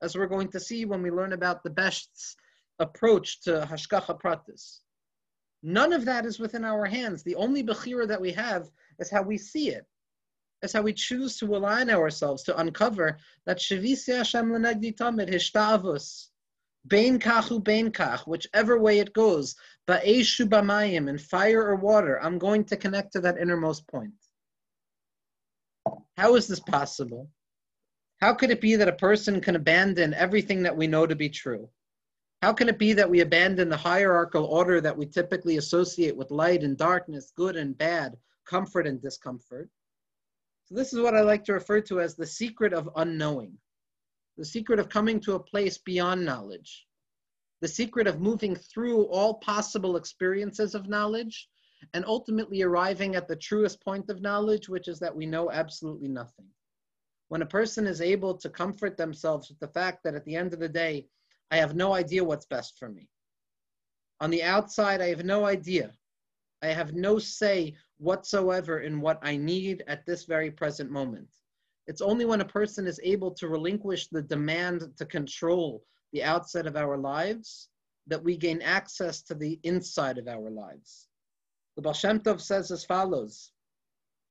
as 0.00 0.16
we're 0.16 0.26
going 0.26 0.48
to 0.48 0.60
see 0.60 0.84
when 0.84 1.02
we 1.02 1.10
learn 1.10 1.32
about 1.32 1.62
the 1.62 1.70
Besht's 1.70 2.36
approach 2.78 3.42
to 3.42 3.66
Hashgacha 3.70 4.20
Pratis. 4.20 4.80
None 5.62 5.92
of 5.92 6.04
that 6.06 6.26
is 6.26 6.38
within 6.38 6.64
our 6.64 6.84
hands. 6.84 7.22
The 7.22 7.36
only 7.36 7.62
Bechira 7.62 8.08
that 8.08 8.20
we 8.20 8.32
have 8.32 8.68
is 8.98 9.10
how 9.10 9.22
we 9.22 9.38
see 9.38 9.70
it. 9.70 9.86
Is 10.62 10.72
how 10.72 10.82
we 10.82 10.92
choose 10.92 11.38
to 11.38 11.56
align 11.56 11.90
ourselves 11.90 12.42
to 12.44 12.58
uncover 12.58 13.18
that 13.46 13.58
Shavisi 13.58 14.16
Hashem 14.16 14.50
Lenegdi 14.50 14.96
Tamid, 14.96 15.28
Hishtavus, 15.28 16.28
Bain 16.86 17.18
Kachu 17.18 17.62
Bain 17.62 17.90
Kach, 17.90 18.26
whichever 18.26 18.78
way 18.78 18.98
it 18.98 19.12
goes, 19.12 19.54
Ba'eshu 19.88 20.48
Bamayim, 20.48 21.08
in 21.08 21.18
fire 21.18 21.62
or 21.62 21.76
water, 21.76 22.20
I'm 22.22 22.38
going 22.38 22.64
to 22.64 22.76
connect 22.76 23.12
to 23.12 23.20
that 23.20 23.38
innermost 23.38 23.86
point. 23.88 24.14
How 26.16 26.34
is 26.36 26.46
this 26.46 26.60
possible? 26.60 27.28
How 28.20 28.34
could 28.34 28.50
it 28.50 28.60
be 28.60 28.76
that 28.76 28.88
a 28.88 28.92
person 28.92 29.40
can 29.40 29.56
abandon 29.56 30.14
everything 30.14 30.62
that 30.62 30.76
we 30.76 30.86
know 30.86 31.06
to 31.06 31.16
be 31.16 31.28
true? 31.28 31.68
How 32.42 32.52
can 32.52 32.68
it 32.68 32.76
be 32.76 32.92
that 32.94 33.08
we 33.08 33.20
abandon 33.20 33.68
the 33.68 33.76
hierarchical 33.76 34.46
order 34.46 34.80
that 34.80 34.98
we 34.98 35.06
typically 35.06 35.58
associate 35.58 36.16
with 36.16 36.32
light 36.32 36.64
and 36.64 36.76
darkness, 36.76 37.32
good 37.36 37.54
and 37.54 37.78
bad, 37.78 38.16
comfort 38.46 38.84
and 38.84 39.00
discomfort? 39.00 39.70
So, 40.64 40.74
this 40.74 40.92
is 40.92 40.98
what 40.98 41.14
I 41.14 41.20
like 41.20 41.44
to 41.44 41.52
refer 41.52 41.80
to 41.82 42.00
as 42.00 42.16
the 42.16 42.26
secret 42.26 42.72
of 42.72 42.90
unknowing. 42.96 43.58
the 44.36 44.44
secret 44.44 44.80
of 44.80 44.88
coming 44.88 45.20
to 45.20 45.34
a 45.34 45.38
place 45.38 45.78
beyond 45.78 46.24
knowledge, 46.24 46.88
the 47.60 47.68
secret 47.68 48.08
of 48.08 48.20
moving 48.20 48.56
through 48.56 49.04
all 49.06 49.34
possible 49.34 49.96
experiences 49.96 50.74
of 50.74 50.88
knowledge 50.88 51.48
and 51.94 52.04
ultimately 52.06 52.62
arriving 52.62 53.14
at 53.14 53.28
the 53.28 53.36
truest 53.36 53.80
point 53.84 54.10
of 54.10 54.22
knowledge, 54.22 54.68
which 54.68 54.88
is 54.88 54.98
that 54.98 55.14
we 55.14 55.26
know 55.26 55.50
absolutely 55.50 56.08
nothing. 56.08 56.48
When 57.28 57.42
a 57.42 57.46
person 57.46 57.86
is 57.86 58.00
able 58.00 58.36
to 58.38 58.48
comfort 58.48 58.96
themselves 58.96 59.48
with 59.48 59.60
the 59.60 59.68
fact 59.68 60.02
that 60.02 60.14
at 60.14 60.24
the 60.24 60.34
end 60.34 60.54
of 60.54 60.58
the 60.58 60.68
day, 60.68 61.06
I 61.52 61.56
have 61.56 61.76
no 61.76 61.92
idea 61.92 62.24
what's 62.24 62.46
best 62.46 62.78
for 62.78 62.88
me. 62.88 63.10
On 64.20 64.30
the 64.30 64.42
outside, 64.42 65.02
I 65.02 65.08
have 65.08 65.22
no 65.22 65.44
idea. 65.44 65.92
I 66.62 66.68
have 66.68 66.94
no 66.94 67.18
say 67.18 67.74
whatsoever 67.98 68.80
in 68.80 69.02
what 69.02 69.18
I 69.22 69.36
need 69.36 69.84
at 69.86 70.06
this 70.06 70.24
very 70.24 70.50
present 70.50 70.90
moment. 70.90 71.28
It's 71.86 72.00
only 72.00 72.24
when 72.24 72.40
a 72.40 72.46
person 72.58 72.86
is 72.86 72.98
able 73.04 73.32
to 73.32 73.48
relinquish 73.48 74.08
the 74.08 74.22
demand 74.22 74.96
to 74.96 75.04
control 75.04 75.84
the 76.14 76.24
outside 76.24 76.66
of 76.66 76.76
our 76.76 76.96
lives 76.96 77.68
that 78.06 78.22
we 78.22 78.36
gain 78.36 78.62
access 78.62 79.20
to 79.22 79.34
the 79.34 79.60
inside 79.62 80.16
of 80.16 80.28
our 80.28 80.48
lives. 80.48 81.08
The 81.76 81.82
Baal 81.82 81.92
Shem 81.92 82.20
Tov 82.20 82.40
says 82.40 82.70
as 82.70 82.84
follows 82.84 83.52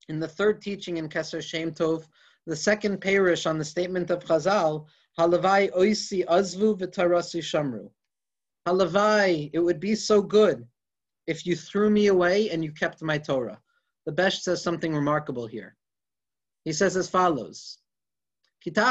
in 0.10 0.20
the 0.20 0.28
third 0.28 0.60
teaching 0.62 0.98
in 0.98 1.08
Keser 1.08 1.42
Shem 1.44 1.72
Tov, 1.72 2.08
the 2.48 2.56
second 2.56 3.00
parish 3.00 3.46
on 3.46 3.60
the 3.60 3.66
statement 3.66 4.10
of 4.10 4.26
Chazal, 4.26 4.88
Halavai 5.20 5.72
oisi 5.72 6.26
azvu 6.26 6.78
v'tarasi 6.80 7.42
shamru. 7.42 7.92
Halavai, 8.68 9.50
it 9.54 9.60
would 9.60 9.80
be 9.80 9.96
so 9.96 10.22
good 10.22 10.68
if 11.28 11.46
you 11.46 11.56
threw 11.56 11.90
me 11.90 12.08
away 12.08 12.50
and 12.50 12.64
you 12.64 12.72
kept 12.72 13.02
my 13.02 13.18
Torah. 13.18 13.60
The 14.06 14.12
Besht 14.12 14.42
says 14.42 14.64
something 14.64 14.96
remarkable 14.96 15.48
here. 15.48 15.76
He 16.66 16.74
says 16.74 16.96
as 16.96 17.10
follows 17.10 17.80
Again, 18.66 18.86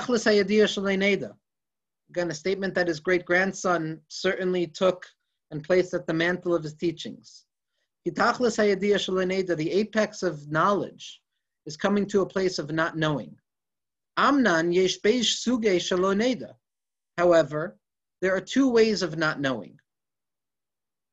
a 2.31 2.35
statement 2.35 2.75
that 2.75 2.89
his 2.89 3.01
great 3.01 3.25
grandson 3.25 4.01
certainly 4.09 4.66
took 4.66 5.07
and 5.53 5.62
placed 5.62 5.95
at 5.95 6.07
the 6.07 6.12
mantle 6.12 6.55
of 6.55 6.64
his 6.64 6.75
teachings. 6.75 7.45
The 8.05 9.71
apex 9.73 10.23
of 10.23 10.51
knowledge 10.51 11.23
is 11.66 11.77
coming 11.77 12.07
to 12.07 12.23
a 12.23 12.27
place 12.27 12.59
of 12.59 12.73
not 12.73 12.97
knowing. 12.97 13.37
However, 17.16 17.79
there 18.21 18.35
are 18.37 18.41
two 18.41 18.68
ways 18.71 19.03
of 19.03 19.16
not 19.16 19.41
knowing. 19.41 19.81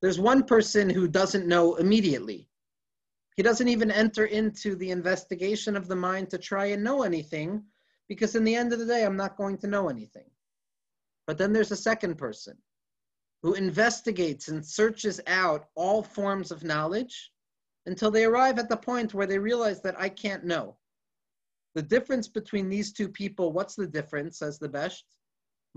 There's 0.02 0.20
one 0.20 0.44
person 0.44 0.90
who 0.90 1.08
doesn't 1.08 1.48
know 1.48 1.76
immediately. 1.76 2.50
He 3.38 3.44
doesn't 3.44 3.68
even 3.70 3.92
enter 3.92 4.26
into 4.26 4.76
the 4.76 4.92
investigation 4.92 5.78
of 5.78 5.88
the 5.88 5.96
mind 5.96 6.30
to 6.32 6.38
try 6.38 6.66
and 6.66 6.84
know 6.84 7.04
anything, 7.04 7.64
because 8.10 8.36
in 8.36 8.44
the 8.44 8.56
end 8.56 8.74
of 8.74 8.80
the 8.80 8.86
day, 8.86 9.06
I'm 9.06 9.16
not 9.16 9.38
going 9.38 9.58
to 9.60 9.68
know 9.68 9.88
anything. 9.88 10.30
But 11.28 11.38
then 11.38 11.54
there's 11.54 11.72
a 11.72 11.78
second 11.78 12.16
person 12.16 12.58
who 13.42 13.54
investigates 13.54 14.50
and 14.50 14.66
searches 14.66 15.22
out 15.28 15.70
all 15.76 16.04
forms 16.04 16.52
of 16.52 16.64
knowledge 16.64 17.32
until 17.86 18.12
they 18.12 18.26
arrive 18.26 18.60
at 18.60 18.68
the 18.68 18.76
point 18.76 19.14
where 19.14 19.28
they 19.28 19.40
realize 19.40 19.82
that 19.82 19.98
I 19.98 20.10
can't 20.10 20.44
know. 20.44 20.78
The 21.78 21.84
difference 21.84 22.28
between 22.28 22.70
these 22.70 22.92
two 22.92 23.08
people, 23.08 23.54
what's 23.54 23.76
the 23.76 23.86
difference, 23.86 24.40
says 24.40 24.58
the 24.58 24.68
Besht? 24.68 25.04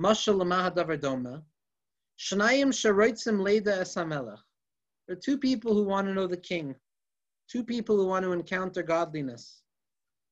Mashal 0.00 0.40
Mahadavardoma. 0.46 1.42
Shnayim 2.18 2.72
Sharoitzim 2.72 3.42
Leda. 3.42 3.84
There 3.84 5.14
are 5.14 5.20
two 5.20 5.36
people 5.36 5.74
who 5.74 5.84
want 5.84 6.06
to 6.06 6.14
know 6.14 6.26
the 6.26 6.38
king 6.38 6.74
two 7.50 7.62
people 7.62 7.98
who 7.98 8.06
want 8.06 8.24
to 8.24 8.32
encounter 8.32 8.82
godliness. 8.82 9.60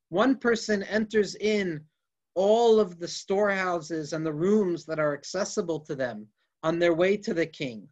One 0.07 0.37
person 0.37 0.81
enters 0.81 1.35
in 1.35 1.85
all 2.33 2.79
of 2.79 2.97
the 2.97 3.07
storehouses 3.07 4.13
and 4.13 4.25
the 4.25 4.33
rooms 4.33 4.85
that 4.85 4.99
are 4.99 5.13
accessible 5.13 5.81
to 5.81 5.93
them 5.93 6.29
on 6.63 6.79
their 6.79 6.95
way 6.95 7.15
to 7.17 7.33
the 7.35 7.45
king, 7.45 7.87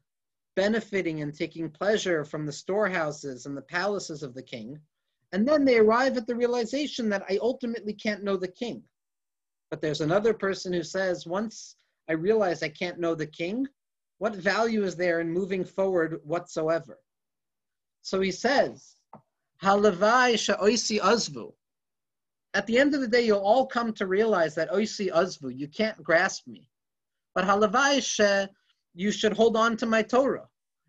benefiting 0.55 1.21
and 1.21 1.31
taking 1.31 1.69
pleasure 1.69 2.25
from 2.25 2.47
the 2.47 2.51
storehouses 2.51 3.45
and 3.45 3.55
the 3.55 3.61
palaces 3.61 4.23
of 4.23 4.33
the 4.33 4.41
king. 4.41 4.79
And 5.31 5.47
then 5.47 5.65
they 5.65 5.77
arrive 5.77 6.17
at 6.17 6.27
the 6.27 6.35
realization 6.35 7.09
that 7.09 7.23
I 7.29 7.37
ultimately 7.41 7.93
can't 7.93 8.23
know 8.23 8.37
the 8.37 8.47
king. 8.47 8.83
But 9.69 9.81
there's 9.81 10.01
another 10.01 10.33
person 10.33 10.71
who 10.71 10.83
says, 10.83 11.25
once 11.25 11.75
I 12.09 12.13
realize 12.13 12.63
I 12.63 12.69
can't 12.69 12.99
know 12.99 13.15
the 13.15 13.27
king, 13.27 13.67
what 14.19 14.35
value 14.35 14.83
is 14.83 14.95
there 14.95 15.19
in 15.19 15.29
moving 15.29 15.65
forward 15.65 16.19
whatsoever? 16.23 16.97
So 18.01 18.21
he 18.21 18.31
says, 18.31 18.95
Halavai 19.61 20.35
sha'oisi 20.35 20.99
azvu. 20.99 21.53
At 22.53 22.65
the 22.65 22.77
end 22.79 22.95
of 22.95 23.01
the 23.01 23.07
day, 23.07 23.25
you'll 23.25 23.39
all 23.39 23.67
come 23.67 23.93
to 23.93 24.07
realize 24.07 24.55
that 24.55 24.71
oisi 24.71 25.11
azvu, 25.11 25.51
you 25.55 25.67
can't 25.67 26.01
grasp 26.01 26.47
me. 26.47 26.69
But 27.35 27.45
halavai 27.45 28.01
she, 28.01 28.51
you 28.95 29.11
should 29.11 29.33
hold 29.33 29.57
on 29.57 29.77
to 29.77 29.85
my 29.85 30.01
Torah. 30.01 30.47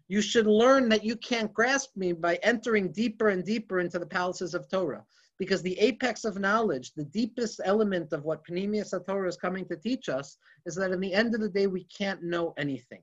You 0.08 0.22
should 0.22 0.46
learn 0.46 0.88
that 0.88 1.04
you 1.04 1.16
can't 1.16 1.52
grasp 1.52 1.96
me 1.96 2.12
by 2.12 2.36
entering 2.42 2.92
deeper 2.92 3.28
and 3.28 3.44
deeper 3.44 3.80
into 3.80 3.98
the 3.98 4.06
palaces 4.06 4.54
of 4.54 4.68
Torah. 4.68 5.04
Because 5.38 5.62
the 5.62 5.78
apex 5.78 6.24
of 6.24 6.38
knowledge, 6.38 6.92
the 6.94 7.04
deepest 7.04 7.60
element 7.64 8.12
of 8.12 8.24
what 8.24 8.44
Panemius 8.44 8.92
Torah 9.06 9.28
is 9.28 9.36
coming 9.36 9.64
to 9.66 9.76
teach 9.76 10.08
us, 10.08 10.36
is 10.66 10.74
that 10.74 10.90
in 10.90 11.00
the 11.00 11.14
end 11.14 11.34
of 11.34 11.40
the 11.40 11.48
day, 11.48 11.68
we 11.68 11.84
can't 11.84 12.24
know 12.24 12.54
anything. 12.58 13.02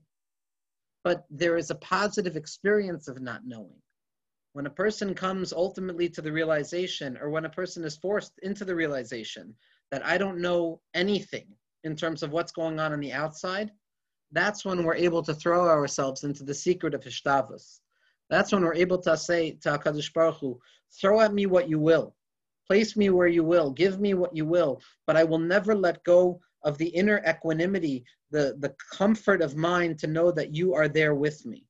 But 1.02 1.24
there 1.30 1.56
is 1.56 1.70
a 1.70 1.76
positive 1.76 2.36
experience 2.36 3.08
of 3.08 3.22
not 3.22 3.46
knowing 3.46 3.80
when 4.56 4.66
a 4.66 4.70
person 4.70 5.14
comes 5.14 5.52
ultimately 5.52 6.08
to 6.08 6.22
the 6.22 6.32
realization, 6.32 7.18
or 7.18 7.28
when 7.28 7.44
a 7.44 7.50
person 7.50 7.84
is 7.84 7.98
forced 7.98 8.32
into 8.42 8.64
the 8.64 8.74
realization 8.74 9.54
that 9.90 10.04
I 10.04 10.16
don't 10.16 10.40
know 10.40 10.80
anything 10.94 11.46
in 11.84 11.94
terms 11.94 12.22
of 12.22 12.32
what's 12.32 12.52
going 12.52 12.80
on 12.80 12.92
on 12.94 13.00
the 13.00 13.12
outside, 13.12 13.70
that's 14.32 14.64
when 14.64 14.84
we're 14.84 14.94
able 14.94 15.22
to 15.22 15.34
throw 15.34 15.68
ourselves 15.68 16.24
into 16.24 16.44
the 16.44 16.54
secret 16.54 16.94
of 16.94 17.02
Hishtavus. 17.02 17.80
That's 18.28 18.52
when 18.52 18.62
we're 18.62 18.74
able 18.74 18.98
to 19.02 19.16
say 19.16 19.52
to 19.62 19.78
HaKadosh 19.78 20.12
Baruch 20.12 20.38
Hu, 20.40 20.60
throw 21.00 21.20
at 21.20 21.32
me 21.32 21.46
what 21.46 21.68
you 21.68 21.78
will, 21.78 22.14
place 22.66 22.96
me 22.96 23.10
where 23.10 23.28
you 23.28 23.44
will, 23.44 23.70
give 23.70 24.00
me 24.00 24.14
what 24.14 24.34
you 24.34 24.44
will, 24.44 24.80
but 25.06 25.16
I 25.16 25.24
will 25.24 25.38
never 25.38 25.74
let 25.74 26.02
go 26.04 26.40
of 26.64 26.76
the 26.78 26.88
inner 26.88 27.22
equanimity, 27.26 28.04
the, 28.30 28.56
the 28.58 28.74
comfort 28.92 29.42
of 29.42 29.56
mind 29.56 29.98
to 30.00 30.08
know 30.08 30.32
that 30.32 30.54
you 30.54 30.74
are 30.74 30.88
there 30.88 31.14
with 31.14 31.46
me. 31.46 31.64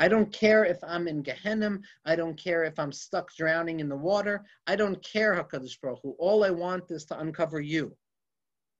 I 0.00 0.08
don't 0.08 0.32
care 0.32 0.64
if 0.64 0.78
I'm 0.82 1.06
in 1.06 1.22
Gehenna. 1.22 1.78
I 2.04 2.16
don't 2.16 2.36
care 2.36 2.64
if 2.64 2.78
I'm 2.80 2.90
stuck 2.90 3.32
drowning 3.36 3.78
in 3.78 3.88
the 3.88 3.96
water. 3.96 4.44
I 4.66 4.74
don't 4.74 5.00
care, 5.04 5.34
HaKadosh 5.34 5.80
Baruch 5.80 6.00
Hu. 6.02 6.16
All 6.18 6.44
I 6.44 6.50
want 6.50 6.90
is 6.90 7.04
to 7.06 7.18
uncover 7.20 7.60
you. 7.60 7.96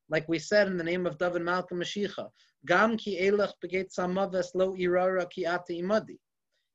Like 0.09 0.29
we 0.29 0.39
said 0.39 0.67
in 0.67 0.77
the 0.77 0.85
name 0.85 1.07
of 1.07 1.19
David 1.19 1.43
Malka 1.43 1.75
Mashiach, 1.75 2.31
Gam 2.67 2.97
ki 2.97 3.19
elech 3.21 3.53
beget 3.63 3.91
samaves 3.91 4.55
lo 4.55 4.75
irara 4.75 5.27
ki 5.31 5.47
ata 5.47 5.73
imadi. 5.73 6.19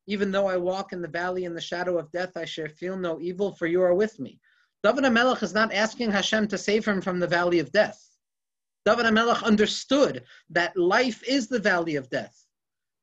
Even 0.08 0.32
though 0.32 0.48
I 0.48 0.58
walk 0.58 0.94
in 0.94 1.02
the 1.02 1.08
valley 1.08 1.46
in 1.46 1.54
the 1.54 1.62
shadow 1.62 1.98
of 1.98 2.12
death, 2.12 2.36
I 2.36 2.46
shall 2.46 2.68
feel 2.68 2.98
no 2.98 3.20
evil, 3.20 3.56
for 3.56 3.68
you 3.68 3.82
are 3.82 3.94
with 3.94 4.20
me. 4.20 4.40
David 4.84 5.04
HaMelech 5.04 5.44
is 5.44 5.54
not 5.54 5.74
asking 5.74 6.12
Hashem 6.12 6.48
to 6.48 6.58
save 6.58 6.88
him 6.88 7.02
from 7.02 7.20
the 7.20 7.28
valley 7.28 7.60
of 7.60 7.72
death. 7.72 8.00
David 8.86 9.06
HaMelech 9.06 9.44
understood 9.44 10.24
that 10.50 10.76
life 10.78 11.22
is 11.28 11.48
the 11.48 11.60
valley 11.60 11.96
of 11.96 12.10
death. 12.10 12.46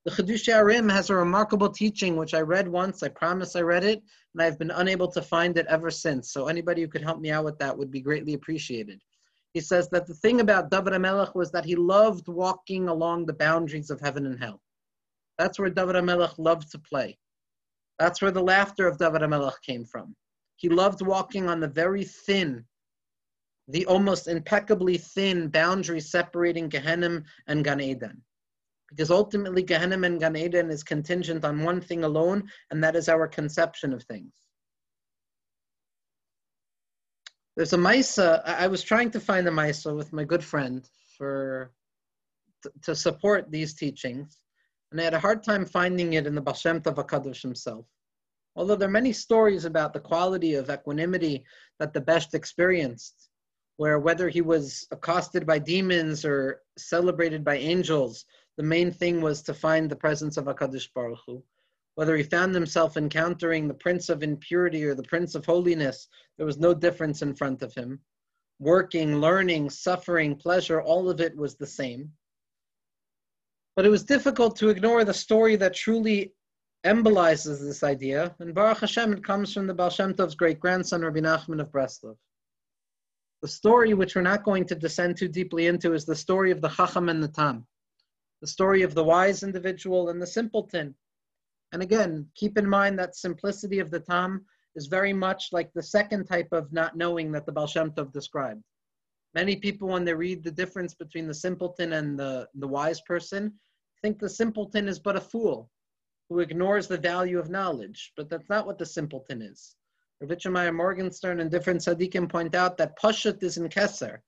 The 0.05 0.11
Chidushei 0.11 0.55
HaRim 0.55 0.91
has 0.91 1.11
a 1.11 1.17
remarkable 1.17 1.69
teaching, 1.69 2.17
which 2.17 2.35
I 2.35 2.41
read 2.41 2.67
once. 2.67 3.03
I 3.03 3.09
promise 3.09 3.57
I 3.57 3.61
read 3.61 3.85
it, 3.85 4.03
and 4.35 4.43
I've 4.43 4.59
been 4.59 4.71
unable 4.71 5.09
to 5.13 5.21
find 5.21 5.59
it 5.59 5.67
ever 5.69 5.91
since. 5.91 6.33
So 6.33 6.47
anybody 6.47 6.83
who 6.83 6.89
could 6.89 7.03
help 7.03 7.21
me 7.21 7.31
out 7.31 7.45
with 7.45 7.59
that 7.59 7.77
would 7.77 7.91
be 7.91 8.01
greatly 8.01 8.35
appreciated. 8.35 9.03
He 9.57 9.63
says 9.63 9.89
that 9.89 10.07
the 10.07 10.13
thing 10.13 10.43
about 10.43 10.71
David 10.71 10.93
HaMelech 10.93 11.35
was 11.35 11.51
that 11.53 11.65
he 11.65 11.77
loved 11.77 12.29
walking 12.29 12.89
along 12.89 13.25
the 13.25 13.33
boundaries 13.33 13.89
of 13.89 13.99
heaven 14.03 14.27
and 14.27 14.39
hell. 14.39 14.61
That's 15.39 15.59
where 15.59 15.71
David 15.71 15.97
HaMelech 15.97 16.35
loved 16.37 16.71
to 16.73 16.79
play. 16.79 17.17
That's 17.99 18.21
where 18.21 18.31
the 18.31 18.43
laughter 18.43 18.87
of 18.87 18.99
David 18.99 19.23
HaMelech 19.23 19.59
came 19.63 19.87
from. 19.87 20.15
He 20.57 20.69
loved 20.69 21.01
walking 21.01 21.49
on 21.49 21.61
the 21.61 21.69
very 21.69 22.05
thin, 22.05 22.67
the 23.69 23.87
almost 23.87 24.29
impeccably 24.29 24.99
thin 24.99 25.49
boundary 25.49 26.01
separating 26.01 26.69
Gehenna 26.69 27.23
and 27.47 27.65
Gan 27.65 27.81
Eden 27.81 28.23
because 28.91 29.11
ultimately 29.11 29.63
Gehenna 29.63 30.07
and 30.07 30.21
Gan 30.21 30.37
Eden 30.37 30.71
is 30.71 30.85
contingent 30.85 31.47
on 31.47 31.65
one 31.65 31.81
thing 31.81 32.05
alone, 32.05 32.47
and 32.71 32.85
that 32.85 32.95
is 32.95 33.09
our 33.09 33.27
conception 33.27 33.95
of 33.95 34.03
things. 34.03 34.35
There's 37.57 37.73
a 37.73 37.79
Maisa, 37.79 38.43
I 38.45 38.67
was 38.67 38.83
trying 38.83 39.11
to 39.13 39.21
find 39.21 39.49
a 39.49 39.51
Maisa 39.51 39.97
with 39.97 40.13
my 40.13 40.25
good 40.25 40.45
friend 40.45 40.87
for 41.17 41.73
to 42.83 42.95
support 42.95 43.51
these 43.51 43.73
teachings, 43.73 44.39
and 44.91 45.01
I 45.01 45.05
had 45.05 45.15
a 45.15 45.19
hard 45.19 45.43
time 45.43 45.65
finding 45.65 46.13
it 46.13 46.27
in 46.27 46.35
the 46.35 46.43
Baal 46.43 46.53
Shem 46.53 46.83
Tov 46.83 46.97
HaKadosh 46.97 47.41
himself. 47.41 47.87
Although 48.57 48.77
there 48.77 48.89
are 48.89 49.01
many 49.01 49.15
stories 49.15 49.65
about 49.65 49.95
the 49.95 50.01
quality 50.01 50.53
of 50.55 50.69
equanimity 50.69 51.45
that 51.79 51.95
the 51.95 52.01
Besht 52.01 52.35
experienced, 52.35 53.31
where 53.79 53.99
whether 53.99 54.29
he 54.29 54.43
was 54.43 54.87
accosted 54.91 55.47
by 55.47 55.59
demons 55.59 56.27
or 56.27 56.61
celebrated 56.77 57.43
by 57.43 57.57
angels, 57.57 58.27
the 58.59 58.63
main 58.63 58.93
thing 58.93 59.23
was 59.23 59.41
to 59.43 59.55
find 59.55 59.91
the 59.91 59.97
presence 59.97 60.37
of 60.37 60.45
HaKadosh 60.45 60.93
Baruch 60.95 61.21
Hu. 61.25 61.43
Whether 61.97 62.17
he 62.17 62.23
found 62.23 62.55
himself 62.55 62.97
encountering 62.97 63.67
the 63.67 63.75
Prince 63.75 64.09
of 64.11 64.23
Impurity 64.23 64.85
or 64.85 64.95
the 64.95 65.03
Prince 65.03 65.35
of 65.35 65.45
Holiness, 65.45 66.09
there 66.37 66.47
was 66.47 66.59
no 66.59 66.73
difference 66.73 67.23
in 67.23 67.35
front 67.35 67.63
of 67.63 67.75
him. 67.75 68.01
working, 68.59 69.17
learning, 69.21 69.71
suffering, 69.71 70.37
pleasure, 70.37 70.81
all 70.81 71.09
of 71.11 71.21
it 71.21 71.37
was 71.37 71.57
the 71.57 71.67
same. 71.67 72.13
But 73.75 73.85
it 73.85 73.91
was 73.91 74.05
difficult 74.05 74.57
to 74.57 74.71
ignore 74.71 75.05
the 75.05 75.13
story 75.13 75.57
that 75.57 75.75
truly 75.75 76.33
embolizes 76.85 77.61
this 77.61 77.83
idea. 77.83 78.35
And 78.39 78.55
Baruch 78.55 78.79
Hashem, 78.79 79.13
it 79.13 79.25
comes 79.25 79.53
from 79.53 79.67
the 79.67 79.75
Baal 79.75 79.91
Shem 79.91 80.15
Tov's 80.15 80.35
great 80.35 80.61
grandson, 80.61 81.03
Rabbi 81.03 81.21
Nachman 81.21 81.61
of 81.61 81.71
Breslov. 81.71 82.17
The 83.43 83.49
story, 83.49 83.93
which 83.93 84.15
we're 84.15 84.23
not 84.23 84.45
going 84.45 84.65
to 84.67 84.75
descend 84.75 85.19
too 85.19 85.29
deeply 85.29 85.67
into, 85.67 85.93
is 85.93 86.07
the 86.07 86.17
story 86.17 86.51
of 86.51 86.63
the 86.63 86.69
Chacham 86.71 87.11
and 87.11 87.23
the 87.23 87.29
Tam, 87.29 87.67
the 88.41 88.47
story 88.47 88.83
of 88.83 88.95
the 88.95 89.05
wise 89.05 89.43
individual 89.43 90.09
and 90.09 90.21
the 90.21 90.27
simpleton. 90.27 90.95
And 91.73 91.83
again, 91.83 92.27
keep 92.35 92.59
in 92.59 92.69
mind 92.69 92.99
that 92.99 93.17
simplicity 93.17 93.79
of 93.81 93.91
the 93.91 94.01
Tam 94.01 94.45
is 94.75 94.87
very 94.87 95.13
much 95.13 95.49
like 95.53 95.73
the 95.73 95.83
second 95.83 96.27
type 96.27 96.49
of 96.53 96.73
not 96.73 96.97
knowing 96.97 97.33
that 97.33 97.47
the 97.47 97.53
Baal 97.53 97.67
Shem 97.67 97.91
Tov 97.91 98.13
described. 98.13 98.63
Many 99.35 99.57
people, 99.57 99.89
when 99.89 100.05
they 100.05 100.15
read 100.15 100.43
the 100.43 100.51
difference 100.51 100.95
between 100.95 101.27
the 101.27 101.35
simpleton 101.35 101.95
and 101.95 102.19
the, 102.19 102.49
the 102.55 102.69
wise 102.69 103.01
person, 103.03 103.53
think 104.07 104.19
the 104.19 104.29
simpleton 104.29 104.87
is 104.87 105.01
but 105.01 105.17
a 105.17 105.21
fool 105.21 105.69
who 106.29 106.39
ignores 106.39 106.87
the 106.87 106.97
value 106.99 107.39
of 107.39 107.51
knowledge. 107.51 108.13
But 108.17 108.29
that's 108.29 108.49
not 108.49 108.67
what 108.67 108.79
the 108.79 108.87
simpleton 108.87 109.43
is. 109.43 109.75
Rav 110.21 110.31
Yitzchak 110.31 110.53
Meir 110.53 110.73
Morgenstern 110.73 111.41
and 111.41 111.51
different 111.51 111.81
tzaddikim 111.81 112.31
point 112.31 112.55
out 112.55 112.77
that 112.79 112.99
Pashut 112.99 113.43
is 113.43 113.57
in 113.57 113.69
Kesser. 113.69 114.19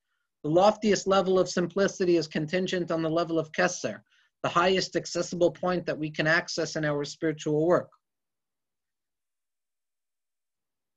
The 0.43 0.51
loftiest 0.51 1.07
level 1.07 1.39
of 1.39 1.49
simplicity 1.49 2.17
is 2.17 2.27
contingent 2.27 2.91
on 2.91 3.03
the 3.03 3.11
level 3.11 3.39
of 3.39 3.53
Kesser, 3.53 4.01
the 4.43 4.49
highest 4.49 4.97
accessible 4.97 5.51
point 5.51 5.87
that 5.87 5.99
we 5.99 6.11
can 6.11 6.27
access 6.27 6.77
in 6.77 6.85
our 6.85 7.05
spiritual 7.05 7.67
work. 7.67 7.91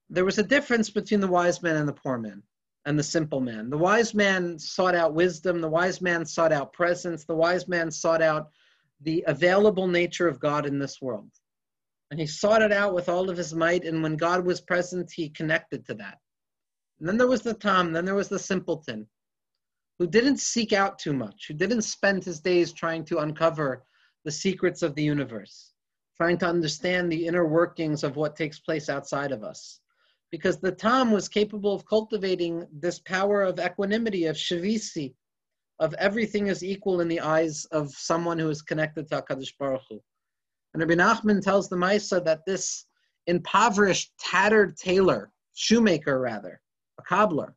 There 0.09 0.25
was 0.25 0.37
a 0.37 0.43
difference 0.43 0.89
between 0.89 1.21
the 1.21 1.27
wise 1.27 1.61
man 1.63 1.77
and 1.77 1.87
the 1.87 1.93
poor 1.93 2.17
man 2.17 2.43
and 2.85 2.97
the 2.97 3.03
simple 3.03 3.39
man. 3.39 3.69
The 3.69 3.77
wise 3.77 4.13
man 4.13 4.59
sought 4.59 4.95
out 4.95 5.13
wisdom, 5.13 5.61
the 5.61 5.69
wise 5.69 6.01
man 6.01 6.25
sought 6.25 6.51
out 6.51 6.73
presence, 6.73 7.25
the 7.25 7.35
wise 7.35 7.67
man 7.67 7.89
sought 7.91 8.21
out 8.21 8.49
the 9.01 9.23
available 9.27 9.87
nature 9.87 10.27
of 10.27 10.39
God 10.39 10.65
in 10.65 10.79
this 10.79 11.01
world. 11.01 11.29
And 12.09 12.19
he 12.19 12.27
sought 12.27 12.61
it 12.61 12.73
out 12.73 12.93
with 12.93 13.07
all 13.07 13.29
of 13.29 13.37
his 13.37 13.53
might, 13.53 13.85
and 13.85 14.03
when 14.03 14.17
God 14.17 14.45
was 14.45 14.59
present, 14.59 15.11
he 15.11 15.29
connected 15.29 15.85
to 15.85 15.93
that. 15.95 16.17
And 16.99 17.07
then 17.07 17.17
there 17.17 17.27
was 17.27 17.41
the 17.41 17.53
Tom, 17.53 17.93
then 17.93 18.05
there 18.05 18.15
was 18.15 18.29
the 18.29 18.39
simpleton, 18.39 19.07
who 20.01 20.07
didn't 20.07 20.39
seek 20.39 20.73
out 20.73 20.97
too 20.97 21.13
much, 21.13 21.45
who 21.47 21.53
didn't 21.53 21.83
spend 21.83 22.23
his 22.23 22.39
days 22.39 22.73
trying 22.73 23.05
to 23.05 23.19
uncover 23.19 23.85
the 24.25 24.31
secrets 24.31 24.81
of 24.81 24.95
the 24.95 25.03
universe, 25.03 25.73
trying 26.17 26.39
to 26.39 26.47
understand 26.47 27.11
the 27.11 27.27
inner 27.27 27.45
workings 27.45 28.03
of 28.03 28.15
what 28.15 28.35
takes 28.35 28.57
place 28.57 28.89
outside 28.89 29.31
of 29.31 29.43
us. 29.43 29.79
Because 30.31 30.59
the 30.59 30.71
Tom 30.71 31.11
was 31.11 31.29
capable 31.29 31.75
of 31.75 31.85
cultivating 31.85 32.65
this 32.73 32.97
power 32.97 33.43
of 33.43 33.59
equanimity, 33.59 34.25
of 34.25 34.35
shavisi, 34.35 35.13
of 35.77 35.93
everything 35.99 36.47
is 36.47 36.63
equal 36.63 37.01
in 37.01 37.07
the 37.07 37.19
eyes 37.19 37.65
of 37.65 37.91
someone 37.91 38.39
who 38.39 38.49
is 38.49 38.63
connected 38.63 39.07
to 39.07 39.21
HaKadosh 39.21 39.55
Baruch 39.59 39.83
Hu. 39.87 40.01
And 40.73 40.81
Rabbi 40.81 40.95
Nachman 40.95 41.43
tells 41.43 41.69
the 41.69 41.75
Maisa 41.75 42.25
that 42.25 42.41
this 42.47 42.87
impoverished, 43.27 44.13
tattered 44.17 44.77
tailor, 44.77 45.31
shoemaker 45.53 46.19
rather, 46.19 46.59
a 46.99 47.03
cobbler, 47.03 47.55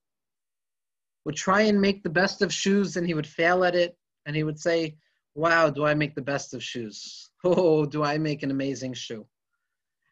would 1.25 1.37
try 1.37 1.62
and 1.62 1.81
make 1.81 2.03
the 2.03 2.11
best 2.11 2.43
of 2.43 2.53
shoes 2.53 2.97
and 2.97 3.07
he 3.07 3.14
would 3.14 3.27
fail 3.27 3.64
at 3.64 3.75
it. 3.75 3.97
And 4.27 4.37
he 4.37 4.45
would 4.45 4.59
say, 4.59 4.97
Wow, 5.35 5.70
do 5.70 5.85
I 5.85 5.95
make 5.95 6.14
the 6.14 6.22
best 6.22 6.55
of 6.55 6.62
shoes? 6.62 7.31
Oh, 7.47 7.85
do 7.85 8.03
I 8.03 8.16
make 8.16 8.43
an 8.43 8.51
amazing 8.51 8.95
shoe? 8.95 9.27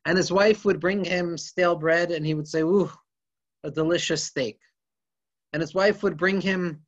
And 0.04 0.18
his 0.18 0.30
wife 0.30 0.66
would 0.66 0.80
bring 0.80 1.02
him 1.02 1.38
stale 1.38 1.76
bread 1.76 2.10
and 2.10 2.26
he 2.26 2.34
would 2.34 2.46
say, 2.46 2.60
Ooh, 2.60 2.90
a 3.64 3.70
delicious 3.70 4.22
steak. 4.22 4.58
And 5.54 5.62
his 5.62 5.74
wife 5.74 6.02
would 6.02 6.18
bring 6.18 6.42
him 6.42 6.82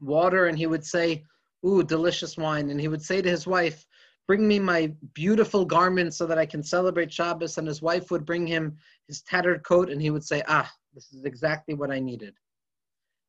water 0.00 0.46
and 0.46 0.58
he 0.58 0.66
would 0.66 0.84
say, 0.84 1.24
Ooh, 1.64 1.84
delicious 1.84 2.36
wine. 2.36 2.70
And 2.70 2.80
he 2.80 2.88
would 2.88 3.02
say 3.02 3.22
to 3.22 3.30
his 3.30 3.46
wife, 3.46 3.86
bring 4.28 4.46
me 4.46 4.58
my 4.58 4.92
beautiful 5.14 5.64
garments 5.64 6.16
so 6.16 6.26
that 6.26 6.38
I 6.38 6.46
can 6.46 6.62
celebrate 6.62 7.12
Shabbos. 7.12 7.58
And 7.58 7.66
his 7.66 7.82
wife 7.82 8.10
would 8.10 8.26
bring 8.26 8.46
him 8.46 8.76
his 9.08 9.22
tattered 9.22 9.64
coat, 9.64 9.90
and 9.90 10.00
he 10.00 10.10
would 10.10 10.24
say, 10.24 10.42
Ah, 10.46 10.70
this 10.94 11.12
is 11.12 11.24
exactly 11.24 11.74
what 11.74 11.90
I 11.90 11.98
needed. 11.98 12.34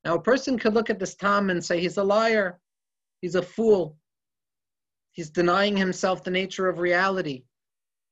Now, 0.05 0.15
a 0.15 0.21
person 0.21 0.57
could 0.57 0.73
look 0.73 0.89
at 0.89 0.99
this 0.99 1.15
Tom 1.15 1.49
and 1.49 1.63
say, 1.63 1.79
He's 1.79 1.97
a 1.97 2.03
liar. 2.03 2.59
He's 3.21 3.35
a 3.35 3.41
fool. 3.41 3.97
He's 5.11 5.29
denying 5.29 5.75
himself 5.75 6.23
the 6.23 6.31
nature 6.31 6.69
of 6.69 6.79
reality. 6.79 7.43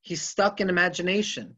He's 0.02 0.22
stuck 0.22 0.60
in 0.60 0.70
imagination. 0.70 1.56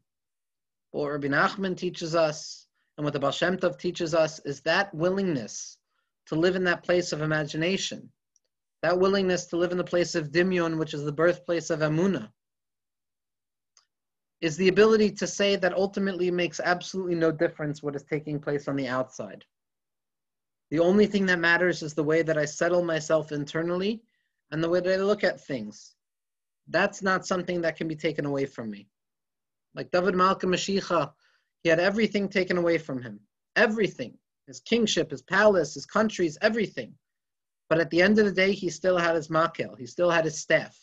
What 0.92 1.10
Rabbi 1.10 1.28
Nachman 1.28 1.76
teaches 1.76 2.14
us, 2.14 2.66
and 2.96 3.04
what 3.04 3.12
the 3.12 3.20
Baal 3.20 3.32
Shem 3.32 3.56
Tov 3.56 3.78
teaches 3.78 4.14
us, 4.14 4.40
is 4.44 4.60
that 4.62 4.94
willingness 4.94 5.78
to 6.26 6.34
live 6.34 6.56
in 6.56 6.64
that 6.64 6.84
place 6.84 7.12
of 7.12 7.22
imagination 7.22 8.10
that 8.82 8.98
willingness 8.98 9.46
to 9.46 9.56
live 9.56 9.72
in 9.72 9.78
the 9.78 9.84
place 9.84 10.14
of 10.14 10.30
Dimyon, 10.30 10.78
which 10.78 10.94
is 10.94 11.04
the 11.04 11.12
birthplace 11.12 11.70
of 11.70 11.80
Amuna, 11.80 12.30
is 14.40 14.56
the 14.56 14.68
ability 14.68 15.10
to 15.10 15.26
say 15.26 15.56
that 15.56 15.74
ultimately 15.74 16.30
makes 16.30 16.60
absolutely 16.60 17.14
no 17.14 17.30
difference 17.30 17.82
what 17.82 17.94
is 17.94 18.04
taking 18.04 18.40
place 18.40 18.68
on 18.68 18.76
the 18.76 18.88
outside. 18.88 19.44
The 20.70 20.78
only 20.78 21.06
thing 21.06 21.26
that 21.26 21.38
matters 21.38 21.82
is 21.82 21.94
the 21.94 22.04
way 22.04 22.22
that 22.22 22.38
I 22.38 22.44
settle 22.44 22.82
myself 22.82 23.32
internally 23.32 24.02
and 24.50 24.62
the 24.62 24.68
way 24.68 24.80
that 24.80 24.92
I 24.92 25.02
look 25.02 25.24
at 25.24 25.40
things. 25.40 25.94
That's 26.68 27.02
not 27.02 27.26
something 27.26 27.60
that 27.62 27.76
can 27.76 27.88
be 27.88 27.96
taken 27.96 28.24
away 28.24 28.46
from 28.46 28.70
me. 28.70 28.88
Like 29.74 29.90
David 29.90 30.14
Malka 30.14 30.46
Mashiach, 30.46 31.12
he 31.62 31.68
had 31.68 31.80
everything 31.80 32.28
taken 32.28 32.56
away 32.56 32.78
from 32.78 33.02
him. 33.02 33.20
Everything. 33.56 34.16
His 34.46 34.60
kingship, 34.60 35.10
his 35.10 35.22
palace, 35.22 35.74
his 35.74 35.86
countries, 35.86 36.38
everything. 36.40 36.94
But 37.68 37.80
at 37.80 37.90
the 37.90 38.02
end 38.02 38.18
of 38.18 38.24
the 38.24 38.32
day, 38.32 38.52
he 38.52 38.70
still 38.70 38.96
had 38.96 39.14
his 39.14 39.28
makel. 39.28 39.78
He 39.78 39.86
still 39.86 40.10
had 40.10 40.24
his 40.24 40.38
staff. 40.38 40.76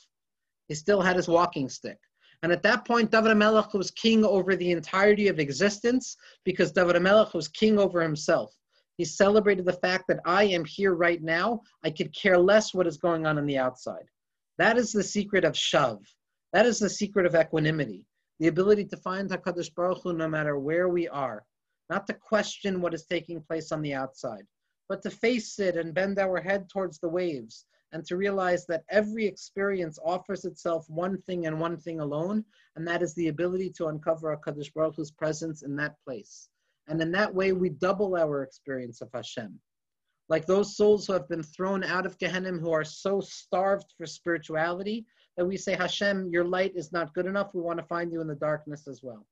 He 0.67 0.75
still 0.75 1.01
had 1.01 1.15
his 1.15 1.27
walking 1.27 1.69
stick. 1.69 1.99
And 2.43 2.51
at 2.51 2.63
that 2.63 2.85
point, 2.85 3.11
David 3.11 3.35
Melech 3.35 3.73
was 3.73 3.91
king 3.91 4.23
over 4.23 4.55
the 4.55 4.71
entirety 4.71 5.27
of 5.27 5.39
existence 5.39 6.17
because 6.43 6.71
David 6.71 7.01
Melech 7.01 7.33
was 7.33 7.47
king 7.47 7.79
over 7.79 8.01
himself. 8.01 8.53
He 8.97 9.05
celebrated 9.05 9.65
the 9.65 9.73
fact 9.73 10.05
that 10.07 10.19
I 10.25 10.43
am 10.45 10.65
here 10.65 10.93
right 10.93 11.21
now. 11.21 11.61
I 11.83 11.91
could 11.91 12.13
care 12.15 12.37
less 12.37 12.73
what 12.73 12.87
is 12.87 12.97
going 12.97 13.25
on 13.25 13.37
on 13.37 13.45
the 13.45 13.57
outside. 13.57 14.05
That 14.57 14.77
is 14.77 14.91
the 14.91 15.03
secret 15.03 15.45
of 15.45 15.53
Shav. 15.53 15.99
That 16.53 16.65
is 16.65 16.79
the 16.79 16.89
secret 16.89 17.25
of 17.25 17.35
equanimity. 17.35 18.05
The 18.39 18.47
ability 18.47 18.85
to 18.85 18.97
find 18.97 19.29
HaKadosh 19.29 19.73
Baruch 19.75 20.01
Hu 20.03 20.13
no 20.13 20.27
matter 20.27 20.57
where 20.59 20.89
we 20.89 21.07
are. 21.07 21.45
Not 21.89 22.07
to 22.07 22.13
question 22.13 22.81
what 22.81 22.93
is 22.93 23.05
taking 23.05 23.41
place 23.41 23.71
on 23.71 23.81
the 23.81 23.93
outside 23.93 24.45
but 24.89 25.01
to 25.03 25.09
face 25.09 25.59
it 25.59 25.75
and 25.75 25.93
bend 25.93 26.19
our 26.19 26.39
head 26.39 26.69
towards 26.69 26.99
the 26.99 27.09
waves 27.09 27.65
and 27.91 28.05
to 28.05 28.17
realize 28.17 28.65
that 28.65 28.83
every 28.89 29.25
experience 29.25 29.97
offers 30.03 30.45
itself 30.45 30.89
one 30.89 31.21
thing 31.21 31.47
and 31.47 31.59
one 31.59 31.77
thing 31.77 31.99
alone, 32.01 32.43
and 32.75 32.85
that 32.87 33.01
is 33.01 33.13
the 33.15 33.29
ability 33.29 33.69
to 33.69 33.87
uncover 33.87 34.35
HaKadosh 34.35 34.73
Baruch 34.73 34.95
Hu's 34.95 35.11
presence 35.11 35.63
in 35.63 35.75
that 35.77 35.95
place. 36.03 36.49
And 36.87 37.01
in 37.01 37.11
that 37.11 37.33
way, 37.33 37.51
we 37.51 37.69
double 37.69 38.15
our 38.15 38.43
experience 38.43 39.01
of 39.01 39.09
Hashem. 39.13 39.59
Like 40.29 40.45
those 40.45 40.75
souls 40.75 41.07
who 41.07 41.13
have 41.13 41.29
been 41.29 41.43
thrown 41.43 41.83
out 41.83 42.05
of 42.05 42.17
Gehenna, 42.17 42.51
who 42.51 42.71
are 42.71 42.83
so 42.83 43.21
starved 43.21 43.93
for 43.97 44.05
spirituality, 44.05 45.05
that 45.37 45.45
we 45.45 45.57
say, 45.57 45.75
Hashem, 45.75 46.29
your 46.29 46.45
light 46.45 46.73
is 46.75 46.91
not 46.91 47.13
good 47.13 47.25
enough. 47.25 47.53
We 47.53 47.61
want 47.61 47.79
to 47.79 47.85
find 47.85 48.11
you 48.11 48.21
in 48.21 48.27
the 48.27 48.35
darkness 48.35 48.87
as 48.87 49.01
well. 49.03 49.25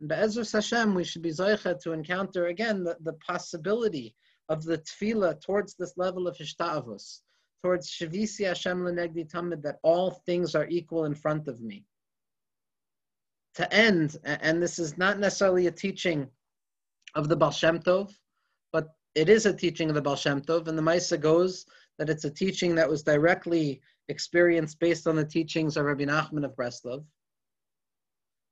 And 0.00 0.08
Be'ezras 0.08 0.52
Hashem, 0.52 0.94
we 0.94 1.04
should 1.04 1.22
be 1.22 1.30
Zaycha 1.30 1.80
to 1.80 1.92
encounter 1.92 2.46
again 2.46 2.84
the, 2.84 2.96
the 3.00 3.14
possibility 3.14 4.14
of 4.48 4.64
the 4.64 4.78
tefillah 4.78 5.40
towards 5.40 5.74
this 5.74 5.94
level 5.96 6.26
of 6.26 6.36
hishtavus, 6.36 7.20
towards 7.62 7.90
shavisi 7.90 8.46
Hashem 8.46 8.80
lenegdi 8.80 9.30
tamid, 9.30 9.62
that 9.62 9.78
all 9.82 10.10
things 10.26 10.54
are 10.54 10.68
equal 10.68 11.04
in 11.04 11.14
front 11.14 11.48
of 11.48 11.60
me. 11.60 11.84
To 13.54 13.72
end, 13.72 14.16
and 14.24 14.62
this 14.62 14.78
is 14.78 14.96
not 14.96 15.18
necessarily 15.18 15.66
a 15.66 15.72
teaching 15.72 16.28
of 17.14 17.28
the 17.28 17.36
Baal 17.36 17.50
Shem 17.50 17.80
Tov, 17.80 18.12
but 18.72 18.88
it 19.14 19.28
is 19.28 19.46
a 19.46 19.52
teaching 19.52 19.88
of 19.88 19.94
the 19.94 20.02
Baal 20.02 20.16
Shem 20.16 20.40
Tov, 20.40 20.68
and 20.68 20.76
the 20.76 20.82
Maisa 20.82 21.20
goes 21.20 21.66
that 21.98 22.10
it's 22.10 22.24
a 22.24 22.30
teaching 22.30 22.74
that 22.74 22.88
was 22.88 23.02
directly 23.02 23.80
experienced 24.08 24.78
based 24.78 25.06
on 25.06 25.16
the 25.16 25.24
teachings 25.24 25.76
of 25.76 25.84
Rabbi 25.84 26.04
Nachman 26.04 26.44
of 26.44 26.54
Breslov. 26.56 27.04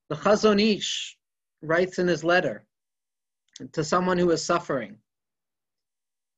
The 0.09 0.17
Chazon 0.17 0.61
Ish 0.61 1.17
writes 1.63 1.99
in 1.99 2.09
his 2.09 2.23
letter 2.23 2.67
to 3.73 3.83
someone 3.83 4.19
who 4.19 4.31
is 4.31 4.45
suffering, 4.45 4.99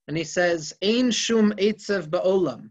and 0.07 0.17
he 0.17 0.25
says, 0.25 0.73
Ein 0.83 1.11
shum 1.11 1.53
eitzev 1.53 2.09
ba'olam, 2.09 2.71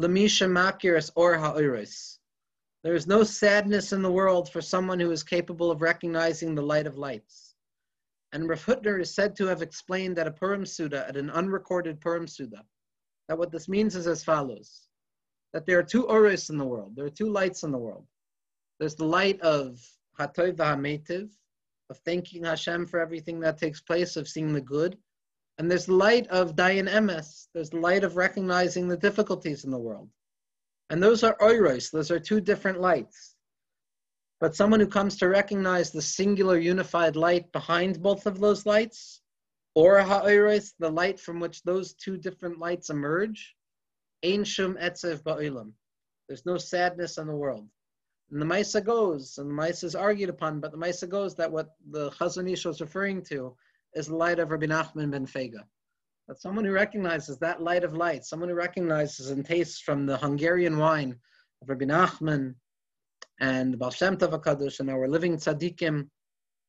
lemisha 0.00 0.48
makiris 0.48 1.10
or 1.14 1.36
ha'iris. 1.36 2.18
There 2.82 2.94
is 2.94 3.06
no 3.06 3.24
sadness 3.24 3.92
in 3.92 4.00
the 4.00 4.10
world 4.10 4.50
for 4.50 4.62
someone 4.62 4.98
who 4.98 5.10
is 5.10 5.22
capable 5.22 5.70
of 5.70 5.82
recognizing 5.82 6.54
the 6.54 6.62
light 6.62 6.86
of 6.86 6.96
lights. 6.96 7.49
And 8.32 8.48
Rav 8.48 8.64
Hutner 8.64 9.00
is 9.00 9.14
said 9.14 9.34
to 9.36 9.46
have 9.46 9.62
explained 9.62 10.18
at 10.18 10.26
a 10.26 10.30
Purim 10.30 10.64
Suda, 10.64 11.06
at 11.08 11.16
an 11.16 11.30
unrecorded 11.30 12.00
Purim 12.00 12.28
Suda, 12.28 12.64
that 13.28 13.38
what 13.38 13.50
this 13.50 13.68
means 13.68 13.96
is 13.96 14.06
as 14.06 14.22
follows 14.24 14.86
that 15.52 15.66
there 15.66 15.78
are 15.78 15.82
two 15.82 16.06
oris 16.06 16.48
in 16.48 16.58
the 16.58 16.64
world, 16.64 16.94
there 16.94 17.06
are 17.06 17.10
two 17.10 17.28
lights 17.28 17.64
in 17.64 17.72
the 17.72 17.78
world. 17.78 18.06
There's 18.78 18.94
the 18.94 19.04
light 19.04 19.40
of 19.40 19.80
Hatoiv 20.18 20.56
V'Hametiv, 20.56 21.30
of 21.90 21.98
thanking 21.98 22.44
Hashem 22.44 22.86
for 22.86 23.00
everything 23.00 23.40
that 23.40 23.58
takes 23.58 23.80
place, 23.80 24.16
of 24.16 24.28
seeing 24.28 24.52
the 24.52 24.60
good, 24.60 24.96
And 25.58 25.70
there's 25.70 25.86
the 25.86 25.94
light 25.94 26.26
of 26.28 26.54
Dayan 26.56 26.88
Emes. 26.88 27.48
There's 27.52 27.70
the 27.70 27.80
light 27.80 28.04
of 28.04 28.16
recognizing 28.16 28.88
the 28.88 28.96
difficulties 28.96 29.64
in 29.64 29.70
the 29.70 29.78
world. 29.78 30.08
And 30.88 31.02
those 31.02 31.22
are 31.22 31.36
oiros. 31.38 31.90
Those 31.90 32.10
are 32.10 32.18
two 32.18 32.40
different 32.40 32.80
lights. 32.80 33.29
But 34.40 34.56
someone 34.56 34.80
who 34.80 34.86
comes 34.86 35.18
to 35.18 35.28
recognize 35.28 35.90
the 35.90 36.00
singular 36.00 36.58
unified 36.58 37.14
light 37.14 37.52
behind 37.52 38.02
both 38.02 38.24
of 38.24 38.40
those 38.40 38.64
lights, 38.64 39.20
or 39.74 40.00
ha'oiros, 40.00 40.72
the 40.78 40.90
light 40.90 41.20
from 41.20 41.40
which 41.40 41.62
those 41.62 41.92
two 41.92 42.16
different 42.16 42.58
lights 42.58 42.88
emerge, 42.88 43.54
ein 44.24 44.44
shum 44.44 44.76
etzev 44.76 45.22
ba'ilam. 45.22 45.72
There's 46.26 46.46
no 46.46 46.56
sadness 46.56 47.18
in 47.18 47.26
the 47.26 47.36
world. 47.36 47.68
And 48.30 48.40
the 48.40 48.46
Maisa 48.46 48.82
goes, 48.82 49.36
and 49.36 49.50
the 49.50 49.54
Maisa 49.54 49.84
is 49.84 49.94
argued 49.94 50.30
upon, 50.30 50.60
but 50.60 50.72
the 50.72 50.78
Maisa 50.78 51.06
goes 51.06 51.34
that 51.34 51.52
what 51.52 51.74
the 51.90 52.10
Chazon 52.12 52.64
was 52.64 52.80
referring 52.80 53.22
to 53.24 53.54
is 53.94 54.06
the 54.06 54.16
light 54.16 54.38
of 54.38 54.50
Rabbi 54.50 54.66
Nachman 54.66 55.10
ben 55.10 55.26
Fega. 55.26 55.64
That 56.28 56.40
someone 56.40 56.64
who 56.64 56.72
recognizes 56.72 57.38
that 57.38 57.60
light 57.60 57.84
of 57.84 57.92
light, 57.92 58.24
someone 58.24 58.48
who 58.48 58.54
recognizes 58.54 59.30
and 59.30 59.44
tastes 59.44 59.80
from 59.80 60.06
the 60.06 60.16
Hungarian 60.16 60.78
wine 60.78 61.18
of 61.60 61.68
Rabbi 61.68 61.84
Nachman 61.84 62.54
and 63.40 63.78
Baal 63.78 63.90
Shem 63.90 64.16
Tov 64.16 64.38
HaKadosh 64.38 64.80
and 64.80 64.90
our 64.90 65.08
living 65.08 65.36
tzaddikim, 65.36 66.08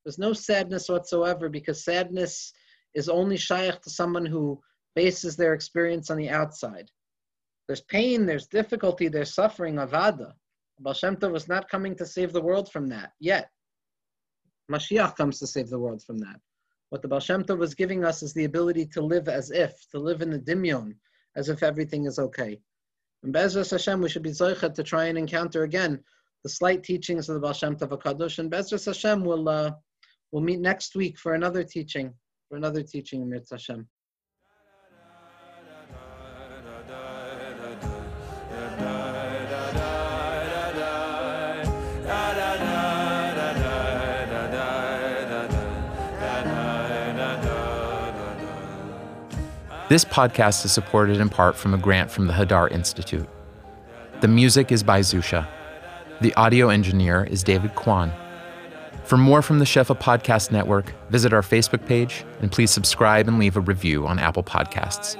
there's 0.04 0.18
no 0.18 0.34
sadness 0.34 0.90
whatsoever 0.90 1.50
because 1.50 1.84
sadness 1.84 2.54
is 2.96 3.10
only 3.10 3.38
shaykh 3.38 3.82
to 3.82 3.90
someone 3.90 4.26
who 4.26 4.60
bases 4.96 5.36
their 5.36 5.54
experience 5.54 6.10
on 6.10 6.18
the 6.18 6.30
outside. 6.30 6.90
There's 7.68 7.82
pain, 7.82 8.26
there's 8.26 8.48
difficulty, 8.48 9.08
there's 9.08 9.34
suffering, 9.34 9.76
avada. 9.76 10.34
Baal 10.80 10.94
Shem 10.94 11.18
Tov 11.18 11.32
was 11.32 11.48
not 11.48 11.70
coming 11.70 11.96
to 11.98 12.06
save 12.06 12.34
the 12.34 12.42
world 12.42 12.72
from 12.72 12.90
that 12.90 13.12
yet. 13.20 13.50
Mashiach 14.72 15.16
comes 15.16 15.40
to 15.40 15.48
save 15.48 15.70
the 15.70 15.80
world 15.80 16.02
from 16.04 16.18
that. 16.20 16.40
What 16.90 17.02
the 17.02 17.08
Baal 17.08 17.20
Shem 17.20 17.44
Tov 17.44 17.60
was 17.60 17.76
giving 17.76 18.04
us 18.04 18.24
is 18.24 18.34
the 18.34 18.46
ability 18.46 18.88
to 18.88 19.02
live 19.02 19.28
as 19.28 19.52
if, 19.52 19.74
to 19.92 20.00
live 20.00 20.22
in 20.22 20.32
the 20.32 20.40
dimyon, 20.40 20.96
as 21.36 21.50
if 21.50 21.64
everything 21.64 22.06
is 22.06 22.18
okay. 22.18 22.60
And 23.24 23.34
Bezras 23.34 23.72
Hashem, 23.72 24.02
we 24.02 24.10
should 24.10 24.24
be 24.24 24.32
zoichet 24.32 24.74
to 24.74 24.84
try 24.84 25.06
and 25.06 25.18
encounter 25.18 25.64
again 25.64 26.04
the 26.44 26.50
slight 26.50 26.84
teachings 26.84 27.30
of 27.30 27.36
the 27.36 27.42
Baal 27.42 27.54
Shem 27.54 27.76
Tov 27.76 27.90
HaKadosh. 27.90 28.40
And 28.40 28.52
Bezras 28.52 28.86
Hashem 28.86 29.24
will 29.24 29.48
uh, 29.50 29.72
we'll 30.32 30.44
meet 30.44 30.60
next 30.60 30.96
week 30.96 31.18
for 31.18 31.34
another 31.34 31.64
teaching, 31.64 32.14
for 32.50 32.58
another 32.58 32.84
teaching 32.84 33.22
in 33.22 33.30
Mirz 33.30 33.52
Hashem. 33.52 33.88
This 49.90 50.06
podcast 50.06 50.64
is 50.64 50.72
supported 50.72 51.20
in 51.20 51.28
part 51.28 51.58
from 51.58 51.74
a 51.74 51.78
grant 51.78 52.10
from 52.10 52.28
the 52.28 52.32
Hadar 52.32 52.72
Institute. 52.72 53.28
The 54.22 54.28
music 54.30 54.72
is 54.72 54.84
by 54.84 55.02
Zusha. 55.02 55.46
The 56.22 56.36
audio 56.36 56.70
engineer 56.70 57.24
is 57.24 57.42
David 57.42 57.74
Kwan. 57.74 58.12
For 59.06 59.18
more 59.18 59.42
from 59.42 59.58
the 59.58 59.66
Shefa 59.66 60.00
Podcast 60.00 60.52
Network, 60.52 60.94
visit 61.10 61.34
our 61.34 61.42
Facebook 61.42 61.84
page 61.88 62.24
and 62.42 62.52
please 62.52 62.70
subscribe 62.70 63.28
and 63.28 63.40
leave 63.40 63.58
a 63.58 63.60
review 63.60 64.06
on 64.06 64.20
Apple 64.20 64.44
Podcasts. 64.44 65.18